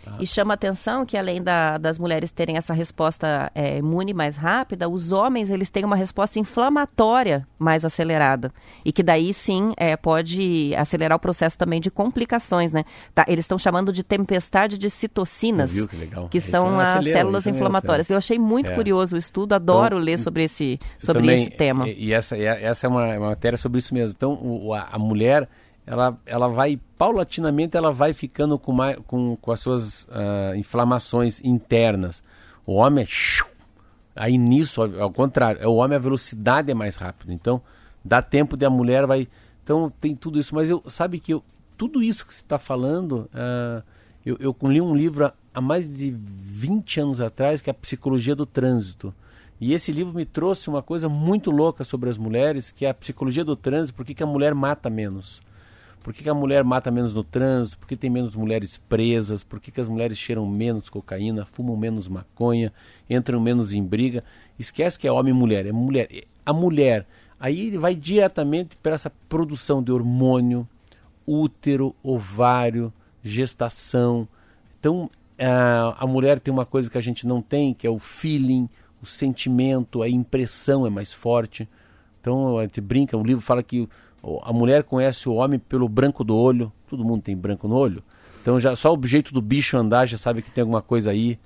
ah. 0.06 0.16
E 0.18 0.26
chama 0.26 0.54
atenção 0.54 1.06
que 1.06 1.16
além 1.16 1.42
da, 1.42 1.78
das 1.78 1.98
mulheres 1.98 2.30
terem 2.30 2.56
essa 2.56 2.74
resposta 2.74 3.50
é, 3.54 3.78
imune 3.78 4.12
mais 4.12 4.36
rápida, 4.36 4.88
os 4.88 5.12
homens 5.12 5.50
eles 5.50 5.70
têm 5.70 5.84
uma 5.84 5.96
resposta 5.96 6.38
inflamatória 6.38 7.46
mais 7.58 7.84
acelerada 7.84 8.52
e 8.84 8.92
que 8.92 9.02
daí 9.02 9.32
sim 9.32 9.72
é, 9.76 9.96
pode 9.96 10.74
acelerar 10.76 11.16
o 11.16 11.20
processo 11.20 11.56
também 11.56 11.80
de 11.80 11.90
complicações, 11.90 12.72
né? 12.72 12.84
Tá, 13.14 13.24
eles 13.28 13.44
estão 13.44 13.58
chamando 13.58 13.92
de 13.92 14.02
tempestade 14.02 14.76
de 14.76 14.90
citocinas, 14.90 15.72
viu, 15.72 15.86
que, 15.86 15.96
legal. 15.96 16.28
que 16.28 16.40
são 16.40 16.80
é 16.80 16.84
as 16.84 17.04
células 17.04 17.46
inflamatórias. 17.46 18.10
Eu 18.10 18.16
achei 18.16 18.38
muito 18.38 18.70
é. 18.70 18.74
curioso 18.74 19.14
o 19.14 19.18
estudo, 19.18 19.54
adoro 19.54 19.96
então, 19.96 20.04
ler 20.04 20.18
sobre 20.18 20.44
esse 20.44 20.80
sobre 20.98 21.22
também, 21.22 21.42
esse 21.42 21.50
tema. 21.50 21.88
E, 21.88 22.06
e 22.06 22.12
essa, 22.12 22.36
essa 22.36 22.86
é 22.86 22.90
uma, 22.90 23.06
uma, 23.16 23.28
matéria 23.30 23.56
sobre 23.56 23.78
isso 23.78 23.94
mesmo. 23.94 24.14
Então 24.16 24.34
o, 24.34 24.74
a, 24.74 24.88
a 24.92 24.98
mulher 24.98 25.48
ela, 25.86 26.16
ela 26.24 26.48
vai, 26.48 26.78
paulatinamente, 26.96 27.76
ela 27.76 27.92
vai 27.92 28.12
ficando 28.12 28.58
com, 28.58 28.72
mais, 28.72 28.96
com, 29.06 29.36
com 29.36 29.52
as 29.52 29.60
suas 29.60 30.04
uh, 30.04 30.54
inflamações 30.56 31.40
internas. 31.44 32.22
O 32.66 32.74
homem 32.74 33.04
é... 33.04 33.52
Aí 34.14 34.36
nisso, 34.36 34.82
ao, 34.82 35.10
contrário, 35.10 35.66
o 35.68 35.76
homem 35.76 35.96
a 35.96 36.00
velocidade 36.00 36.70
é 36.70 36.74
mais 36.74 36.96
rápida. 36.96 37.32
Então, 37.32 37.62
dá 38.04 38.20
tempo 38.20 38.56
de 38.56 38.64
a 38.64 38.70
mulher 38.70 39.06
vai... 39.06 39.26
Então, 39.64 39.92
tem 40.00 40.14
tudo 40.14 40.38
isso. 40.38 40.54
Mas 40.54 40.68
eu 40.68 40.82
sabe 40.86 41.18
que 41.18 41.32
eu, 41.32 41.42
tudo 41.78 42.02
isso 42.02 42.26
que 42.26 42.34
você 42.34 42.42
está 42.42 42.58
falando, 42.58 43.30
uh, 43.32 43.82
eu, 44.24 44.36
eu 44.38 44.56
li 44.68 44.80
um 44.80 44.94
livro 44.94 45.32
há 45.52 45.60
mais 45.60 45.90
de 45.90 46.10
20 46.10 47.00
anos 47.00 47.20
atrás, 47.20 47.60
que 47.60 47.70
é 47.70 47.72
a 47.72 47.74
Psicologia 47.74 48.36
do 48.36 48.46
Trânsito. 48.46 49.14
E 49.60 49.72
esse 49.72 49.92
livro 49.92 50.12
me 50.12 50.24
trouxe 50.24 50.68
uma 50.68 50.82
coisa 50.82 51.08
muito 51.08 51.50
louca 51.50 51.84
sobre 51.84 52.10
as 52.10 52.18
mulheres, 52.18 52.72
que 52.72 52.84
é 52.84 52.90
a 52.90 52.94
psicologia 52.94 53.44
do 53.44 53.54
trânsito, 53.54 53.94
por 53.94 54.04
que 54.04 54.20
a 54.20 54.26
mulher 54.26 54.56
mata 54.56 54.90
menos. 54.90 55.40
Por 56.02 56.12
que, 56.12 56.22
que, 56.22 56.28
a 56.28 56.34
mulher 56.34 56.64
mata 56.64 56.90
menos 56.90 57.14
no 57.14 57.22
trânsito? 57.22 57.78
Por 57.78 57.86
que 57.86 57.96
tem 57.96 58.10
menos 58.10 58.34
mulheres 58.34 58.76
presas? 58.76 59.44
Por 59.44 59.60
que, 59.60 59.70
que 59.70 59.80
as 59.80 59.88
mulheres 59.88 60.18
cheiram 60.18 60.44
menos 60.46 60.90
cocaína, 60.90 61.44
fumam 61.44 61.76
menos 61.76 62.08
maconha, 62.08 62.72
entram 63.08 63.40
menos 63.40 63.72
em 63.72 63.82
briga? 63.82 64.24
Esquece 64.58 64.98
que 64.98 65.06
é 65.06 65.12
homem 65.12 65.32
e 65.32 65.36
mulher, 65.36 65.64
é 65.64 65.72
mulher. 65.72 66.08
A 66.44 66.52
mulher, 66.52 67.06
aí 67.38 67.76
vai 67.76 67.94
diretamente 67.94 68.76
para 68.76 68.94
essa 68.94 69.10
produção 69.28 69.82
de 69.82 69.92
hormônio, 69.92 70.68
útero, 71.26 71.94
ovário, 72.02 72.92
gestação. 73.22 74.26
Então, 74.80 75.08
a, 75.38 76.04
a 76.04 76.06
mulher 76.06 76.40
tem 76.40 76.52
uma 76.52 76.66
coisa 76.66 76.90
que 76.90 76.98
a 76.98 77.02
gente 77.02 77.26
não 77.26 77.40
tem, 77.40 77.72
que 77.72 77.86
é 77.86 77.90
o 77.90 78.00
feeling, 78.00 78.68
o 79.00 79.06
sentimento, 79.06 80.02
a 80.02 80.08
impressão 80.08 80.84
é 80.84 80.90
mais 80.90 81.12
forte. 81.12 81.68
Então, 82.20 82.58
a 82.58 82.62
gente 82.62 82.80
brinca, 82.80 83.16
o 83.16 83.22
livro 83.22 83.42
fala 83.42 83.62
que 83.62 83.88
a 84.42 84.52
mulher 84.52 84.84
conhece 84.84 85.28
o 85.28 85.34
homem 85.34 85.58
pelo 85.58 85.88
branco 85.88 86.22
do 86.22 86.36
olho. 86.36 86.72
Todo 86.88 87.04
mundo 87.04 87.22
tem 87.22 87.36
branco 87.36 87.66
no 87.66 87.74
olho. 87.74 88.02
Então 88.40 88.58
já 88.60 88.74
só 88.76 88.94
o 88.94 89.06
jeito 89.06 89.32
do 89.32 89.42
bicho 89.42 89.76
andar 89.76 90.06
já 90.06 90.18
sabe 90.18 90.42
que 90.42 90.50
tem 90.50 90.62
alguma 90.62 90.82
coisa 90.82 91.10
aí. 91.10 91.38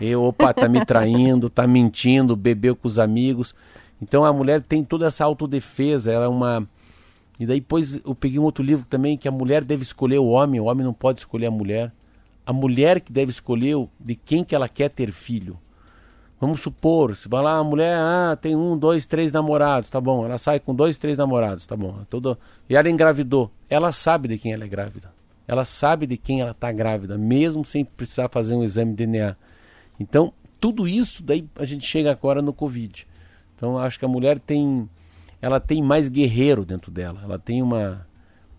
E, 0.00 0.14
opa, 0.16 0.54
tá 0.54 0.68
me 0.68 0.84
traindo, 0.84 1.50
tá 1.50 1.66
mentindo, 1.66 2.34
bebeu 2.34 2.74
com 2.74 2.88
os 2.88 2.98
amigos. 2.98 3.54
Então 4.00 4.24
a 4.24 4.32
mulher 4.32 4.62
tem 4.62 4.82
toda 4.82 5.06
essa 5.06 5.24
autodefesa, 5.24 6.10
ela 6.10 6.24
é 6.24 6.28
uma 6.28 6.66
E 7.38 7.46
daí 7.46 7.60
depois 7.60 8.00
eu 8.04 8.14
peguei 8.14 8.38
um 8.38 8.42
outro 8.42 8.64
livro 8.64 8.86
também 8.88 9.16
que 9.16 9.28
a 9.28 9.30
mulher 9.30 9.62
deve 9.62 9.82
escolher 9.82 10.18
o 10.18 10.26
homem, 10.26 10.60
o 10.60 10.64
homem 10.64 10.84
não 10.84 10.94
pode 10.94 11.20
escolher 11.20 11.46
a 11.46 11.50
mulher. 11.50 11.92
A 12.44 12.52
mulher 12.52 13.00
que 13.00 13.12
deve 13.12 13.30
escolher 13.30 13.76
de 14.00 14.14
quem 14.14 14.42
que 14.42 14.54
ela 14.54 14.68
quer 14.68 14.88
ter 14.88 15.12
filho. 15.12 15.58
Vamos 16.42 16.60
supor, 16.60 17.14
se 17.14 17.28
vai 17.28 17.40
lá, 17.40 17.58
a 17.58 17.62
mulher 17.62 17.96
ah, 17.96 18.34
tem 18.34 18.56
um, 18.56 18.76
dois, 18.76 19.06
três 19.06 19.32
namorados, 19.32 19.88
tá 19.88 20.00
bom. 20.00 20.24
Ela 20.24 20.38
sai 20.38 20.58
com 20.58 20.74
dois, 20.74 20.98
três 20.98 21.16
namorados, 21.16 21.68
tá 21.68 21.76
bom. 21.76 22.04
E 22.68 22.74
ela 22.74 22.90
engravidou. 22.90 23.48
Ela 23.70 23.92
sabe 23.92 24.26
de 24.26 24.36
quem 24.36 24.52
ela 24.52 24.64
é 24.64 24.66
grávida. 24.66 25.12
Ela 25.46 25.64
sabe 25.64 26.04
de 26.04 26.16
quem 26.16 26.40
ela 26.40 26.50
está 26.50 26.72
grávida, 26.72 27.16
mesmo 27.16 27.64
sem 27.64 27.84
precisar 27.84 28.28
fazer 28.28 28.56
um 28.56 28.64
exame 28.64 28.90
de 28.90 29.06
DNA. 29.06 29.36
Então, 30.00 30.32
tudo 30.58 30.88
isso, 30.88 31.22
daí 31.22 31.48
a 31.56 31.64
gente 31.64 31.86
chega 31.86 32.10
agora 32.10 32.42
no 32.42 32.52
Covid. 32.52 33.06
Então, 33.54 33.78
acho 33.78 33.96
que 33.96 34.04
a 34.04 34.08
mulher 34.08 34.40
tem, 34.40 34.90
ela 35.40 35.60
tem 35.60 35.80
mais 35.80 36.08
guerreiro 36.08 36.64
dentro 36.64 36.90
dela. 36.90 37.20
Ela 37.22 37.38
tem 37.38 37.62
uma, 37.62 38.04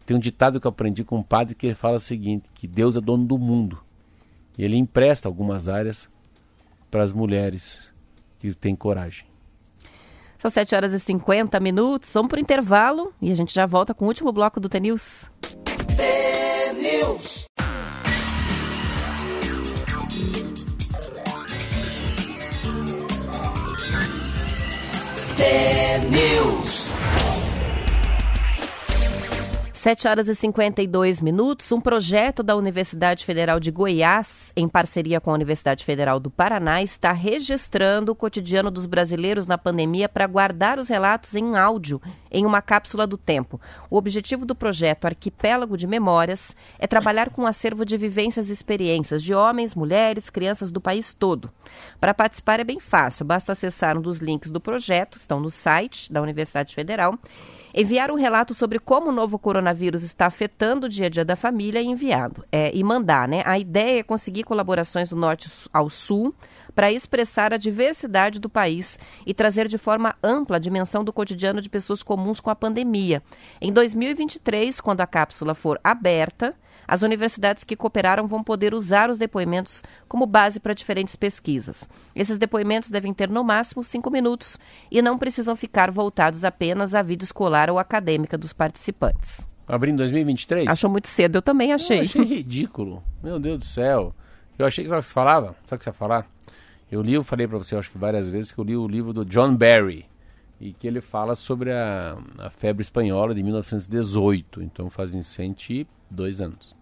tem 0.05 0.15
um 0.15 0.21
ditado 0.21 0.57
que 0.57 0.65
eu 0.65 0.69
aprendi 0.69 1.03
com 1.03 1.17
um 1.17 1.23
padre 1.23 1.53
que 1.53 1.67
ele 1.67 1.75
fala 1.75 1.97
o 1.97 1.99
seguinte, 1.99 2.45
que 2.55 2.65
Deus 2.65 2.95
é 2.95 3.01
dono 3.01 3.25
do 3.25 3.37
mundo. 3.37 3.77
E 4.57 4.63
ele 4.63 4.77
empresta 4.77 5.27
algumas 5.27 5.67
áreas 5.67 6.12
para 6.93 7.01
as 7.01 7.11
mulheres 7.11 7.79
que 8.37 8.53
têm 8.53 8.75
coragem. 8.75 9.25
São 10.37 10.51
7 10.51 10.75
horas 10.75 10.93
e 10.93 10.99
50 10.99 11.59
minutos. 11.59 12.11
Vamos 12.13 12.29
para 12.29 12.37
o 12.37 12.39
intervalo 12.39 13.11
e 13.19 13.31
a 13.31 13.35
gente 13.35 13.51
já 13.51 13.65
volta 13.65 13.95
com 13.95 14.05
o 14.05 14.07
último 14.07 14.31
bloco 14.31 14.59
do 14.59 14.69
T-News. 14.69 15.27
T-News. 15.97 17.47
T-News. 25.35 26.72
7 29.83 30.07
horas 30.07 30.29
e 30.29 30.35
52 30.35 31.19
minutos. 31.19 31.69
Um 31.69 31.81
projeto 31.81 32.41
da 32.41 32.55
Universidade 32.55 33.25
Federal 33.25 33.59
de 33.59 33.69
Goiás, 33.69 34.53
em 34.55 34.65
parceria 34.65 35.19
com 35.19 35.29
a 35.29 35.33
Universidade 35.33 35.83
Federal 35.83 36.21
do 36.21 36.31
Paraná, 36.31 36.81
está 36.81 37.11
registrando 37.11 38.13
o 38.13 38.15
cotidiano 38.15 38.71
dos 38.71 38.85
brasileiros 38.85 39.45
na 39.45 39.57
pandemia 39.57 40.07
para 40.07 40.25
guardar 40.25 40.79
os 40.79 40.87
relatos 40.87 41.35
em 41.35 41.57
áudio 41.57 42.01
em 42.31 42.45
uma 42.45 42.61
cápsula 42.61 43.05
do 43.05 43.17
tempo. 43.17 43.59
O 43.89 43.97
objetivo 43.97 44.45
do 44.45 44.55
projeto 44.55 45.03
Arquipélago 45.03 45.75
de 45.75 45.85
Memórias 45.85 46.55
é 46.79 46.87
trabalhar 46.87 47.29
com 47.29 47.41
um 47.41 47.45
acervo 47.45 47.83
de 47.83 47.97
vivências 47.97 48.49
e 48.49 48.53
experiências 48.53 49.21
de 49.21 49.33
homens, 49.33 49.75
mulheres, 49.75 50.29
crianças 50.29 50.71
do 50.71 50.79
país 50.79 51.13
todo. 51.13 51.51
Para 51.99 52.13
participar 52.13 52.61
é 52.61 52.63
bem 52.63 52.79
fácil, 52.79 53.25
basta 53.25 53.51
acessar 53.51 53.97
um 53.97 54.01
dos 54.01 54.19
links 54.19 54.49
do 54.49 54.61
projeto, 54.61 55.17
estão 55.17 55.41
no 55.41 55.49
site 55.49 56.09
da 56.09 56.21
Universidade 56.21 56.73
Federal 56.73 57.19
enviar 57.73 58.11
um 58.11 58.15
relato 58.15 58.53
sobre 58.53 58.79
como 58.79 59.09
o 59.09 59.11
novo 59.11 59.39
coronavírus 59.39 60.03
está 60.03 60.27
afetando 60.27 60.85
o 60.85 60.89
dia 60.89 61.07
a 61.07 61.09
dia 61.09 61.25
da 61.25 61.35
família 61.35 61.81
e 61.81 61.85
enviado. 61.85 62.45
É, 62.51 62.71
e 62.73 62.83
mandar, 62.83 63.27
né? 63.27 63.41
A 63.45 63.57
ideia 63.57 63.99
é 63.99 64.03
conseguir 64.03 64.43
colaborações 64.43 65.09
do 65.09 65.15
norte 65.15 65.49
ao 65.71 65.89
sul 65.89 66.33
para 66.75 66.91
expressar 66.91 67.53
a 67.53 67.57
diversidade 67.57 68.39
do 68.39 68.49
país 68.49 68.99
e 69.25 69.33
trazer 69.33 69.67
de 69.67 69.77
forma 69.77 70.15
ampla 70.23 70.57
a 70.57 70.59
dimensão 70.59 71.03
do 71.03 71.13
cotidiano 71.13 71.61
de 71.61 71.69
pessoas 71.69 72.01
comuns 72.01 72.39
com 72.39 72.49
a 72.49 72.55
pandemia. 72.55 73.21
Em 73.61 73.71
2023, 73.71 74.79
quando 74.81 75.01
a 75.01 75.07
cápsula 75.07 75.53
for 75.53 75.79
aberta, 75.83 76.55
as 76.87 77.01
universidades 77.01 77.63
que 77.63 77.75
cooperaram 77.75 78.27
vão 78.27 78.43
poder 78.43 78.73
usar 78.73 79.09
os 79.09 79.17
depoimentos 79.17 79.83
como 80.07 80.25
base 80.25 80.59
para 80.59 80.73
diferentes 80.73 81.15
pesquisas. 81.15 81.87
Esses 82.15 82.37
depoimentos 82.37 82.89
devem 82.89 83.13
ter 83.13 83.29
no 83.29 83.43
máximo 83.43 83.83
cinco 83.83 84.09
minutos 84.09 84.57
e 84.91 85.01
não 85.01 85.17
precisam 85.17 85.55
ficar 85.55 85.91
voltados 85.91 86.43
apenas 86.43 86.95
à 86.95 87.01
vida 87.01 87.23
escolar 87.23 87.69
ou 87.69 87.79
acadêmica 87.79 88.37
dos 88.37 88.53
participantes. 88.53 89.45
Abrindo 89.67 89.97
2023? 89.97 90.67
Achou 90.67 90.89
muito 90.89 91.07
cedo, 91.07 91.37
eu 91.37 91.41
também 91.41 91.71
achei. 91.73 91.99
Eu 91.99 92.03
achei 92.03 92.23
ridículo. 92.23 93.03
Meu 93.23 93.39
Deus 93.39 93.59
do 93.59 93.65
céu. 93.65 94.13
Eu 94.57 94.65
achei 94.65 94.83
que 94.83 94.89
você 94.89 95.13
falava, 95.13 95.55
sabe 95.63 95.75
o 95.75 95.77
que 95.77 95.83
você 95.83 95.89
ia 95.89 95.93
falar? 95.93 96.27
Eu 96.91 97.01
li, 97.01 97.13
eu 97.13 97.23
falei 97.23 97.47
para 97.47 97.57
você, 97.57 97.75
acho 97.75 97.89
que 97.89 97.97
várias 97.97 98.29
vezes, 98.29 98.51
que 98.51 98.59
eu 98.59 98.63
li 98.63 98.77
o 98.77 98.87
livro 98.87 99.13
do 99.13 99.25
John 99.25 99.55
Barry 99.55 100.05
e 100.59 100.73
que 100.73 100.87
ele 100.87 101.01
fala 101.01 101.35
sobre 101.35 101.71
a, 101.71 102.17
a 102.37 102.49
febre 102.49 102.81
espanhola 102.81 103.33
de 103.33 103.41
1918. 103.41 104.61
Então 104.61 104.89
fazem 104.89 105.21
102 106.13 106.41
anos. 106.41 106.75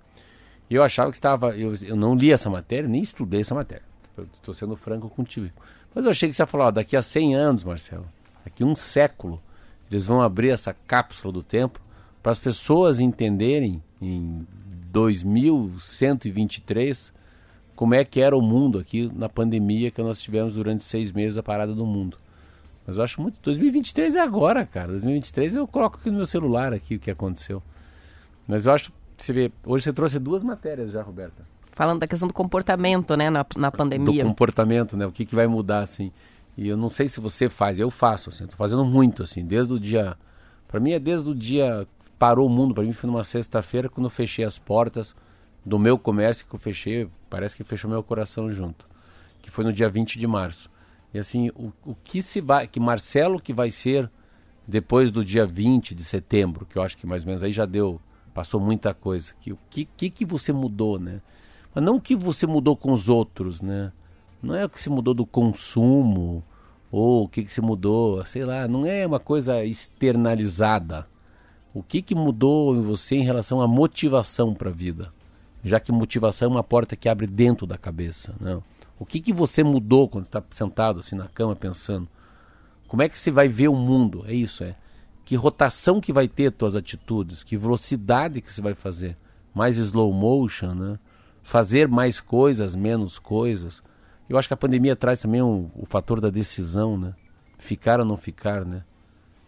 E 0.70 0.76
eu 0.76 0.84
achava 0.84 1.10
que 1.10 1.18
estava. 1.18 1.58
Eu, 1.58 1.74
eu 1.82 1.96
não 1.96 2.14
li 2.16 2.32
essa 2.32 2.50
matéria, 2.50 2.88
nem 2.88 3.02
estudei 3.02 3.42
essa 3.42 3.56
matéria. 3.56 3.84
Estou 4.34 4.54
sendo 4.54 4.76
franco 4.76 5.10
contigo. 5.10 5.50
Mas 5.94 6.06
eu 6.06 6.12
achei 6.12 6.30
que 6.30 6.36
você 6.36 6.44
ia 6.44 6.48
falar, 6.48 6.68
ó, 6.68 6.72
daqui 6.72 6.96
a 6.96 7.02
100 7.02 7.36
anos, 7.36 7.64
Marcelo, 7.64 8.06
daqui 8.46 8.64
a 8.64 8.66
um 8.66 8.76
século, 8.76 9.42
eles 9.90 10.06
vão 10.06 10.22
abrir 10.22 10.50
essa 10.50 10.74
cápsula 10.88 11.34
do 11.34 11.44
tempo 11.44 11.82
para 12.24 12.32
as 12.32 12.40
pessoas 12.40 13.02
entenderem 13.02 13.84
em 14.02 14.48
2123 14.92 17.14
como 17.76 17.94
é 17.96 18.06
que 18.06 18.22
era 18.22 18.38
o 18.38 18.42
mundo 18.42 18.78
aqui 18.78 19.12
na 19.14 19.28
pandemia 19.28 19.92
que 19.92 20.02
nós 20.02 20.22
tivemos 20.22 20.54
durante 20.54 20.84
seis 20.84 21.12
meses 21.12 21.38
a 21.38 21.44
parada 21.44 21.74
do 21.74 21.86
mundo. 21.86 22.18
Mas 22.86 22.98
eu 22.98 23.04
acho 23.04 23.22
muito. 23.22 23.40
2023 23.42 24.16
é 24.16 24.20
agora, 24.20 24.66
cara. 24.66 24.90
2023 24.90 25.56
eu 25.56 25.68
coloco 25.68 25.98
aqui 25.98 26.10
no 26.10 26.18
meu 26.18 26.26
celular 26.26 26.74
aqui 26.74 26.96
o 26.96 27.00
que 27.00 27.12
aconteceu. 27.12 27.62
Mas 28.48 28.66
eu 28.66 28.74
acho. 28.74 28.92
Você 29.22 29.34
vê, 29.34 29.52
hoje 29.66 29.84
você 29.84 29.94
trouxe 29.94 30.18
duas 30.18 30.42
matérias 30.44 30.92
já, 30.92 31.02
Roberta. 31.02 31.46
Falando 31.74 32.00
da 32.00 32.08
questão 32.08 32.28
do 32.28 32.34
comportamento, 32.34 33.16
né, 33.16 33.30
na, 33.30 33.46
na 33.56 33.72
pandemia. 33.72 34.24
Do 34.24 34.30
comportamento, 34.30 34.98
né? 34.98 35.06
O 35.06 35.12
que, 35.12 35.26
que 35.26 35.36
vai 35.36 35.48
mudar, 35.48 35.82
assim. 35.82 36.12
E 36.58 36.68
eu 36.68 36.76
não 36.76 36.90
sei 36.90 37.08
se 37.08 37.20
você 37.20 37.48
faz, 37.48 37.80
eu 37.80 37.92
faço, 37.92 38.30
assim. 38.30 38.48
Tô 38.48 38.58
fazendo 38.58 38.84
muito, 38.84 39.24
assim, 39.24 39.46
desde 39.46 39.74
o 39.74 39.80
dia. 39.80 40.18
Para 40.68 40.80
mim 40.80 40.92
é 40.92 41.00
desde 41.00 41.30
o 41.30 41.36
dia. 41.36 41.88
Parou 42.18 42.48
o 42.48 42.50
mundo, 42.50 42.74
para 42.74 42.84
mim 42.84 42.94
foi 42.94 43.10
numa 43.10 43.24
sexta-feira 43.24 43.90
quando 43.90 44.06
eu 44.06 44.10
fechei 44.10 44.46
as 44.46 44.60
portas 44.60 45.16
do 45.66 45.78
meu 45.78 45.98
comércio 45.98 46.46
que 46.48 46.54
eu 46.54 46.60
fechei, 46.60 47.08
parece 47.30 47.56
que 47.56 47.64
fechou 47.64 47.90
meu 47.90 48.04
coração 48.04 48.50
junto, 48.50 48.86
que 49.42 49.50
foi 49.50 49.64
no 49.64 49.72
dia 49.72 49.90
20 49.90 50.20
de 50.20 50.28
março. 50.28 50.70
E 51.14 51.20
assim, 51.20 51.50
o, 51.50 51.72
o 51.86 51.96
que 52.04 52.22
se 52.22 52.42
vai, 52.42 52.68
que 52.68 52.80
Marcelo 52.80 53.40
que 53.40 53.54
vai 53.54 53.70
ser 53.70 54.10
depois 54.68 55.12
do 55.12 55.24
dia 55.24 55.46
20 55.46 55.94
de 55.94 56.04
setembro, 56.04 56.66
que 56.66 56.78
eu 56.78 56.82
acho 56.82 56.98
que 56.98 57.06
mais 57.06 57.24
ou 57.24 57.28
menos 57.28 57.44
aí 57.44 57.52
já 57.52 57.66
deu, 57.66 58.00
passou 58.34 58.60
muita 58.60 58.94
coisa. 58.94 59.34
O 59.48 59.58
que, 59.70 59.86
que, 59.86 60.10
que 60.10 60.26
você 60.26 60.52
mudou, 60.54 61.00
né? 61.00 61.22
Mas 61.74 61.84
não 61.84 61.98
o 61.98 62.02
que 62.02 62.16
você 62.16 62.46
mudou 62.46 62.76
com 62.76 62.92
os 62.92 63.10
outros, 63.10 63.62
né? 63.62 63.92
Não 64.42 64.56
é 64.56 64.66
o 64.66 64.70
que 64.70 64.82
se 64.82 64.90
mudou 64.90 65.14
do 65.14 65.26
consumo 65.26 66.44
ou 66.92 67.24
o 67.24 67.28
que, 67.28 67.44
que 67.44 67.52
se 67.52 67.62
mudou, 67.62 68.26
sei 68.26 68.44
lá, 68.44 68.68
não 68.68 68.86
é 68.86 69.06
uma 69.06 69.20
coisa 69.20 69.64
externalizada. 69.64 71.08
O 71.74 71.82
que, 71.82 72.02
que 72.02 72.14
mudou 72.14 72.76
em 72.76 72.82
você 72.82 73.16
em 73.16 73.24
relação 73.24 73.62
à 73.62 73.68
motivação 73.68 74.54
para 74.54 74.70
a 74.70 74.74
vida? 74.74 75.14
já 75.64 75.80
que 75.80 75.92
motivação 75.92 76.48
é 76.48 76.52
uma 76.52 76.64
porta 76.64 76.96
que 76.96 77.08
abre 77.08 77.28
dentro 77.28 77.66
da 77.68 77.78
cabeça. 77.78 78.34
Né? 78.40 78.60
O 79.00 79.06
que, 79.06 79.20
que 79.20 79.34
você 79.34 79.64
mudou 79.64 80.08
quando 80.08 80.26
está 80.26 80.44
sentado 80.52 81.00
assim 81.00 81.16
na 81.16 81.28
cama 81.28 81.56
pensando? 81.56 82.08
Como 82.88 83.02
é 83.02 83.10
que 83.10 83.18
você 83.18 83.32
vai 83.32 83.48
ver 83.48 83.68
o 83.68 83.76
mundo? 83.76 84.24
É 84.28 84.34
isso, 84.34 84.64
é. 84.64 84.76
Que 85.24 85.36
rotação 85.36 86.02
que 86.02 86.12
vai 86.12 86.28
ter 86.28 86.52
tuas 86.52 86.76
atitudes? 86.76 87.44
Que 87.44 87.56
velocidade 87.56 88.42
que 88.42 88.52
você 88.52 88.62
vai 88.62 88.74
fazer? 88.74 89.18
Mais 89.54 89.78
slow 89.78 90.12
motion, 90.12 90.74
né? 90.74 91.00
Fazer 91.44 91.88
mais 91.88 92.20
coisas, 92.20 92.76
menos 92.76 93.18
coisas. 93.18 93.82
Eu 94.30 94.38
acho 94.38 94.48
que 94.48 94.54
a 94.54 94.58
pandemia 94.58 94.96
traz 94.96 95.22
também 95.22 95.42
um, 95.42 95.70
o 95.76 95.86
fator 95.86 96.20
da 96.20 96.30
decisão, 96.30 96.98
né? 96.98 97.14
Ficar 97.58 98.00
ou 98.00 98.06
não 98.06 98.18
ficar, 98.18 98.66
né? 98.66 98.84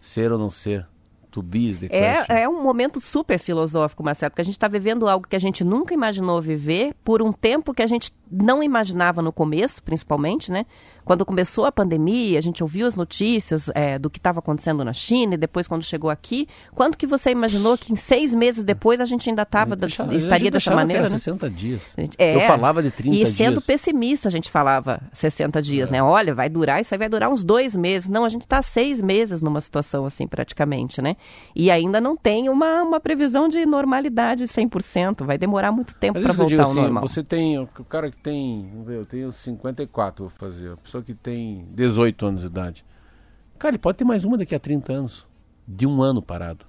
Ser 0.00 0.32
ou 0.32 0.38
não 0.38 0.50
ser. 0.50 0.86
to 1.34 1.42
be 1.42 1.68
is 1.68 1.78
the 1.78 1.88
É, 1.90 2.42
é 2.42 2.48
um 2.48 2.62
momento 2.62 3.00
super 3.00 3.38
filosófico, 3.40 4.04
Marcelo, 4.04 4.30
porque 4.30 4.42
a 4.42 4.44
gente 4.44 4.54
está 4.54 4.68
vivendo 4.68 5.08
algo 5.08 5.26
que 5.26 5.34
a 5.34 5.40
gente 5.40 5.64
nunca 5.64 5.92
imaginou 5.92 6.40
viver 6.40 6.94
por 7.02 7.20
um 7.20 7.32
tempo 7.32 7.74
que 7.74 7.82
a 7.82 7.88
gente 7.88 8.12
não 8.30 8.62
imaginava 8.62 9.20
no 9.20 9.32
começo, 9.32 9.82
principalmente, 9.82 10.52
né? 10.52 10.64
Quando 11.04 11.24
começou 11.24 11.66
a 11.66 11.72
pandemia, 11.72 12.38
a 12.38 12.42
gente 12.42 12.62
ouviu 12.62 12.86
as 12.86 12.94
notícias 12.94 13.70
é, 13.74 13.98
do 13.98 14.08
que 14.08 14.18
estava 14.18 14.38
acontecendo 14.38 14.84
na 14.84 14.92
China 14.92 15.34
e 15.34 15.36
depois 15.36 15.66
quando 15.68 15.82
chegou 15.82 16.10
aqui. 16.10 16.48
Quando 16.74 16.96
que 16.96 17.06
você 17.06 17.30
imaginou 17.30 17.76
que 17.76 17.92
em 17.92 17.96
seis 17.96 18.34
meses 18.34 18.64
depois 18.64 19.00
a 19.00 19.04
gente 19.04 19.28
ainda 19.28 19.42
estava, 19.42 19.76
estaria 20.12 20.50
dessa 20.50 20.74
maneira, 20.74 21.02
era 21.02 21.10
né? 21.10 21.18
60 21.18 21.50
dias. 21.50 21.82
É, 22.18 22.36
Eu 22.36 22.40
falava 22.42 22.82
de 22.82 22.90
30 22.90 23.16
E 23.16 23.26
sendo 23.32 23.52
dias. 23.54 23.66
pessimista, 23.66 24.28
a 24.28 24.30
gente 24.30 24.50
falava 24.50 25.00
60 25.12 25.60
dias, 25.62 25.88
É. 25.88 25.92
né? 25.92 26.02
Olha, 26.02 26.34
vai 26.34 26.48
durar, 26.48 26.80
isso 26.80 26.94
aí 26.94 26.98
vai 26.98 27.08
durar 27.08 27.28
uns 27.30 27.44
dois 27.44 27.76
meses. 27.76 28.08
Não, 28.08 28.24
a 28.24 28.28
gente 28.28 28.42
está 28.42 28.62
seis 28.62 29.00
meses 29.00 29.42
numa 29.42 29.60
situação 29.60 30.06
assim, 30.06 30.26
praticamente, 30.26 31.02
né? 31.02 31.16
E 31.54 31.70
ainda 31.70 32.00
não 32.00 32.16
tem 32.16 32.48
uma, 32.48 32.82
uma 32.82 33.00
previsão 33.00 33.48
de 33.48 33.64
normalidade 33.66 34.44
100%. 34.44 35.24
Vai 35.24 35.36
demorar 35.38 35.70
muito 35.72 35.94
tempo 35.94 36.20
para 36.20 36.32
voltar 36.32 36.48
digo 36.48 36.62
ao 36.62 36.70
assim, 36.70 36.80
normal. 36.80 37.06
você 37.06 37.22
tem, 37.22 37.58
o 37.58 37.66
cara 37.88 38.10
que 38.10 38.16
tem, 38.16 38.70
eu 38.88 39.04
tenho 39.04 39.30
54, 39.32 40.24
vou 40.24 40.32
fazer, 40.38 40.70
a 40.72 40.76
pessoa 40.94 41.02
que 41.02 41.14
tem 41.14 41.66
18 41.72 42.26
anos 42.26 42.40
de 42.42 42.46
idade. 42.46 42.84
Cara, 43.58 43.72
ele 43.72 43.78
pode 43.78 43.98
ter 43.98 44.04
mais 44.04 44.24
uma 44.24 44.38
daqui 44.38 44.54
a 44.54 44.60
30 44.60 44.92
anos, 44.92 45.26
de 45.66 45.86
um 45.86 46.02
ano 46.02 46.22
parado. 46.22 46.64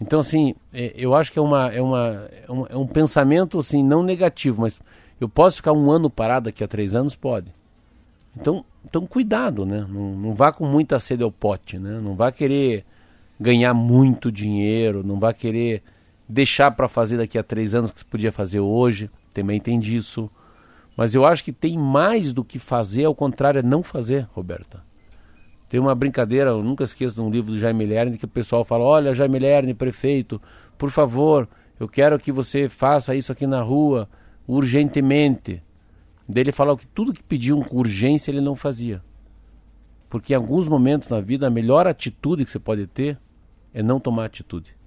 Então, 0.00 0.20
assim, 0.20 0.54
é, 0.72 0.92
eu 0.96 1.14
acho 1.14 1.30
que 1.30 1.38
é, 1.38 1.42
uma, 1.42 1.72
é, 1.72 1.80
uma, 1.80 2.28
é, 2.46 2.50
um, 2.50 2.66
é 2.66 2.76
um 2.76 2.86
pensamento, 2.86 3.58
assim, 3.58 3.82
não 3.82 4.02
negativo, 4.02 4.62
mas 4.62 4.80
eu 5.20 5.28
posso 5.28 5.56
ficar 5.56 5.72
um 5.72 5.90
ano 5.90 6.08
parado 6.08 6.46
daqui 6.46 6.64
a 6.64 6.68
três 6.68 6.94
anos? 6.94 7.14
Pode. 7.14 7.52
Então, 8.36 8.64
então 8.84 9.06
cuidado, 9.06 9.66
né? 9.66 9.86
Não, 9.88 10.14
não 10.14 10.34
vá 10.34 10.52
com 10.52 10.66
muita 10.66 10.98
sede 10.98 11.22
ao 11.22 11.32
pote, 11.32 11.78
né? 11.78 12.00
Não 12.00 12.14
vá 12.14 12.30
querer 12.30 12.84
ganhar 13.38 13.74
muito 13.74 14.30
dinheiro, 14.30 15.04
não 15.04 15.18
vá 15.18 15.32
querer 15.32 15.82
deixar 16.28 16.70
para 16.70 16.88
fazer 16.88 17.16
daqui 17.16 17.38
a 17.38 17.42
três 17.42 17.74
anos 17.74 17.90
que 17.90 18.00
você 18.00 18.06
podia 18.06 18.32
fazer 18.32 18.60
hoje. 18.60 19.10
Também 19.34 19.60
tem 19.60 19.78
disso. 19.78 20.30
Mas 20.98 21.14
eu 21.14 21.24
acho 21.24 21.44
que 21.44 21.52
tem 21.52 21.78
mais 21.78 22.32
do 22.32 22.42
que 22.42 22.58
fazer, 22.58 23.04
ao 23.04 23.14
contrário, 23.14 23.60
é 23.60 23.62
não 23.62 23.84
fazer, 23.84 24.26
Roberta. 24.32 24.82
Tem 25.68 25.78
uma 25.78 25.94
brincadeira, 25.94 26.50
eu 26.50 26.60
nunca 26.60 26.82
esqueço 26.82 27.14
de 27.14 27.20
um 27.20 27.30
livro 27.30 27.52
do 27.52 27.58
Jaime 27.58 27.86
Lerner, 27.86 28.18
que 28.18 28.24
o 28.24 28.28
pessoal 28.28 28.64
fala, 28.64 28.82
olha, 28.82 29.14
Jaime 29.14 29.38
Lerner, 29.38 29.76
prefeito, 29.76 30.42
por 30.76 30.90
favor, 30.90 31.48
eu 31.78 31.86
quero 31.86 32.18
que 32.18 32.32
você 32.32 32.68
faça 32.68 33.14
isso 33.14 33.30
aqui 33.30 33.46
na 33.46 33.62
rua, 33.62 34.08
urgentemente. 34.44 35.62
Ele 36.34 36.50
fala 36.50 36.76
que 36.76 36.88
tudo 36.88 37.12
que 37.12 37.22
pediam 37.22 37.62
com 37.62 37.76
urgência 37.76 38.32
ele 38.32 38.40
não 38.40 38.56
fazia. 38.56 39.00
Porque 40.10 40.32
em 40.32 40.36
alguns 40.36 40.66
momentos 40.66 41.10
na 41.10 41.20
vida 41.20 41.46
a 41.46 41.50
melhor 41.50 41.86
atitude 41.86 42.44
que 42.44 42.50
você 42.50 42.58
pode 42.58 42.88
ter 42.88 43.16
é 43.72 43.84
não 43.84 44.00
tomar 44.00 44.24
atitude. 44.24 44.77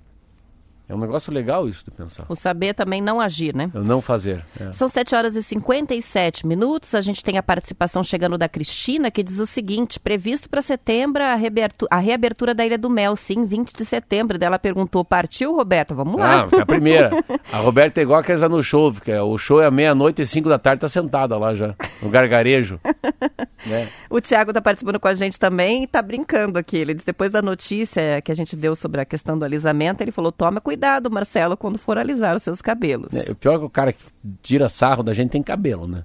É 0.92 0.96
um 0.96 1.00
negócio 1.00 1.32
legal 1.32 1.70
isso 1.70 1.86
de 1.86 1.92
pensar. 1.92 2.26
O 2.28 2.36
saber 2.36 2.74
também 2.74 3.02
não 3.02 3.22
agir, 3.22 3.56
né? 3.56 3.72
É 3.74 3.80
não 3.80 4.02
fazer. 4.02 4.44
é. 4.60 4.74
São 4.74 4.90
7 4.90 5.16
horas 5.16 5.36
e 5.38 5.42
57 5.42 6.46
minutos. 6.46 6.94
A 6.94 7.00
gente 7.00 7.24
tem 7.24 7.38
a 7.38 7.44
participação 7.44 8.04
chegando 8.04 8.38
da 8.38 8.50
Cristina, 8.50 9.10
que 9.10 9.24
diz 9.24 9.40
o 9.40 9.46
seguinte: 9.46 10.00
previsto 10.02 10.50
para 10.50 10.62
setembro 10.62 11.24
a, 11.24 11.36
reabertu- 11.36 11.88
a 11.90 11.98
reabertura 11.98 12.54
da 12.54 12.66
Ilha 12.66 12.78
do 12.78 12.90
Mel, 12.90 13.16
sim, 13.16 13.46
20 13.46 13.72
de 13.74 13.86
setembro. 13.86 14.38
Daí 14.38 14.48
Ela 14.48 14.60
perguntou: 14.60 15.06
partiu, 15.06 15.56
Roberto? 15.56 15.96
Vamos 15.96 16.20
lá. 16.20 16.42
Ah, 16.42 16.46
você 16.46 16.58
é 16.58 16.62
a 16.62 16.66
primeira. 16.66 17.10
A 17.54 17.58
Roberta 17.58 18.00
é 18.02 18.04
igual 18.04 18.20
aqueles 18.20 18.42
lá 18.42 18.50
no 18.50 18.62
show, 18.62 18.92
que 18.94 19.12
é- 19.12 19.22
o 19.22 19.38
show 19.38 19.62
é 19.62 19.72
meia-noite 19.72 20.22
e 20.22 20.26
cinco 20.28 20.50
da 20.50 20.60
tarde, 20.60 20.82
tá 20.82 20.90
sentada 20.90 21.38
lá 21.38 21.54
já, 21.56 21.74
no 22.02 22.10
gargarejo. 22.10 22.80
né? 23.66 23.88
O 24.10 24.20
Tiago 24.20 24.52
está 24.52 24.62
participando 24.62 25.00
com 25.00 25.08
a 25.08 25.14
gente 25.14 25.40
também 25.40 25.82
e 25.82 25.86
está 25.86 26.02
brincando 26.02 26.58
aqui. 26.60 26.78
Ele 26.78 26.94
diz, 26.94 27.04
depois 27.04 27.32
da 27.32 27.42
notícia 27.42 28.22
que 28.22 28.32
a 28.32 28.36
gente 28.36 28.56
deu 28.56 28.76
sobre 28.76 29.00
a 29.02 29.06
questão 29.06 29.38
do 29.38 29.46
alisamento, 29.46 30.04
ele 30.04 30.12
falou: 30.12 30.32
toma 30.32 30.60
cuidado, 30.60 30.81
Marcelo, 31.12 31.56
quando 31.58 31.78
for 31.78 31.98
alisar 31.98 32.36
os 32.36 32.44
seus 32.44 32.62
cabelos. 32.62 33.14
É, 33.14 33.32
o 33.32 33.36
pior 33.36 33.56
é 33.56 33.60
que 33.60 33.66
o 33.66 33.70
cara 33.70 33.94
que 33.94 34.04
tira 34.42 34.68
sarro 34.70 35.04
da 35.04 35.14
gente 35.14 35.32
tem 35.32 35.44
cabelo, 35.44 35.88
né? 35.88 36.04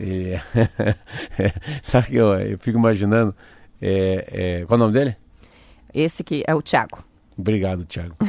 E- 0.00 0.34
Sabe 1.82 2.08
que 2.08 2.16
eu, 2.16 2.32
eu 2.40 2.58
fico 2.58 2.78
imaginando. 2.78 3.34
É, 3.80 4.60
é, 4.62 4.66
qual 4.66 4.76
é 4.78 4.82
o 4.82 4.84
nome 4.86 4.92
dele? 4.92 5.16
Esse 5.92 6.24
que 6.24 6.42
é 6.46 6.54
o 6.54 6.62
Tiago. 6.62 7.04
Obrigado, 7.36 7.84
Thiago. 7.84 8.14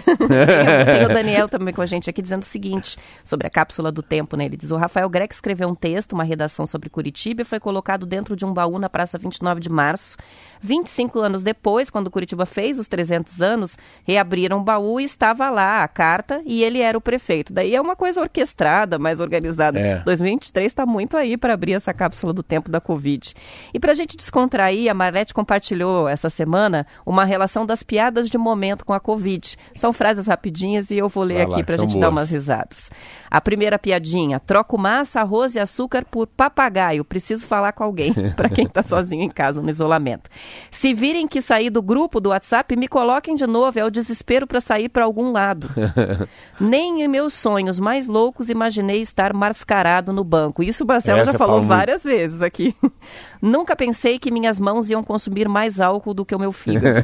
Tem 0.85 1.05
o 1.05 1.07
Daniel 1.07 1.47
também 1.47 1.73
com 1.73 1.81
a 1.81 1.85
gente 1.85 2.09
aqui 2.09 2.21
dizendo 2.21 2.41
o 2.41 2.45
seguinte 2.45 2.97
sobre 3.23 3.45
a 3.45 3.49
cápsula 3.49 3.91
do 3.91 4.01
tempo, 4.01 4.35
né? 4.35 4.45
Ele 4.45 4.57
diz: 4.57 4.71
o 4.71 4.77
Rafael 4.77 5.07
Greck 5.09 5.33
escreveu 5.33 5.69
um 5.69 5.75
texto, 5.75 6.13
uma 6.13 6.23
redação 6.23 6.65
sobre 6.65 6.89
Curitiba 6.89 7.43
e 7.43 7.45
foi 7.45 7.59
colocado 7.59 8.05
dentro 8.05 8.35
de 8.35 8.45
um 8.45 8.53
baú 8.53 8.79
na 8.79 8.89
Praça 8.89 9.17
29 9.17 9.61
de 9.61 9.69
Março. 9.69 10.17
25 10.61 11.19
anos 11.19 11.43
depois, 11.43 11.91
quando 11.91 12.09
Curitiba 12.09 12.45
fez 12.45 12.79
os 12.79 12.87
300 12.87 13.41
anos, 13.41 13.77
reabriram 14.03 14.59
o 14.59 14.63
baú 14.63 14.99
e 14.99 15.03
estava 15.03 15.49
lá 15.51 15.83
a 15.83 15.87
carta 15.87 16.41
e 16.43 16.63
ele 16.63 16.81
era 16.81 16.97
o 16.97 17.01
prefeito. 17.01 17.53
Daí 17.53 17.75
é 17.75 17.81
uma 17.81 17.95
coisa 17.95 18.21
orquestrada, 18.21 18.97
mais 18.97 19.19
organizada. 19.19 19.79
É. 19.79 19.99
2023 19.99 20.65
está 20.65 20.85
muito 20.85 21.15
aí 21.15 21.37
para 21.37 21.53
abrir 21.53 21.73
essa 21.73 21.93
cápsula 21.93 22.33
do 22.33 22.41
tempo 22.41 22.71
da 22.71 22.81
Covid. 22.81 23.35
E 23.71 23.79
para 23.79 23.91
a 23.91 23.95
gente 23.95 24.17
descontrair, 24.17 24.89
a 24.89 24.93
Marlete 24.95 25.33
compartilhou 25.33 26.09
essa 26.09 26.29
semana 26.29 26.87
uma 27.05 27.25
relação 27.25 27.65
das 27.65 27.83
piadas 27.83 28.27
de 28.27 28.37
momento 28.37 28.83
com 28.83 28.94
a 28.95 28.99
Covid. 28.99 29.57
São 29.75 29.91
frases 29.93 30.27
rapidinhas 30.27 30.89
e 30.91 30.97
eu 30.97 31.09
vou 31.09 31.23
ler 31.23 31.45
Vai 31.45 31.55
aqui 31.55 31.63
para 31.63 31.75
a 31.75 31.77
gente 31.77 31.93
dar 31.95 32.07
boas. 32.07 32.13
umas 32.13 32.29
risadas. 32.31 32.91
A 33.29 33.41
primeira 33.41 33.77
piadinha: 33.77 34.39
troco 34.39 34.77
massa, 34.77 35.19
arroz 35.21 35.55
e 35.55 35.59
açúcar 35.59 36.05
por 36.05 36.27
papagaio. 36.27 37.03
Preciso 37.03 37.45
falar 37.45 37.71
com 37.73 37.83
alguém, 37.83 38.13
para 38.35 38.49
quem 38.49 38.65
está 38.65 38.83
sozinho 38.83 39.23
em 39.23 39.29
casa 39.29 39.61
no 39.61 39.69
isolamento. 39.69 40.29
Se 40.71 40.93
virem 40.93 41.27
que 41.27 41.41
sair 41.41 41.69
do 41.69 41.81
grupo 41.81 42.19
do 42.19 42.29
WhatsApp, 42.29 42.75
me 42.75 42.87
coloquem 42.87 43.35
de 43.35 43.45
novo. 43.45 43.77
É 43.79 43.85
o 43.85 43.89
desespero 43.91 44.47
para 44.47 44.61
sair 44.61 44.89
para 44.89 45.03
algum 45.03 45.31
lado. 45.31 45.69
Nem 46.59 47.01
em 47.01 47.07
meus 47.07 47.33
sonhos 47.33 47.79
mais 47.79 48.07
loucos 48.07 48.49
imaginei 48.49 49.01
estar 49.01 49.33
mascarado 49.33 50.13
no 50.13 50.23
banco. 50.23 50.63
Isso 50.63 50.83
o 50.83 50.87
Marcelo 50.87 51.19
Essa 51.19 51.33
já 51.33 51.37
falou 51.37 51.55
fala 51.55 51.61
muito. 51.61 51.77
várias 51.77 52.03
vezes 52.03 52.41
aqui. 52.41 52.75
Nunca 53.41 53.75
pensei 53.75 54.17
que 54.17 54.31
minhas 54.31 54.59
mãos 54.59 54.89
iam 54.89 55.03
consumir 55.03 55.47
mais 55.47 55.79
álcool 55.79 56.13
do 56.13 56.25
que 56.25 56.33
o 56.33 56.39
meu 56.39 56.51
fígado. 56.51 57.03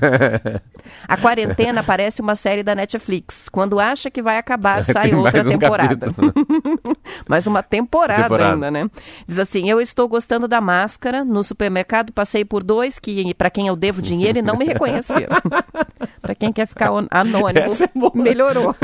A 1.08 1.18
quarentena 1.18 1.81
parece 1.84 2.22
uma 2.22 2.36
série 2.36 2.64
da 2.64 2.76
Netflix. 2.76 3.50
Quando 3.50 3.80
acha 3.80 4.10
que 4.10 4.22
vai 4.22 4.38
acabar, 4.38 4.84
sai 4.86 5.14
outra 5.14 5.42
um 5.42 5.50
temporada. 5.50 6.08
capítulo. 6.14 6.34
Mais 7.28 7.48
uma 7.48 7.64
temporada, 7.64 8.24
Temporada. 8.24 8.54
ainda, 8.54 8.72
né? 8.72 8.90
Diz 9.28 9.40
assim: 9.40 9.70
Eu 9.70 9.80
estou 9.82 10.08
gostando 10.08 10.48
da 10.48 10.60
máscara. 10.62 11.24
No 11.24 11.44
supermercado 11.44 12.12
passei 12.12 12.44
por 12.46 12.64
dois 12.64 13.00
que 13.00 13.34
para 13.36 13.50
quem 13.50 13.68
eu 13.68 13.76
devo 13.76 14.02
dinheiro 14.02 14.40
e 14.40 14.42
não 14.42 14.56
me 14.58 14.66
reconheceram. 14.66 15.38
para 16.22 16.36
quem 16.36 16.52
quer 16.52 16.68
ficar 16.68 16.90
anônimo, 17.10 17.60
é 17.60 18.18
melhorou. 18.18 18.76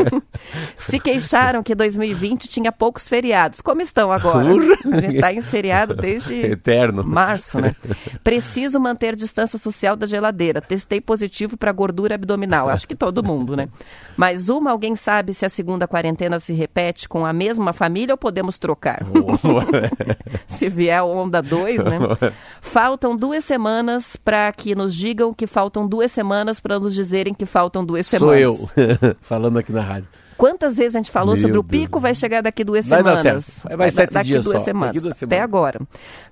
Se 0.77 0.99
queixaram 0.99 1.63
que 1.63 1.75
2020 1.75 2.47
tinha 2.47 2.71
poucos 2.71 3.07
feriados. 3.07 3.61
Como 3.61 3.81
estão 3.81 4.11
agora? 4.11 4.47
A 4.49 4.99
gente 5.01 5.15
está 5.15 5.33
em 5.33 5.41
feriado 5.41 5.93
desde 5.95 6.33
Eterno. 6.33 7.03
março, 7.03 7.59
né? 7.59 7.75
Preciso 8.23 8.79
manter 8.79 9.15
distância 9.15 9.57
social 9.57 9.95
da 9.95 10.05
geladeira. 10.05 10.61
Testei 10.61 11.01
positivo 11.01 11.57
para 11.57 11.71
gordura 11.71 12.15
abdominal. 12.15 12.69
Acho 12.69 12.86
que 12.87 12.95
todo 12.95 13.23
mundo, 13.23 13.55
né? 13.55 13.67
Mas 14.15 14.49
uma, 14.49 14.71
alguém 14.71 14.95
sabe 14.95 15.33
se 15.33 15.45
a 15.45 15.49
segunda 15.49 15.87
quarentena 15.87 16.39
se 16.39 16.53
repete 16.53 17.07
com 17.07 17.25
a 17.25 17.31
mesma 17.33 17.73
família 17.73 18.13
ou 18.13 18.17
podemos 18.17 18.57
trocar? 18.57 19.01
se 20.47 20.69
vier 20.69 20.97
a 20.99 21.03
onda 21.03 21.41
2, 21.41 21.83
né? 21.85 21.99
Faltam 22.61 23.15
duas 23.15 23.43
semanas 23.43 24.15
para 24.15 24.51
que 24.51 24.73
nos 24.73 24.95
digam 24.95 25.33
que 25.33 25.45
faltam 25.45 25.87
duas 25.87 26.11
semanas 26.11 26.59
para 26.59 26.79
nos 26.79 26.93
dizerem 26.95 27.33
que 27.33 27.45
faltam 27.45 27.85
duas 27.85 28.07
Sou 28.07 28.19
semanas. 28.19 28.41
eu, 28.41 29.15
falando 29.21 29.57
aqui 29.59 29.71
na 29.71 29.81
rádio. 29.81 30.09
Quantas 30.37 30.77
vezes 30.77 30.95
a 30.95 30.99
gente 30.99 31.09
falou 31.09 31.33
Meu 31.33 31.41
sobre 31.41 31.57
o 31.57 31.63
Deus. 31.63 31.81
pico 31.81 31.99
vai 31.99 32.13
chegar 32.13 32.41
daqui 32.41 32.63
duas 32.63 32.87
Vai 32.87 32.99
semanas? 32.99 33.45
certo. 33.45 33.75
Vai 33.77 33.89
sete 33.89 34.13
daqui 34.13 34.27
dias 34.27 34.43
duas 34.45 34.59
só. 34.59 34.65
Semanas. 34.65 34.89
Daqui 34.89 34.99
duas 34.99 35.13
Até 35.15 35.19
semanas. 35.25 35.43
agora. 35.43 35.79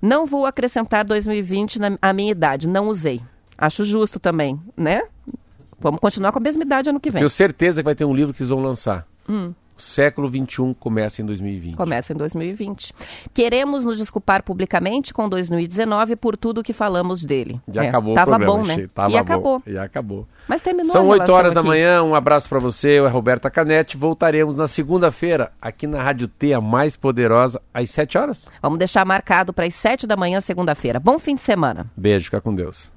Não 0.01 0.25
vou 0.27 0.45
acrescentar 0.45 1.03
2020 1.03 1.79
na 1.79 1.97
a 1.99 2.13
minha 2.13 2.31
idade, 2.31 2.67
não 2.67 2.87
usei. 2.87 3.19
Acho 3.57 3.83
justo 3.83 4.19
também, 4.19 4.59
né? 4.77 5.01
Vamos 5.85 5.99
continuar 5.99 6.31
com 6.31 6.39
a 6.39 6.41
mesma 6.41 6.63
idade 6.63 6.89
ano 6.89 6.99
que 6.99 7.11
vem. 7.11 7.19
Tenho 7.19 7.29
certeza 7.29 7.81
que 7.81 7.85
vai 7.85 7.93
ter 7.93 8.05
um 8.05 8.13
livro 8.15 8.33
que 8.33 8.41
eles 8.41 8.49
vão 8.49 8.59
lançar. 8.59 9.05
O 9.77 9.81
século 9.81 10.27
XXI 10.29 10.73
começa 10.79 11.21
em 11.21 11.25
2020. 11.25 11.75
Começa 11.75 12.11
em 12.11 12.15
2020. 12.15 12.91
Queremos 13.33 13.83
nos 13.85 13.97
desculpar 13.99 14.41
publicamente 14.41 15.13
com 15.13 15.27
2019 15.29 16.15
por 16.15 16.35
tudo 16.37 16.63
que 16.63 16.71
falamos 16.73 17.23
dele. 17.23 17.59
Já 17.71 17.83
É, 17.83 17.89
acabou 17.89 18.15
tava 18.15 18.31
o 18.31 18.37
programa. 18.39 18.57
bom, 18.63 18.65
né? 18.67 18.75
Che- 18.75 18.87
Tava 18.87 19.11
e 19.13 19.17
acabou. 19.17 19.59
Bom. 19.59 19.71
Já 19.71 19.83
acabou. 19.83 20.27
Mas 20.47 20.61
terminou 20.61 20.91
São 20.91 21.01
a 21.01 21.05
8 21.05 21.13
relação 21.19 21.35
horas 21.35 21.53
da 21.53 21.59
aqui. 21.59 21.67
manhã, 21.69 22.01
um 22.01 22.15
abraço 22.15 22.49
pra 22.49 22.57
você, 22.57 22.99
eu 22.99 23.05
é 23.05 23.09
Roberta 23.09 23.49
Canete. 23.51 23.95
Voltaremos 23.97 24.57
na 24.57 24.67
segunda-feira, 24.67 25.51
aqui 25.61 25.85
na 25.85 26.01
Rádio 26.01 26.27
T, 26.29 26.53
a 26.53 26.61
mais 26.61 26.95
poderosa, 26.95 27.61
às 27.73 27.91
7 27.91 28.17
horas. 28.17 28.47
Vamos 28.61 28.79
deixar 28.79 29.05
marcado 29.05 29.51
para 29.53 29.65
as 29.67 29.75
7 29.75 30.07
da 30.07 30.15
manhã, 30.15 30.39
segunda-feira. 30.41 30.99
Bom 30.99 31.19
fim 31.19 31.35
de 31.35 31.41
semana. 31.41 31.85
Beijo, 31.97 32.25
fica 32.25 32.39
com 32.41 32.55
Deus. 32.55 32.89